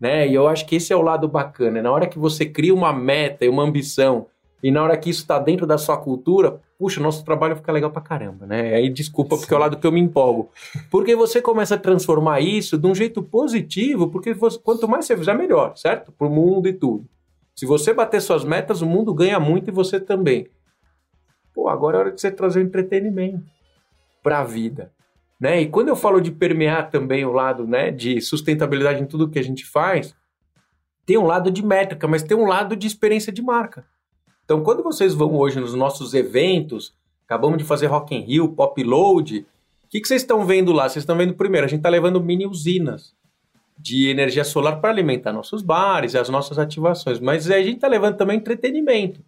né? 0.00 0.28
E 0.28 0.34
eu 0.34 0.46
acho 0.48 0.66
que 0.66 0.76
esse 0.76 0.92
é 0.92 0.96
o 0.96 1.02
lado 1.02 1.28
bacana. 1.28 1.82
Na 1.82 1.90
hora 1.90 2.06
que 2.06 2.18
você 2.18 2.44
cria 2.46 2.74
uma 2.74 2.92
meta 2.92 3.44
e 3.44 3.48
uma 3.48 3.62
ambição, 3.62 4.26
e 4.62 4.70
na 4.70 4.82
hora 4.82 4.96
que 4.96 5.10
isso 5.10 5.20
está 5.20 5.38
dentro 5.38 5.66
da 5.66 5.78
sua 5.78 5.96
cultura, 5.96 6.60
puxa, 6.78 7.00
nosso 7.00 7.24
trabalho 7.24 7.56
fica 7.56 7.70
legal 7.72 7.90
pra 7.90 8.02
caramba, 8.02 8.46
né? 8.46 8.74
Aí 8.74 8.88
desculpa, 8.88 9.36
porque 9.36 9.52
é 9.52 9.56
o 9.56 9.60
lado 9.60 9.76
que 9.78 9.86
eu 9.86 9.92
me 9.92 10.00
empolgo. 10.00 10.50
Porque 10.90 11.14
você 11.14 11.40
começa 11.40 11.74
a 11.74 11.78
transformar 11.78 12.40
isso 12.40 12.78
de 12.78 12.86
um 12.86 12.94
jeito 12.94 13.22
positivo, 13.22 14.08
porque 14.08 14.34
você, 14.34 14.58
quanto 14.58 14.88
mais 14.88 15.04
você 15.04 15.16
fizer, 15.16 15.34
melhor, 15.34 15.76
certo? 15.76 16.12
Pro 16.12 16.30
mundo 16.30 16.68
e 16.68 16.72
tudo. 16.72 17.06
Se 17.54 17.64
você 17.64 17.94
bater 17.94 18.20
suas 18.20 18.44
metas, 18.44 18.82
o 18.82 18.86
mundo 18.86 19.14
ganha 19.14 19.38
muito 19.38 19.68
e 19.68 19.72
você 19.72 20.00
também. 20.00 20.48
Pô, 21.54 21.68
agora 21.68 21.96
é 21.96 22.00
hora 22.00 22.12
de 22.12 22.20
você 22.20 22.30
trazer 22.30 22.60
o 22.60 22.62
entretenimento 22.62 23.44
pra 24.22 24.44
vida. 24.44 24.92
Né? 25.40 25.62
E 25.62 25.68
quando 25.68 25.88
eu 25.88 25.96
falo 25.96 26.20
de 26.20 26.30
permear 26.30 26.90
também 26.90 27.24
o 27.24 27.32
lado 27.32 27.66
né, 27.66 27.90
de 27.90 28.20
sustentabilidade 28.20 29.02
em 29.02 29.06
tudo 29.06 29.28
que 29.28 29.38
a 29.38 29.44
gente 29.44 29.64
faz, 29.66 30.14
tem 31.04 31.18
um 31.18 31.26
lado 31.26 31.50
de 31.50 31.64
métrica, 31.64 32.08
mas 32.08 32.22
tem 32.22 32.36
um 32.36 32.46
lado 32.46 32.74
de 32.74 32.86
experiência 32.86 33.32
de 33.32 33.42
marca. 33.42 33.86
Então, 34.44 34.62
quando 34.62 34.82
vocês 34.82 35.14
vão 35.14 35.34
hoje 35.34 35.60
nos 35.60 35.74
nossos 35.74 36.14
eventos, 36.14 36.94
acabamos 37.24 37.58
de 37.58 37.64
fazer 37.64 37.86
Rock 37.86 38.14
in 38.14 38.20
Rio, 38.20 38.48
Pop 38.48 38.82
Load, 38.82 39.46
o 39.84 39.88
que, 39.88 40.00
que 40.00 40.08
vocês 40.08 40.22
estão 40.22 40.44
vendo 40.44 40.72
lá? 40.72 40.88
Vocês 40.88 41.02
estão 41.02 41.16
vendo 41.16 41.34
primeiro, 41.34 41.64
a 41.64 41.68
gente 41.68 41.78
está 41.78 41.88
levando 41.88 42.20
mini 42.22 42.46
usinas 42.46 43.14
de 43.78 44.08
energia 44.08 44.42
solar 44.42 44.80
para 44.80 44.90
alimentar 44.90 45.32
nossos 45.32 45.62
bares 45.62 46.14
e 46.14 46.18
as 46.18 46.28
nossas 46.28 46.58
ativações, 46.58 47.20
mas 47.20 47.50
a 47.50 47.58
gente 47.58 47.76
está 47.76 47.88
levando 47.88 48.16
também 48.16 48.38
entretenimento. 48.38 49.20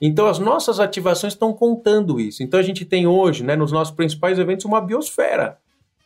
Então 0.00 0.26
as 0.26 0.38
nossas 0.38 0.78
ativações 0.78 1.32
estão 1.32 1.52
contando 1.52 2.20
isso. 2.20 2.42
Então 2.42 2.60
a 2.60 2.62
gente 2.62 2.84
tem 2.84 3.06
hoje, 3.06 3.42
né, 3.42 3.56
nos 3.56 3.72
nossos 3.72 3.94
principais 3.94 4.38
eventos, 4.38 4.64
uma 4.64 4.80
biosfera. 4.80 5.58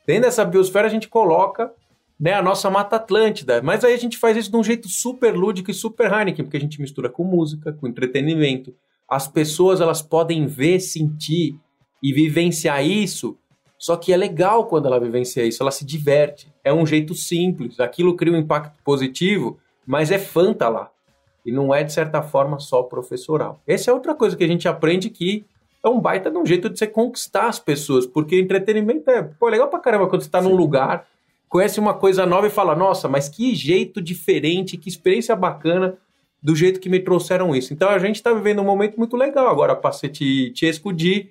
Dentro 0.07 0.23
dessa 0.23 0.45
biosfera 0.45 0.87
a 0.87 0.91
gente 0.91 1.09
coloca 1.09 1.73
né, 2.19 2.35
a 2.35 2.43
nossa 2.43 2.71
Mata 2.71 2.97
Atlântida, 2.97 3.63
mas 3.63 3.83
aí 3.83 3.95
a 3.95 3.99
gente 3.99 4.19
faz 4.19 4.37
isso 4.37 4.51
de 4.51 4.57
um 4.57 4.63
jeito 4.63 4.89
super 4.89 5.35
lúdico 5.35 5.71
e 5.71 5.75
super 5.75 6.13
Heineken, 6.13 6.45
porque 6.45 6.57
a 6.57 6.61
gente 6.61 6.81
mistura 6.81 7.09
com 7.09 7.25
música, 7.25 7.73
com 7.73 7.89
entretenimento. 7.89 8.75
As 9.09 9.27
pessoas 9.27 9.81
elas 9.81 10.03
podem 10.03 10.47
ver, 10.47 10.81
sentir 10.81 11.59
e 12.03 12.13
vivenciar 12.13 12.85
isso, 12.85 13.37
só 13.79 13.97
que 13.97 14.13
é 14.13 14.17
legal 14.17 14.67
quando 14.67 14.87
ela 14.87 15.01
vivencia 15.01 15.45
isso, 15.45 15.63
ela 15.63 15.71
se 15.71 15.85
diverte. 15.85 16.53
É 16.63 16.73
um 16.73 16.85
jeito 16.85 17.15
simples, 17.15 17.81
aquilo 17.81 18.15
cria 18.15 18.35
um 18.35 18.39
impacto 18.39 18.75
positivo, 18.85 19.59
mas 19.87 20.11
é 20.11 20.19
tá 20.55 20.69
lá 20.69 20.91
e 21.45 21.53
não 21.53 21.75
é, 21.75 21.83
de 21.83 21.93
certa 21.93 22.23
forma, 22.23 22.59
só 22.59 22.83
professoral. 22.83 23.61
Essa 23.67 23.91
é 23.91 23.95
outra 23.95 24.15
coisa 24.15 24.37
que 24.37 24.45
a 24.45 24.49
gente 24.49 24.69
aprende 24.69 25.11
que 25.11 25.45
é 25.83 25.89
um 25.89 25.99
baita 25.99 26.31
de 26.31 26.37
um 26.37 26.45
jeito 26.45 26.69
de 26.69 26.79
você 26.79 26.87
conquistar 26.87 27.49
as 27.49 27.59
pessoas, 27.59 28.07
porque 28.07 28.39
entretenimento 28.39 29.11
é 29.11 29.23
pô, 29.23 29.49
legal 29.49 29.69
pra 29.69 29.79
caramba 29.79 30.07
quando 30.09 30.23
você 30.23 30.31
tá 30.31 30.43
Sim. 30.43 30.49
num 30.49 30.55
lugar, 30.55 31.07
conhece 31.49 31.81
uma 31.81 31.95
coisa 31.95 32.27
nova 32.27 32.47
e 32.47 32.51
fala, 32.51 32.77
nossa, 32.77 33.09
mas 33.09 33.29
que 33.29 33.55
jeito 33.55 34.01
diferente, 34.01 34.77
que 34.77 34.89
experiência 34.89 35.35
bacana 35.35 35.97
do 36.43 36.55
jeito 36.55 36.81
que 36.81 36.89
me 36.89 37.01
trouxeram 37.01 37.55
isso. 37.55 37.73
Então 37.73 37.89
a 37.89 37.99
gente 37.99 38.17
está 38.17 38.33
vivendo 38.33 38.61
um 38.61 38.65
momento 38.65 38.97
muito 38.97 39.17
legal 39.17 39.49
agora, 39.49 39.75
Pacete 39.75 40.51
Tiesco 40.53 40.93
de 40.93 41.29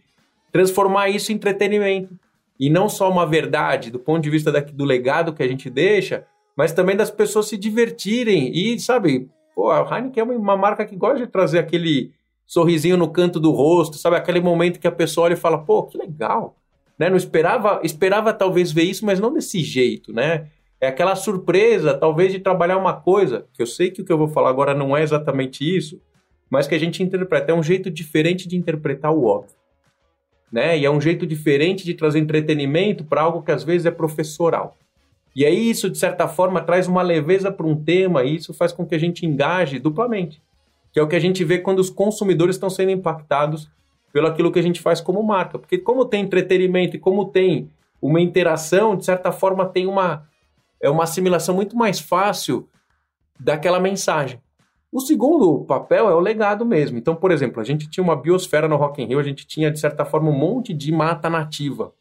transformar 0.51 1.09
isso 1.09 1.31
em 1.31 1.35
entretenimento. 1.35 2.17
E 2.59 2.69
não 2.69 2.89
só 2.89 3.09
uma 3.09 3.25
verdade 3.25 3.89
do 3.89 3.99
ponto 3.99 4.21
de 4.21 4.29
vista 4.29 4.51
daqui, 4.51 4.73
do 4.73 4.83
legado 4.83 5.33
que 5.33 5.41
a 5.41 5.47
gente 5.47 5.69
deixa, 5.69 6.25
mas 6.55 6.73
também 6.73 6.95
das 6.95 7.09
pessoas 7.09 7.47
se 7.47 7.55
divertirem. 7.55 8.51
E, 8.53 8.77
sabe, 8.79 9.29
pô, 9.59 9.71
a 9.71 9.81
Heineken 9.81 10.21
é 10.21 10.25
uma 10.37 10.55
marca 10.55 10.85
que 10.85 10.95
gosta 10.95 11.17
de 11.25 11.27
trazer 11.27 11.59
aquele 11.59 12.13
sorrisinho 12.47 12.95
no 12.95 13.09
canto 13.09 13.41
do 13.41 13.51
rosto, 13.51 13.97
sabe? 13.97 14.15
Aquele 14.15 14.39
momento 14.39 14.79
que 14.79 14.87
a 14.87 14.91
pessoa 14.91 15.25
olha 15.25 15.33
e 15.33 15.35
fala, 15.37 15.57
pô, 15.57 15.83
que 15.83 15.97
legal. 15.97 16.55
Né? 16.97 17.09
Não 17.09 17.17
esperava, 17.17 17.81
esperava 17.83 18.31
talvez 18.31 18.71
ver 18.71 18.83
isso, 18.83 19.05
mas 19.05 19.19
não 19.19 19.33
desse 19.33 19.59
jeito, 19.59 20.13
né? 20.13 20.47
É 20.79 20.87
aquela 20.87 21.13
surpresa, 21.13 21.93
talvez, 21.93 22.31
de 22.31 22.39
trabalhar 22.39 22.77
uma 22.77 22.93
coisa, 22.93 23.47
que 23.53 23.61
eu 23.61 23.67
sei 23.67 23.91
que 23.91 24.01
o 24.01 24.05
que 24.05 24.13
eu 24.13 24.17
vou 24.17 24.29
falar 24.29 24.49
agora 24.49 24.73
não 24.73 24.95
é 24.95 25.03
exatamente 25.03 25.59
isso, 25.61 26.01
mas 26.49 26.65
que 26.65 26.75
a 26.75 26.79
gente 26.79 27.03
interpreta. 27.03 27.51
É 27.51 27.53
um 27.53 27.61
jeito 27.61 27.91
diferente 27.91 28.47
de 28.47 28.55
interpretar 28.55 29.11
o 29.11 29.25
óbvio. 29.25 29.57
Né? 30.49 30.77
E 30.77 30.85
é 30.85 30.89
um 30.89 31.01
jeito 31.01 31.27
diferente 31.27 31.83
de 31.83 31.93
trazer 31.93 32.19
entretenimento 32.19 33.03
para 33.03 33.23
algo 33.23 33.43
que 33.43 33.51
às 33.51 33.65
vezes 33.65 33.85
é 33.85 33.91
professoral. 33.91 34.77
E 35.35 35.45
aí 35.45 35.69
isso, 35.69 35.89
de 35.89 35.97
certa 35.97 36.27
forma, 36.27 36.61
traz 36.61 36.87
uma 36.87 37.01
leveza 37.01 37.51
para 37.51 37.65
um 37.65 37.75
tema 37.75 38.23
e 38.23 38.35
isso 38.35 38.53
faz 38.53 38.71
com 38.71 38.85
que 38.85 38.95
a 38.95 38.99
gente 38.99 39.25
engaje 39.25 39.79
duplamente. 39.79 40.41
Que 40.91 40.99
é 40.99 41.03
o 41.03 41.07
que 41.07 41.15
a 41.15 41.19
gente 41.19 41.43
vê 41.43 41.59
quando 41.59 41.79
os 41.79 41.89
consumidores 41.89 42.55
estão 42.55 42.69
sendo 42.69 42.91
impactados 42.91 43.69
pelo 44.11 44.27
aquilo 44.27 44.51
que 44.51 44.59
a 44.59 44.63
gente 44.63 44.81
faz 44.81 44.99
como 44.99 45.21
marca. 45.23 45.59
Porque 45.59 45.77
como 45.77 46.05
tem 46.05 46.23
entretenimento 46.23 46.95
e 46.95 46.99
como 46.99 47.25
tem 47.25 47.69
uma 48.01 48.19
interação, 48.19 48.95
de 48.95 49.05
certa 49.05 49.31
forma 49.31 49.65
tem 49.65 49.85
uma, 49.85 50.27
é 50.81 50.89
uma 50.89 51.03
assimilação 51.03 51.53
muito 51.53 51.75
mais 51.75 51.99
fácil 51.99 52.67
daquela 53.39 53.79
mensagem. 53.79 54.41
O 54.91 54.99
segundo 54.99 55.63
papel 55.65 56.09
é 56.09 56.15
o 56.15 56.19
legado 56.19 56.65
mesmo. 56.65 56.97
Então, 56.97 57.15
por 57.15 57.31
exemplo, 57.31 57.61
a 57.61 57.63
gente 57.63 57.87
tinha 57.87 58.03
uma 58.03 58.15
biosfera 58.15 58.67
no 58.67 58.75
Rock 58.75 59.01
in 59.01 59.05
Rio, 59.05 59.19
a 59.19 59.23
gente 59.23 59.45
tinha, 59.45 59.69
de 59.69 59.79
certa 59.79 60.03
forma, 60.03 60.29
um 60.29 60.37
monte 60.37 60.73
de 60.73 60.91
mata 60.91 61.29
nativa, 61.29 61.93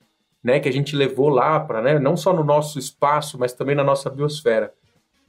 né, 0.43 0.61
que 0.61 0.68
a 0.68 0.72
gente 0.72 0.95
levou 0.95 1.28
lá 1.28 1.59
para, 1.61 1.82
né, 1.82 1.99
não 1.99 2.16
só 2.16 2.32
no 2.32 2.45
nosso 2.45 2.78
espaço, 2.78 3.39
mas 3.39 3.53
também 3.53 3.74
na 3.74 3.84
nossa 3.84 4.09
biosfera. 4.09 4.72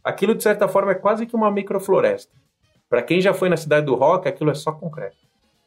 Aquilo, 0.03 0.35
de 0.35 0.43
certa 0.43 0.67
forma, 0.67 0.91
é 0.91 0.95
quase 0.95 1.25
que 1.25 1.35
uma 1.35 1.51
microfloresta. 1.51 2.31
Para 2.89 3.03
quem 3.03 3.21
já 3.21 3.33
foi 3.33 3.49
na 3.49 3.57
cidade 3.57 3.85
do 3.85 3.95
rock, 3.95 4.27
aquilo 4.27 4.49
é 4.49 4.55
só 4.55 4.71
concreto. 4.71 5.17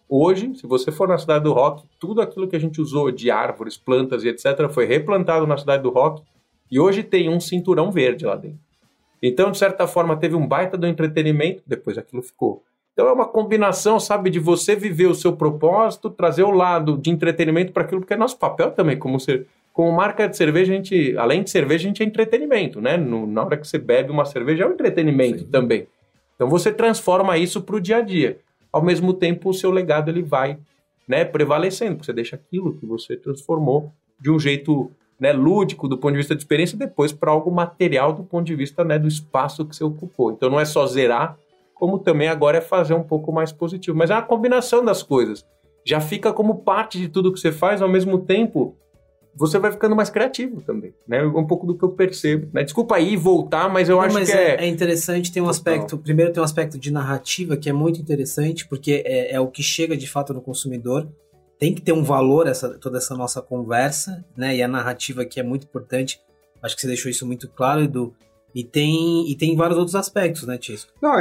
Hoje, 0.08 0.54
se 0.56 0.66
você 0.66 0.92
for 0.92 1.08
na 1.08 1.16
cidade 1.16 1.44
do 1.44 1.52
rock, 1.52 1.84
tudo 1.98 2.20
aquilo 2.20 2.48
que 2.48 2.56
a 2.56 2.58
gente 2.58 2.80
usou 2.80 3.10
de 3.10 3.30
árvores, 3.30 3.76
plantas 3.78 4.24
e 4.24 4.28
etc. 4.28 4.68
foi 4.70 4.84
replantado 4.84 5.46
na 5.46 5.56
cidade 5.56 5.82
do 5.82 5.90
rock 5.90 6.22
e 6.70 6.78
hoje 6.78 7.02
tem 7.02 7.28
um 7.28 7.40
cinturão 7.40 7.90
verde 7.90 8.26
lá 8.26 8.36
dentro. 8.36 8.60
Então, 9.22 9.50
de 9.50 9.58
certa 9.58 9.86
forma, 9.86 10.16
teve 10.16 10.34
um 10.34 10.46
baita 10.46 10.76
do 10.76 10.86
entretenimento, 10.86 11.62
depois 11.66 11.96
aquilo 11.96 12.22
ficou. 12.22 12.62
Então 12.92 13.08
é 13.08 13.12
uma 13.12 13.26
combinação, 13.26 13.98
sabe, 13.98 14.28
de 14.28 14.38
você 14.38 14.76
viver 14.76 15.06
o 15.06 15.14
seu 15.14 15.32
propósito, 15.34 16.10
trazer 16.10 16.42
o 16.42 16.50
lado 16.50 16.98
de 16.98 17.10
entretenimento 17.10 17.72
para 17.72 17.84
aquilo, 17.84 18.00
porque 18.00 18.14
é 18.14 18.16
nosso 18.16 18.38
papel 18.38 18.70
também, 18.70 18.98
como 18.98 19.18
ser, 19.18 19.46
como 19.72 19.90
marca 19.90 20.28
de 20.28 20.36
cerveja, 20.36 20.72
a 20.72 20.76
gente, 20.76 21.16
além 21.16 21.42
de 21.42 21.50
cerveja, 21.50 21.84
a 21.84 21.88
gente 21.88 22.02
é 22.02 22.06
entretenimento, 22.06 22.80
né? 22.80 22.98
No, 22.98 23.26
na 23.26 23.44
hora 23.44 23.56
que 23.56 23.66
você 23.66 23.78
bebe 23.78 24.10
uma 24.10 24.26
cerveja, 24.26 24.64
é 24.64 24.66
um 24.66 24.72
entretenimento 24.72 25.40
Sim. 25.40 25.46
também. 25.46 25.86
Então 26.34 26.48
você 26.50 26.70
transforma 26.70 27.38
isso 27.38 27.62
para 27.62 27.76
o 27.76 27.80
dia 27.80 27.96
a 27.96 28.00
dia. 28.02 28.38
Ao 28.70 28.82
mesmo 28.82 29.14
tempo, 29.14 29.48
o 29.48 29.54
seu 29.54 29.70
legado 29.70 30.10
ele 30.10 30.22
vai 30.22 30.58
né, 31.08 31.24
prevalecendo, 31.24 31.96
porque 31.96 32.06
você 32.06 32.12
deixa 32.12 32.36
aquilo 32.36 32.74
que 32.74 32.84
você 32.84 33.16
transformou 33.16 33.92
de 34.20 34.30
um 34.30 34.38
jeito 34.38 34.90
né, 35.18 35.32
lúdico 35.32 35.88
do 35.88 35.96
ponto 35.96 36.12
de 36.12 36.18
vista 36.18 36.34
de 36.34 36.42
experiência, 36.42 36.76
depois 36.76 37.12
para 37.12 37.30
algo 37.30 37.50
material 37.50 38.12
do 38.12 38.24
ponto 38.24 38.44
de 38.44 38.54
vista 38.54 38.84
né, 38.84 38.98
do 38.98 39.08
espaço 39.08 39.64
que 39.64 39.74
você 39.74 39.84
ocupou. 39.84 40.32
Então 40.32 40.50
não 40.50 40.58
é 40.58 40.64
só 40.64 40.86
zerar, 40.86 41.38
como 41.82 41.98
também 41.98 42.28
agora 42.28 42.58
é 42.58 42.60
fazer 42.60 42.94
um 42.94 43.02
pouco 43.02 43.32
mais 43.32 43.50
positivo. 43.50 43.98
Mas 43.98 44.08
é 44.08 44.14
uma 44.14 44.22
combinação 44.22 44.84
das 44.84 45.02
coisas. 45.02 45.44
Já 45.84 46.00
fica 46.00 46.32
como 46.32 46.62
parte 46.62 46.96
de 46.96 47.08
tudo 47.08 47.32
que 47.32 47.40
você 47.40 47.50
faz, 47.50 47.82
ao 47.82 47.88
mesmo 47.88 48.20
tempo 48.20 48.76
você 49.34 49.58
vai 49.58 49.72
ficando 49.72 49.96
mais 49.96 50.08
criativo 50.08 50.60
também, 50.60 50.94
né? 51.08 51.24
Um 51.24 51.44
pouco 51.44 51.66
do 51.66 51.76
que 51.76 51.82
eu 51.84 51.88
percebo. 51.88 52.48
Né? 52.52 52.62
Desculpa 52.62 52.94
aí 52.94 53.16
voltar, 53.16 53.68
mas 53.68 53.88
eu 53.88 53.96
Não, 53.96 54.02
acho 54.04 54.14
mas 54.14 54.30
que 54.30 54.36
é... 54.36 54.60
é... 54.60 54.64
é 54.64 54.66
interessante, 54.68 55.32
tem 55.32 55.42
um 55.42 55.48
aspecto... 55.48 55.98
Primeiro 55.98 56.32
tem 56.32 56.40
um 56.40 56.44
aspecto 56.44 56.78
de 56.78 56.92
narrativa 56.92 57.56
que 57.56 57.68
é 57.68 57.72
muito 57.72 58.00
interessante, 58.00 58.68
porque 58.68 59.02
é, 59.04 59.34
é 59.34 59.40
o 59.40 59.48
que 59.48 59.62
chega 59.62 59.96
de 59.96 60.08
fato 60.08 60.32
no 60.32 60.40
consumidor 60.40 61.08
tem 61.58 61.74
que 61.74 61.82
ter 61.82 61.92
um 61.92 62.04
valor 62.04 62.46
essa, 62.46 62.78
toda 62.78 62.98
essa 62.98 63.16
nossa 63.16 63.42
conversa, 63.42 64.24
né? 64.36 64.54
E 64.54 64.62
a 64.62 64.68
narrativa 64.68 65.22
aqui 65.22 65.40
é 65.40 65.42
muito 65.42 65.64
importante. 65.64 66.20
Acho 66.62 66.76
que 66.76 66.82
você 66.82 66.86
deixou 66.86 67.10
isso 67.10 67.26
muito 67.26 67.48
claro, 67.48 67.82
Edu. 67.82 68.14
E 68.54 68.62
tem, 68.62 69.30
e 69.30 69.34
tem 69.34 69.56
vários 69.56 69.78
outros 69.78 69.94
aspectos, 69.94 70.46
né, 70.46 70.58
Tisco? 70.58 70.92
Não, 71.00 71.14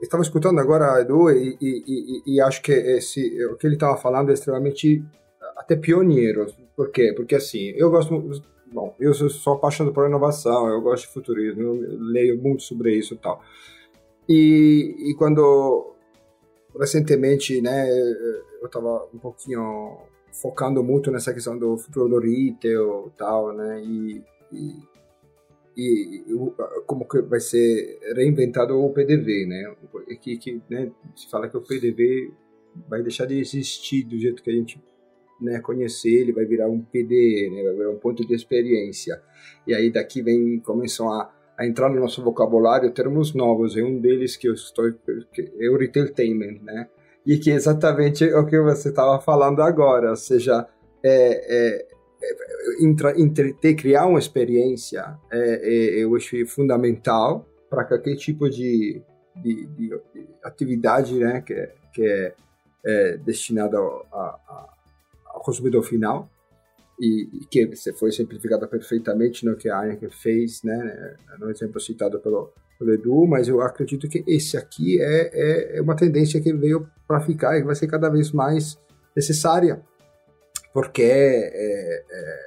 estava 0.00 0.22
escutando 0.22 0.58
agora, 0.58 1.00
Edu, 1.00 1.30
e, 1.30 1.56
e, 1.60 1.84
e, 1.86 2.34
e 2.34 2.40
acho 2.40 2.62
que 2.62 2.72
esse, 2.72 3.44
o 3.46 3.56
que 3.56 3.66
ele 3.66 3.74
estava 3.74 3.96
falando 3.98 4.30
é 4.30 4.34
extremamente 4.34 5.04
até 5.56 5.76
pioneiro. 5.76 6.46
Por 6.76 6.90
quê? 6.90 7.12
Porque 7.14 7.34
assim, 7.34 7.72
eu 7.76 7.90
gosto. 7.90 8.42
Bom, 8.72 8.94
eu 8.98 9.14
sou, 9.14 9.54
apaixonado 9.54 9.94
por 9.94 10.08
inovação, 10.08 10.66
eu 10.68 10.80
gosto 10.80 11.06
de 11.06 11.12
futurismo, 11.12 11.62
eu 11.62 11.96
leio 12.00 12.36
muito 12.42 12.64
sobre 12.64 12.96
isso 12.96 13.14
e 13.14 13.18
tal. 13.18 13.40
E, 14.28 15.10
e 15.10 15.14
quando 15.14 15.94
recentemente, 16.76 17.60
né, 17.60 17.88
eu 18.60 18.66
estava 18.66 19.06
um 19.14 19.18
pouquinho 19.18 19.98
focando 20.32 20.82
muito 20.82 21.10
nessa 21.12 21.32
questão 21.32 21.56
do 21.56 21.76
futuro 21.76 22.08
do 22.08 22.18
retail 22.18 23.12
tal, 23.16 23.52
né, 23.52 23.80
e, 23.80 24.22
e, 25.76 26.24
como 26.86 27.06
que 27.08 27.20
vai 27.22 27.40
ser 27.40 27.98
reinventado 28.14 28.78
o 28.78 28.92
PDV, 28.92 29.46
né, 29.46 29.74
que, 30.20 30.36
que 30.36 30.62
né, 30.70 30.90
se 31.14 31.28
fala 31.28 31.48
que 31.48 31.56
o 31.56 31.62
PDV 31.62 32.32
vai 32.88 33.02
deixar 33.02 33.26
de 33.26 33.38
existir 33.38 34.04
do 34.04 34.18
jeito 34.18 34.42
que 34.42 34.50
a 34.50 34.54
gente 34.54 34.82
né, 35.40 35.60
conhecer, 35.60 36.12
ele 36.12 36.32
vai 36.32 36.44
virar 36.44 36.68
um 36.68 36.80
PD, 36.80 37.50
né, 37.52 37.62
vai 37.64 37.74
virar 37.74 37.90
um 37.90 37.98
ponto 37.98 38.26
de 38.26 38.34
experiência. 38.34 39.20
E 39.66 39.74
aí 39.74 39.90
daqui 39.90 40.22
vem 40.22 40.60
começam 40.60 41.10
a 41.10 41.32
a 41.56 41.66
entrar 41.66 41.88
no 41.88 42.00
nosso 42.00 42.22
vocabulário 42.22 42.90
termos 42.90 43.34
novos, 43.34 43.76
e 43.76 43.82
um 43.82 44.00
deles 44.00 44.36
que 44.36 44.48
eu 44.48 44.54
estou 44.54 44.88
é 44.88 45.70
o 45.70 45.78
retailtainment, 45.78 46.60
né? 46.62 46.88
E 47.24 47.38
que 47.38 47.50
é 47.50 47.54
exatamente 47.54 48.24
o 48.24 48.44
que 48.44 48.60
você 48.60 48.88
estava 48.90 49.20
falando 49.20 49.62
agora, 49.62 50.10
ou 50.10 50.16
seja, 50.16 50.66
é, 51.02 51.78
é, 51.78 51.86
é, 53.62 53.74
criar 53.74 54.06
uma 54.06 54.18
experiência 54.18 55.16
é, 55.30 55.38
é, 55.38 56.04
eu 56.04 56.14
acho 56.14 56.46
fundamental 56.46 57.46
para 57.68 57.84
qualquer 57.84 58.16
tipo 58.16 58.48
de, 58.48 59.02
de, 59.36 59.66
de, 59.66 59.88
de, 59.88 60.26
atividade 60.42 61.14
né, 61.18 61.40
que, 61.40 61.52
é, 61.52 61.74
que 61.92 62.02
é, 62.02 62.34
é 62.84 63.16
destinada 63.18 63.76
ao, 63.78 64.72
consumidor 65.44 65.82
final. 65.82 66.30
E, 66.98 67.28
e 67.40 67.44
que 67.46 67.68
foi 67.98 68.12
simplificada 68.12 68.68
perfeitamente 68.68 69.44
no 69.44 69.56
que 69.56 69.68
a 69.68 69.84
Heineken 69.84 70.10
fez, 70.10 70.62
né, 70.62 71.16
no 71.40 71.50
exemplo 71.50 71.80
citado 71.80 72.20
pelo, 72.20 72.52
Edu, 72.80 73.26
mas 73.26 73.48
eu 73.48 73.60
acredito 73.60 74.08
que 74.08 74.22
esse 74.28 74.56
aqui 74.56 75.00
é, 75.00 75.30
é, 75.32 75.78
é 75.78 75.82
uma 75.82 75.96
tendência 75.96 76.40
que 76.40 76.52
veio 76.52 76.88
para 77.06 77.20
ficar 77.20 77.58
e 77.58 77.62
vai 77.62 77.74
ser 77.74 77.88
cada 77.88 78.08
vez 78.08 78.30
mais 78.30 78.78
necessária, 79.14 79.82
porque 80.74 81.02
é, 81.02 82.04
é, 82.10 82.44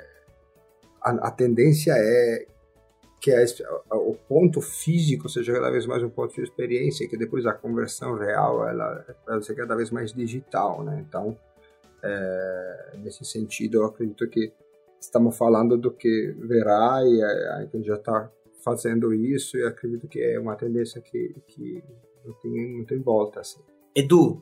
a, 1.01 1.11
a, 1.29 1.31
tendência 1.31 1.93
é 1.95 2.45
que 3.21 3.31
a, 3.31 3.95
o 3.95 4.15
ponto 4.27 4.59
físico 4.59 5.29
seja 5.29 5.53
cada 5.53 5.71
vez 5.71 5.85
mais 5.85 6.03
um 6.03 6.09
ponto 6.09 6.35
de 6.35 6.41
experiência, 6.41 7.07
que 7.07 7.17
depois 7.17 7.45
a 7.45 7.53
conversão 7.53 8.15
real 8.15 8.67
ela 8.67 9.05
vai 9.25 9.55
cada 9.55 9.77
vez 9.77 9.91
mais 9.91 10.11
digital, 10.11 10.83
né? 10.83 11.05
Então, 11.07 11.37
é, 12.03 12.97
nesse 12.97 13.23
sentido, 13.23 13.77
eu 13.77 13.85
acredito 13.85 14.29
que 14.29 14.51
estamos 14.99 15.37
falando 15.37 15.77
do 15.77 15.89
que 15.89 16.35
verá 16.37 17.01
e 17.05 17.23
a, 17.23 17.65
gente 17.71 17.87
já 17.87 17.95
está 17.95 18.29
fazendo 18.61 19.13
isso 19.13 19.57
e 19.57 19.63
acredito 19.63 20.05
que 20.05 20.21
é 20.21 20.37
uma 20.37 20.57
tendência 20.57 20.99
que, 20.99 21.33
que 21.47 21.81
não, 22.25 22.33
tem, 22.33 22.77
não 22.79 22.85
tem 22.85 22.99
volta. 22.99 23.39
Assim. 23.39 23.61
Edu, 23.95 24.41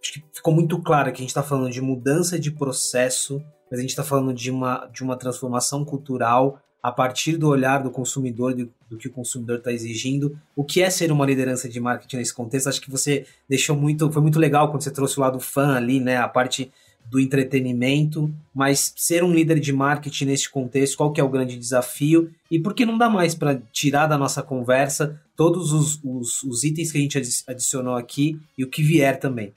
acho 0.00 0.12
que 0.14 0.24
ficou 0.32 0.54
muito 0.54 0.80
claro 0.80 1.12
que 1.12 1.18
a 1.18 1.22
gente 1.22 1.30
está 1.30 1.42
falando 1.42 1.70
de 1.70 1.80
mudança 1.80 2.38
de 2.38 2.50
processo, 2.50 3.42
mas 3.70 3.78
a 3.78 3.82
gente 3.82 3.90
está 3.90 4.04
falando 4.04 4.32
de 4.32 4.50
uma, 4.50 4.88
de 4.92 5.02
uma 5.02 5.16
transformação 5.16 5.84
cultural 5.84 6.60
a 6.82 6.90
partir 6.90 7.36
do 7.36 7.48
olhar 7.48 7.82
do 7.82 7.90
consumidor, 7.90 8.54
do, 8.54 8.70
do 8.88 8.96
que 8.96 9.08
o 9.08 9.12
consumidor 9.12 9.58
está 9.58 9.70
exigindo. 9.70 10.38
O 10.56 10.64
que 10.64 10.80
é 10.80 10.88
ser 10.88 11.12
uma 11.12 11.26
liderança 11.26 11.68
de 11.68 11.78
marketing 11.78 12.16
nesse 12.16 12.34
contexto? 12.34 12.68
Acho 12.68 12.80
que 12.80 12.90
você 12.90 13.26
deixou 13.48 13.76
muito, 13.76 14.10
foi 14.10 14.22
muito 14.22 14.38
legal 14.38 14.70
quando 14.70 14.82
você 14.82 14.90
trouxe 14.90 15.18
o 15.18 15.20
lado 15.20 15.38
fã 15.38 15.76
ali, 15.76 16.00
né? 16.00 16.16
A 16.16 16.28
parte 16.28 16.72
do 17.10 17.18
entretenimento, 17.18 18.32
mas 18.54 18.94
ser 18.96 19.24
um 19.24 19.32
líder 19.32 19.58
de 19.58 19.72
marketing 19.72 20.26
neste 20.26 20.48
contexto, 20.48 20.96
qual 20.96 21.12
que 21.12 21.20
é 21.20 21.24
o 21.24 21.28
grande 21.28 21.58
desafio 21.58 22.30
e 22.48 22.58
por 22.58 22.72
que 22.72 22.86
não 22.86 22.96
dá 22.96 23.10
mais 23.10 23.34
para 23.34 23.60
tirar 23.72 24.06
da 24.06 24.16
nossa 24.16 24.42
conversa 24.42 25.20
todos 25.36 25.72
os, 25.72 26.00
os, 26.04 26.42
os, 26.44 26.62
itens 26.62 26.92
que 26.92 26.98
a 26.98 27.00
gente 27.00 27.20
adicionou 27.48 27.96
aqui 27.96 28.38
e 28.56 28.62
o 28.62 28.68
que 28.68 28.82
vier 28.82 29.18
também? 29.18 29.52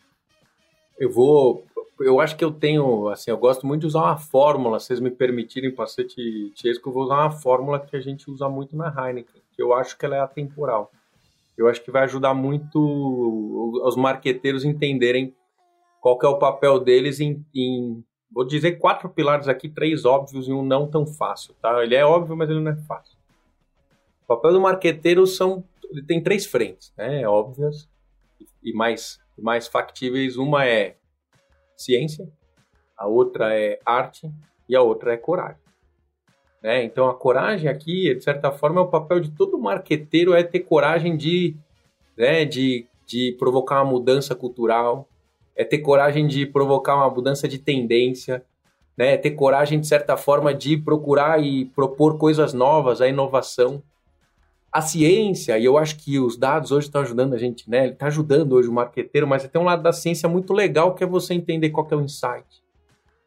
Eu 1.03 1.11
vou, 1.11 1.65
eu 1.99 2.21
acho 2.21 2.37
que 2.37 2.45
eu 2.45 2.51
tenho, 2.51 3.09
assim, 3.09 3.29
eu 3.29 3.37
gosto 3.37 3.67
muito 3.67 3.81
de 3.81 3.87
usar 3.87 4.03
uma 4.03 4.17
fórmula, 4.17 4.79
se 4.79 4.87
vocês 4.87 5.01
me 5.01 5.11
permitirem, 5.11 5.69
Pacete 5.69 6.49
Tiesco, 6.55 6.87
eu 6.87 6.93
vou 6.93 7.03
usar 7.03 7.15
uma 7.15 7.31
fórmula 7.31 7.77
que 7.77 7.97
a 7.97 7.99
gente 7.99 8.31
usa 8.31 8.47
muito 8.47 8.75
na 8.77 8.87
Heineken, 8.87 9.41
que 9.51 9.61
eu 9.61 9.73
acho 9.73 9.97
que 9.97 10.05
ela 10.05 10.15
é 10.15 10.19
atemporal. 10.21 10.89
Eu 11.57 11.67
acho 11.67 11.83
que 11.83 11.91
vai 11.91 12.03
ajudar 12.03 12.33
muito 12.33 12.79
os 13.83 13.97
marqueteiros 13.97 14.63
entenderem 14.63 15.35
qual 15.99 16.17
é 16.23 16.27
o 16.27 16.39
papel 16.39 16.79
deles 16.79 17.19
em, 17.19 17.45
em 17.53 18.01
vou 18.31 18.45
dizer 18.45 18.79
quatro 18.79 19.09
pilares 19.09 19.49
aqui, 19.49 19.67
três 19.67 20.05
óbvios 20.05 20.47
e 20.47 20.53
um 20.53 20.63
não 20.63 20.87
tão 20.87 21.05
fácil, 21.05 21.53
tá? 21.61 21.83
Ele 21.83 21.95
é 21.95 22.05
óbvio, 22.05 22.35
mas 22.35 22.49
ele 22.49 22.61
não 22.61 22.71
é 22.71 22.75
fácil. 22.75 23.17
O 24.23 24.27
papel 24.27 24.53
do 24.53 24.61
marqueteiro 24.61 25.27
são, 25.27 25.65
ele 25.91 26.01
tem 26.01 26.23
três 26.23 26.45
frentes, 26.45 26.93
né? 26.97 27.27
Óbvias 27.27 27.89
e 28.63 28.73
mais, 28.73 29.19
mais 29.37 29.67
factíveis. 29.67 30.37
Uma 30.37 30.65
é 30.65 30.95
ciência, 31.75 32.27
a 32.97 33.07
outra 33.07 33.57
é 33.57 33.79
arte 33.85 34.31
e 34.67 34.75
a 34.75 34.81
outra 34.81 35.13
é 35.13 35.17
coragem. 35.17 35.61
Né? 36.61 36.83
Então 36.83 37.09
a 37.09 37.13
coragem 37.13 37.69
aqui, 37.69 38.13
de 38.15 38.23
certa 38.23 38.51
forma, 38.51 38.79
é 38.79 38.83
o 38.83 38.87
papel 38.87 39.19
de 39.19 39.31
todo 39.31 39.59
marqueteiro 39.59 40.33
é 40.33 40.43
ter 40.43 40.61
coragem 40.61 41.17
de, 41.17 41.55
né, 42.17 42.45
de, 42.45 42.87
de 43.05 43.35
provocar 43.37 43.81
uma 43.81 43.91
mudança 43.91 44.33
cultural, 44.33 45.07
é 45.55 45.63
ter 45.63 45.79
coragem 45.79 46.25
de 46.25 46.45
provocar 46.45 46.95
uma 46.95 47.09
mudança 47.09 47.47
de 47.47 47.59
tendência, 47.59 48.43
né? 48.97 49.13
É 49.13 49.17
ter 49.17 49.31
coragem, 49.31 49.79
de 49.79 49.87
certa 49.87 50.15
forma, 50.15 50.53
de 50.53 50.77
procurar 50.77 51.43
e 51.43 51.65
propor 51.65 52.17
coisas 52.17 52.53
novas, 52.53 53.01
a 53.01 53.07
inovação. 53.07 53.81
A 54.73 54.81
ciência, 54.81 55.59
e 55.59 55.65
eu 55.65 55.77
acho 55.77 55.97
que 55.97 56.17
os 56.19 56.35
dados 56.35 56.71
hoje 56.71 56.87
estão 56.87 57.01
ajudando 57.01 57.35
a 57.35 57.37
gente, 57.37 57.69
né? 57.69 57.83
Ele 57.83 57.93
está 57.93 58.07
ajudando 58.07 58.53
hoje 58.53 58.67
o 58.67 58.73
marqueteiro, 58.73 59.27
mas 59.27 59.47
tem 59.47 59.61
um 59.61 59.65
lado 59.65 59.83
da 59.83 59.93
ciência 59.93 60.27
muito 60.27 60.51
legal 60.51 60.95
que 60.95 61.03
é 61.03 61.07
você 61.07 61.35
entender 61.35 61.69
qual 61.69 61.87
é 61.91 61.95
o 61.95 62.01
insight. 62.01 62.63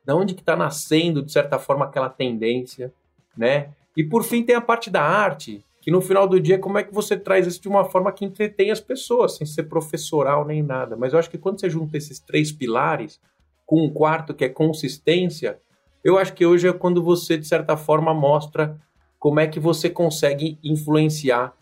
Da 0.04 0.16
onde 0.16 0.34
que 0.34 0.40
está 0.40 0.56
nascendo, 0.56 1.22
de 1.22 1.30
certa 1.30 1.56
forma, 1.56 1.84
aquela 1.84 2.08
tendência, 2.08 2.92
né? 3.36 3.68
E 3.96 4.02
por 4.02 4.24
fim 4.24 4.42
tem 4.42 4.56
a 4.56 4.60
parte 4.60 4.90
da 4.90 5.00
arte, 5.00 5.64
que 5.80 5.88
no 5.88 6.00
final 6.00 6.26
do 6.26 6.40
dia, 6.40 6.58
como 6.58 6.78
é 6.78 6.82
que 6.82 6.92
você 6.92 7.16
traz 7.16 7.46
isso 7.46 7.62
de 7.62 7.68
uma 7.68 7.84
forma 7.84 8.10
que 8.10 8.24
entretém 8.24 8.72
as 8.72 8.80
pessoas, 8.80 9.36
sem 9.36 9.46
ser 9.46 9.62
professoral 9.64 10.44
nem 10.44 10.64
nada. 10.64 10.96
Mas 10.96 11.12
eu 11.12 11.18
acho 11.20 11.30
que 11.30 11.38
quando 11.38 11.60
você 11.60 11.70
junta 11.70 11.96
esses 11.96 12.18
três 12.18 12.50
pilares, 12.50 13.20
com 13.64 13.84
um 13.84 13.90
quarto 13.92 14.34
que 14.34 14.44
é 14.44 14.48
consistência, 14.48 15.60
eu 16.02 16.18
acho 16.18 16.34
que 16.34 16.44
hoje 16.44 16.66
é 16.66 16.72
quando 16.72 17.00
você, 17.00 17.38
de 17.38 17.46
certa 17.46 17.76
forma, 17.76 18.12
mostra 18.12 18.80
como 19.26 19.40
é 19.40 19.48
que 19.48 19.58
você 19.58 19.90
consegue 19.90 20.56
influenciar 20.62 21.52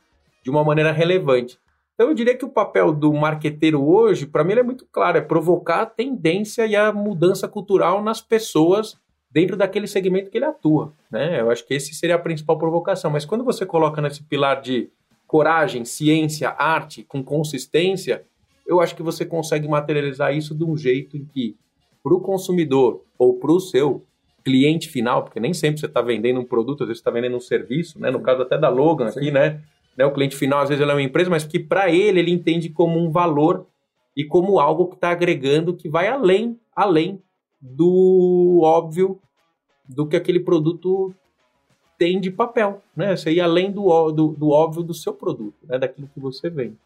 de 0.42 0.50
uma 0.50 0.62
maneira 0.62 0.92
relevante. 0.92 1.58
Então 1.94 2.08
eu 2.08 2.14
diria 2.14 2.36
que 2.36 2.44
o 2.44 2.50
papel 2.50 2.92
do 2.92 3.10
marqueteiro 3.14 3.82
hoje, 3.82 4.26
para 4.26 4.44
mim, 4.44 4.52
é 4.52 4.62
muito 4.62 4.86
claro, 4.92 5.16
é 5.16 5.22
provocar 5.22 5.80
a 5.80 5.86
tendência 5.86 6.66
e 6.66 6.76
a 6.76 6.92
mudança 6.92 7.48
cultural 7.48 8.02
nas 8.02 8.20
pessoas 8.20 8.98
dentro 9.30 9.56
daquele 9.56 9.86
segmento 9.86 10.30
que 10.30 10.36
ele 10.36 10.44
atua. 10.44 10.92
Né? 11.10 11.40
Eu 11.40 11.50
acho 11.50 11.66
que 11.66 11.72
esse 11.72 11.94
seria 11.94 12.16
a 12.16 12.18
principal 12.18 12.58
provocação. 12.58 13.10
Mas 13.10 13.24
quando 13.24 13.42
você 13.42 13.64
coloca 13.64 14.02
nesse 14.02 14.22
pilar 14.22 14.60
de 14.60 14.90
coragem, 15.26 15.86
ciência, 15.86 16.50
arte, 16.58 17.02
com 17.02 17.24
consistência, 17.24 18.26
eu 18.66 18.78
acho 18.78 18.94
que 18.94 19.02
você 19.02 19.24
consegue 19.24 19.66
materializar 19.66 20.36
isso 20.36 20.54
de 20.54 20.64
um 20.64 20.76
jeito 20.76 21.16
em 21.16 21.24
que, 21.24 21.56
para 22.02 22.12
o 22.12 22.20
consumidor 22.20 23.02
ou 23.18 23.38
para 23.38 23.52
o 23.52 23.58
seu 23.58 24.04
cliente 24.44 24.88
final, 24.88 25.22
porque 25.24 25.40
nem 25.40 25.54
sempre 25.54 25.80
você 25.80 25.86
está 25.86 26.02
vendendo 26.02 26.38
um 26.38 26.44
produto, 26.44 26.82
às 26.82 26.88
vezes 26.88 27.00
está 27.00 27.10
vendendo 27.10 27.36
um 27.36 27.40
serviço, 27.40 27.98
né? 27.98 28.10
no 28.10 28.20
caso 28.20 28.42
até 28.42 28.58
da 28.58 28.68
Logan 28.68 29.10
Sim. 29.10 29.20
aqui, 29.20 29.30
né? 29.30 29.62
né? 29.96 30.04
O 30.04 30.12
cliente 30.12 30.36
final, 30.36 30.60
às 30.60 30.68
vezes, 30.68 30.82
ele 30.82 30.90
é 30.90 30.94
uma 30.94 31.02
empresa, 31.02 31.30
mas 31.30 31.44
que 31.44 31.58
para 31.58 31.90
ele, 31.90 32.20
ele 32.20 32.30
entende 32.30 32.68
como 32.68 32.98
um 32.98 33.10
valor 33.10 33.66
e 34.16 34.24
como 34.24 34.60
algo 34.60 34.86
que 34.86 34.94
está 34.94 35.10
agregando, 35.10 35.74
que 35.74 35.88
vai 35.88 36.06
além, 36.06 36.58
além 36.76 37.20
do 37.60 38.60
óbvio 38.62 39.18
do 39.88 40.06
que 40.06 40.16
aquele 40.16 40.40
produto 40.40 41.14
tem 41.98 42.20
de 42.20 42.30
papel, 42.30 42.82
né? 42.94 43.16
Você 43.16 43.32
ir 43.32 43.40
além 43.40 43.70
do, 43.70 44.10
do, 44.12 44.28
do 44.28 44.50
óbvio 44.50 44.82
do 44.82 44.92
seu 44.92 45.14
produto, 45.14 45.56
né? 45.64 45.78
Daquilo 45.78 46.08
que 46.12 46.20
você 46.20 46.50
vende. 46.50 46.76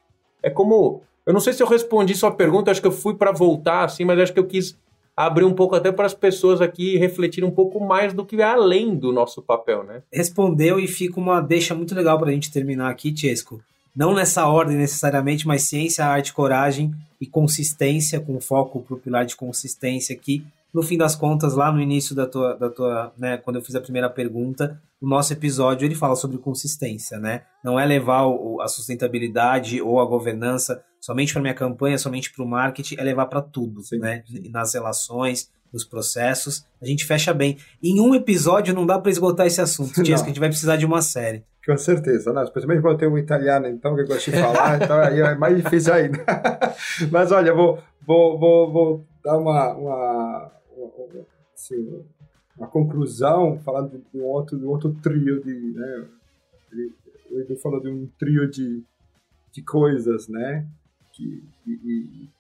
É 0.43 0.49
como, 0.49 1.03
eu 1.27 1.33
não 1.33 1.41
sei 1.41 1.53
se 1.53 1.63
eu 1.63 1.67
respondi 1.67 2.15
sua 2.15 2.31
pergunta, 2.31 2.71
acho 2.71 2.81
que 2.81 2.87
eu 2.87 2.93
fui 2.93 3.15
para 3.15 3.33
voltar 3.33 3.85
assim, 3.85 4.05
mas 4.05 4.21
acho 4.21 4.33
que 4.33 4.39
eu 4.39 4.47
quis 4.47 4.79
abrir 5.27 5.45
um 5.45 5.53
pouco 5.53 5.75
até 5.75 5.91
para 5.91 6.07
as 6.07 6.14
pessoas 6.14 6.61
aqui 6.61 6.97
refletirem 6.97 7.49
um 7.49 7.53
pouco 7.53 7.81
mais 7.81 8.12
do 8.12 8.25
que 8.25 8.37
é 8.37 8.45
além 8.45 8.95
do 8.95 9.12
nosso 9.12 9.43
papel, 9.43 9.83
né? 9.83 10.03
Respondeu 10.12 10.79
e 10.79 10.87
fica 10.87 11.19
uma 11.19 11.41
deixa 11.41 11.75
muito 11.75 11.93
legal 11.93 12.16
para 12.19 12.31
a 12.31 12.33
gente 12.33 12.53
terminar 12.53 12.89
aqui, 12.89 13.12
Chesco. 13.16 13.61
Não 13.97 14.14
nessa 14.14 14.47
ordem 14.47 14.77
necessariamente, 14.77 15.45
mas 15.45 15.62
ciência, 15.62 16.07
arte, 16.07 16.33
coragem 16.33 16.95
e 17.21 17.27
consistência, 17.27 18.21
com 18.21 18.41
foco 18.41 18.81
para 18.81 18.95
o 18.95 18.99
pilar 18.99 19.27
de 19.27 19.35
consistência 19.35 20.14
aqui, 20.14 20.47
no 20.73 20.85
fim 20.85 20.97
das 20.97 21.16
contas, 21.16 21.55
lá 21.55 21.73
no 21.73 21.81
início 21.81 22.14
da 22.14 22.27
tua, 22.27 22.55
da 22.55 22.71
tua 22.71 23.12
né, 23.19 23.39
quando 23.39 23.57
eu 23.57 23.62
fiz 23.62 23.75
a 23.75 23.81
primeira 23.81 24.09
pergunta, 24.09 24.81
o 25.01 25.09
nosso 25.09 25.33
episódio 25.33 25.85
ele 25.85 25.97
fala 25.97 26.14
sobre 26.14 26.39
consistência, 26.39 27.19
né? 27.19 27.43
Não 27.64 27.79
é 27.79 27.85
levar 27.85 28.27
o, 28.27 28.61
a 28.61 28.69
sustentabilidade 28.69 29.81
ou 29.81 30.01
a 30.01 30.05
governança 30.05 30.85
somente 31.01 31.32
para 31.32 31.42
minha 31.42 31.55
campanha, 31.55 31.99
somente 31.99 32.32
para 32.32 32.44
o 32.44 32.49
marketing, 32.49 32.96
é 32.99 33.03
levar 33.03 33.26
para 33.26 33.42
tudo, 33.42 33.82
Sim. 33.82 33.99
né? 33.99 34.22
Nas 34.51 34.74
relações, 34.74 35.51
nos 35.72 35.84
processos, 35.84 36.64
a 36.80 36.86
gente 36.86 37.05
fecha 37.05 37.32
bem. 37.32 37.59
Em 37.82 38.01
um 38.01 38.14
episódio 38.14 38.74
não 38.74 38.86
dá 38.86 38.99
para 38.99 39.11
esgotar 39.11 39.46
esse 39.46 39.61
assunto, 39.61 39.92
Tias, 40.03 40.20
que 40.20 40.26
a 40.26 40.30
gente 40.30 40.40
vai 40.40 40.49
precisar 40.49 40.76
de 40.76 40.86
uma 40.86 41.03
série. 41.03 41.44
Com 41.64 41.76
certeza, 41.76 42.32
né? 42.32 42.42
especialmente 42.44 42.80
quando 42.80 42.99
tem 42.99 43.09
um 43.09 43.18
italiano, 43.18 43.66
então, 43.66 43.94
que 43.94 44.05
gosta 44.05 44.30
de 44.30 44.40
falar, 44.40 44.80
então 44.82 44.99
aí 44.99 45.20
é 45.20 45.34
mais 45.34 45.57
difícil 45.62 45.92
ainda. 45.92 46.24
Mas 47.12 47.30
olha, 47.30 47.53
vou, 47.53 47.78
vou, 48.07 48.38
vou, 48.38 48.72
vou 48.72 49.05
dar 49.22 49.36
uma, 49.36 49.74
uma 49.74 50.53
assim, 51.55 52.05
uma 52.57 52.68
conclusão, 52.68 53.59
falando 53.59 53.90
de 53.90 54.18
um 54.18 54.24
outro, 54.24 54.59
de 54.59 54.64
um 54.64 54.70
outro 54.70 54.94
trio 55.03 55.42
de, 55.42 55.53
né, 55.53 56.05
ele, 56.72 56.92
ele 57.30 57.57
falou 57.57 57.80
de 57.80 57.88
um 57.88 58.09
trio 58.18 58.51
de, 58.51 58.82
de 59.53 59.62
coisas, 59.62 60.26
né, 60.26 60.66
e, 61.23 62.31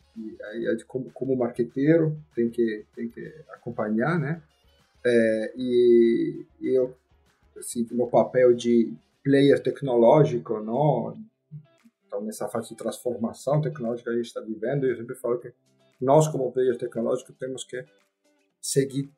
aí 0.50 0.66
é 0.66 0.74
de 0.74 0.84
como, 0.84 1.10
como 1.12 1.36
marqueteiro 1.36 2.18
tem 2.34 2.50
que, 2.50 2.84
tem 2.94 3.08
que 3.08 3.20
acompanhar, 3.50 4.18
né, 4.18 4.42
é, 5.04 5.52
e, 5.56 6.46
e 6.60 6.68
eu, 6.76 6.96
assim, 7.56 7.86
no 7.92 8.08
papel 8.08 8.52
de 8.54 8.92
player 9.22 9.62
tecnológico, 9.62 10.60
não, 10.60 11.16
então 12.06 12.20
nessa 12.22 12.48
fase 12.48 12.70
de 12.70 12.76
transformação 12.76 13.60
tecnológica 13.60 14.10
que 14.10 14.14
a 14.14 14.18
gente 14.18 14.26
está 14.26 14.40
vivendo, 14.40 14.86
eu 14.86 14.96
sempre 14.96 15.14
falo 15.14 15.38
que 15.38 15.52
nós 16.00 16.28
como 16.28 16.52
player 16.52 16.76
tecnológico 16.76 17.32
temos 17.32 17.64
que 17.64 17.84
seguir 18.60 19.10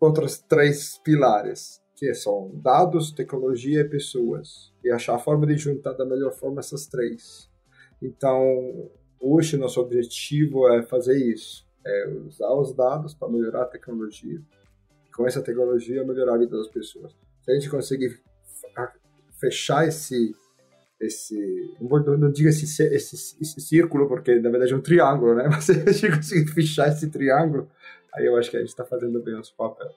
outros 0.00 0.38
três 0.38 0.98
pilares, 0.98 1.82
que 1.96 2.14
são 2.14 2.50
dados, 2.54 3.10
tecnologia 3.10 3.80
e 3.80 3.88
pessoas, 3.88 4.72
e 4.84 4.90
achar 4.90 5.16
a 5.16 5.18
forma 5.18 5.46
de 5.46 5.56
juntar 5.56 5.92
da 5.94 6.04
melhor 6.04 6.32
forma 6.32 6.60
essas 6.60 6.86
três. 6.86 7.47
Então, 8.02 8.90
hoje 9.20 9.56
nosso 9.56 9.80
objetivo 9.80 10.68
é 10.68 10.82
fazer 10.82 11.16
isso, 11.16 11.66
é 11.84 12.08
usar 12.08 12.52
os 12.54 12.74
dados 12.74 13.14
para 13.14 13.28
melhorar 13.28 13.62
a 13.62 13.66
tecnologia, 13.66 14.40
com 15.14 15.26
essa 15.26 15.42
tecnologia 15.42 16.04
melhorar 16.04 16.34
a 16.34 16.38
vida 16.38 16.56
das 16.56 16.68
pessoas. 16.68 17.12
Se 17.42 17.50
a 17.50 17.54
gente 17.54 17.68
conseguir 17.68 18.20
fechar 19.40 19.86
esse 19.86 20.34
esse 21.00 21.36
não, 21.80 22.30
diga 22.32 22.48
esse, 22.48 22.64
esse, 22.64 23.36
esse, 23.40 23.60
círculo 23.60 24.08
porque 24.08 24.40
na 24.40 24.50
verdade 24.50 24.72
é 24.72 24.76
um 24.76 24.80
triângulo, 24.80 25.34
né? 25.34 25.46
Mas 25.48 25.64
se 25.64 25.72
a 25.72 25.92
gente 25.92 26.16
conseguir 26.16 26.50
fechar 26.50 26.88
esse 26.88 27.08
triângulo, 27.08 27.70
aí 28.12 28.26
eu 28.26 28.36
acho 28.36 28.50
que 28.50 28.56
a 28.56 28.60
gente 28.60 28.70
está 28.70 28.84
fazendo 28.84 29.22
bem 29.22 29.34
nosso 29.34 29.54
papel. 29.56 29.88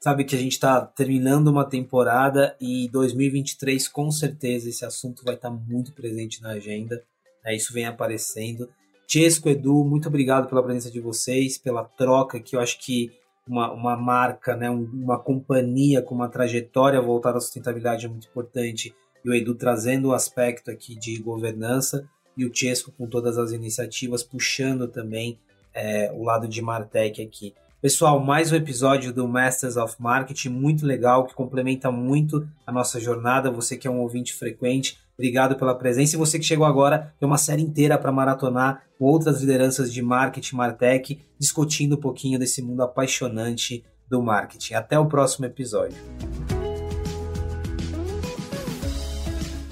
Sabe 0.00 0.24
que 0.24 0.34
a 0.34 0.38
gente 0.38 0.52
está 0.52 0.84
terminando 0.84 1.48
uma 1.48 1.64
temporada 1.64 2.56
e 2.60 2.88
2023 2.90 3.88
com 3.88 4.10
certeza 4.10 4.68
esse 4.68 4.84
assunto 4.84 5.24
vai 5.24 5.34
estar 5.34 5.50
tá 5.50 5.54
muito 5.54 5.92
presente 5.92 6.40
na 6.40 6.50
agenda. 6.50 7.02
Né? 7.48 7.56
Isso 7.56 7.72
vem 7.72 7.86
aparecendo. 7.86 8.68
Chesco, 9.06 9.48
Edu, 9.48 9.84
muito 9.84 10.08
obrigado 10.08 10.48
pela 10.48 10.62
presença 10.62 10.90
de 10.90 11.00
vocês, 11.00 11.56
pela 11.56 11.82
troca, 11.82 12.38
que 12.38 12.54
eu 12.54 12.60
acho 12.60 12.78
que 12.78 13.10
uma, 13.46 13.72
uma 13.72 13.96
marca, 13.96 14.54
né, 14.54 14.68
uma 14.68 15.18
companhia 15.18 16.02
com 16.02 16.14
uma 16.14 16.28
trajetória 16.28 17.00
voltada 17.00 17.38
à 17.38 17.40
sustentabilidade 17.40 18.04
é 18.04 18.08
muito 18.08 18.28
importante. 18.28 18.94
E 19.24 19.30
o 19.30 19.34
Edu 19.34 19.54
trazendo 19.54 20.08
o 20.08 20.12
aspecto 20.12 20.70
aqui 20.70 20.94
de 20.94 21.18
governança 21.18 22.06
e 22.36 22.44
o 22.44 22.54
Chesco 22.54 22.92
com 22.92 23.06
todas 23.06 23.38
as 23.38 23.50
iniciativas 23.50 24.22
puxando 24.22 24.86
também 24.86 25.38
é, 25.72 26.12
o 26.12 26.22
lado 26.22 26.46
de 26.46 26.60
Martech 26.60 27.22
aqui. 27.22 27.54
Pessoal, 27.80 28.20
mais 28.20 28.52
um 28.52 28.56
episódio 28.56 29.12
do 29.12 29.26
Masters 29.26 29.76
of 29.76 29.94
Marketing, 29.98 30.50
muito 30.50 30.84
legal, 30.84 31.24
que 31.24 31.34
complementa 31.34 31.90
muito 31.90 32.46
a 32.66 32.72
nossa 32.72 33.00
jornada. 33.00 33.50
Você 33.50 33.76
que 33.76 33.88
é 33.88 33.90
um 33.90 34.00
ouvinte 34.00 34.34
frequente, 34.34 34.98
obrigado 35.18 35.56
pela 35.56 35.74
presença. 35.74 36.14
E 36.14 36.18
você 36.18 36.38
que 36.38 36.44
chegou 36.44 36.64
agora, 36.64 37.12
tem 37.18 37.26
uma 37.26 37.36
série 37.36 37.62
inteira 37.62 37.98
para 37.98 38.12
maratonar 38.12 38.84
com 38.96 39.04
outras 39.04 39.40
lideranças 39.40 39.92
de 39.92 40.00
marketing, 40.00 40.56
Martech, 40.56 41.20
discutindo 41.38 41.96
um 41.96 42.00
pouquinho 42.00 42.38
desse 42.38 42.62
mundo 42.62 42.82
apaixonante 42.82 43.84
do 44.08 44.22
marketing. 44.22 44.74
Até 44.74 44.98
o 44.98 45.06
próximo 45.06 45.46
episódio. 45.46 45.96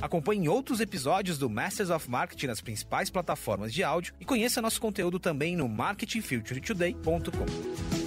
Acompanhe 0.02 0.48
outros 0.48 0.80
episódios 0.80 1.38
do 1.38 1.50
Masters 1.50 1.90
of 1.90 2.08
Marketing 2.08 2.46
nas 2.46 2.60
principais 2.60 3.10
plataformas 3.10 3.72
de 3.72 3.82
áudio 3.82 4.14
e 4.20 4.24
conheça 4.24 4.62
nosso 4.62 4.80
conteúdo 4.80 5.18
também 5.18 5.56
no 5.56 5.68
marketingfuturetoday.com. 5.68 8.05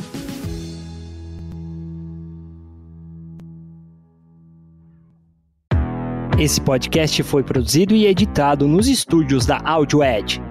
Esse 6.39 6.61
podcast 6.61 7.21
foi 7.23 7.43
produzido 7.43 7.93
e 7.93 8.07
editado 8.07 8.65
nos 8.65 8.87
estúdios 8.87 9.45
da 9.45 9.57
AudioEd 9.57 10.41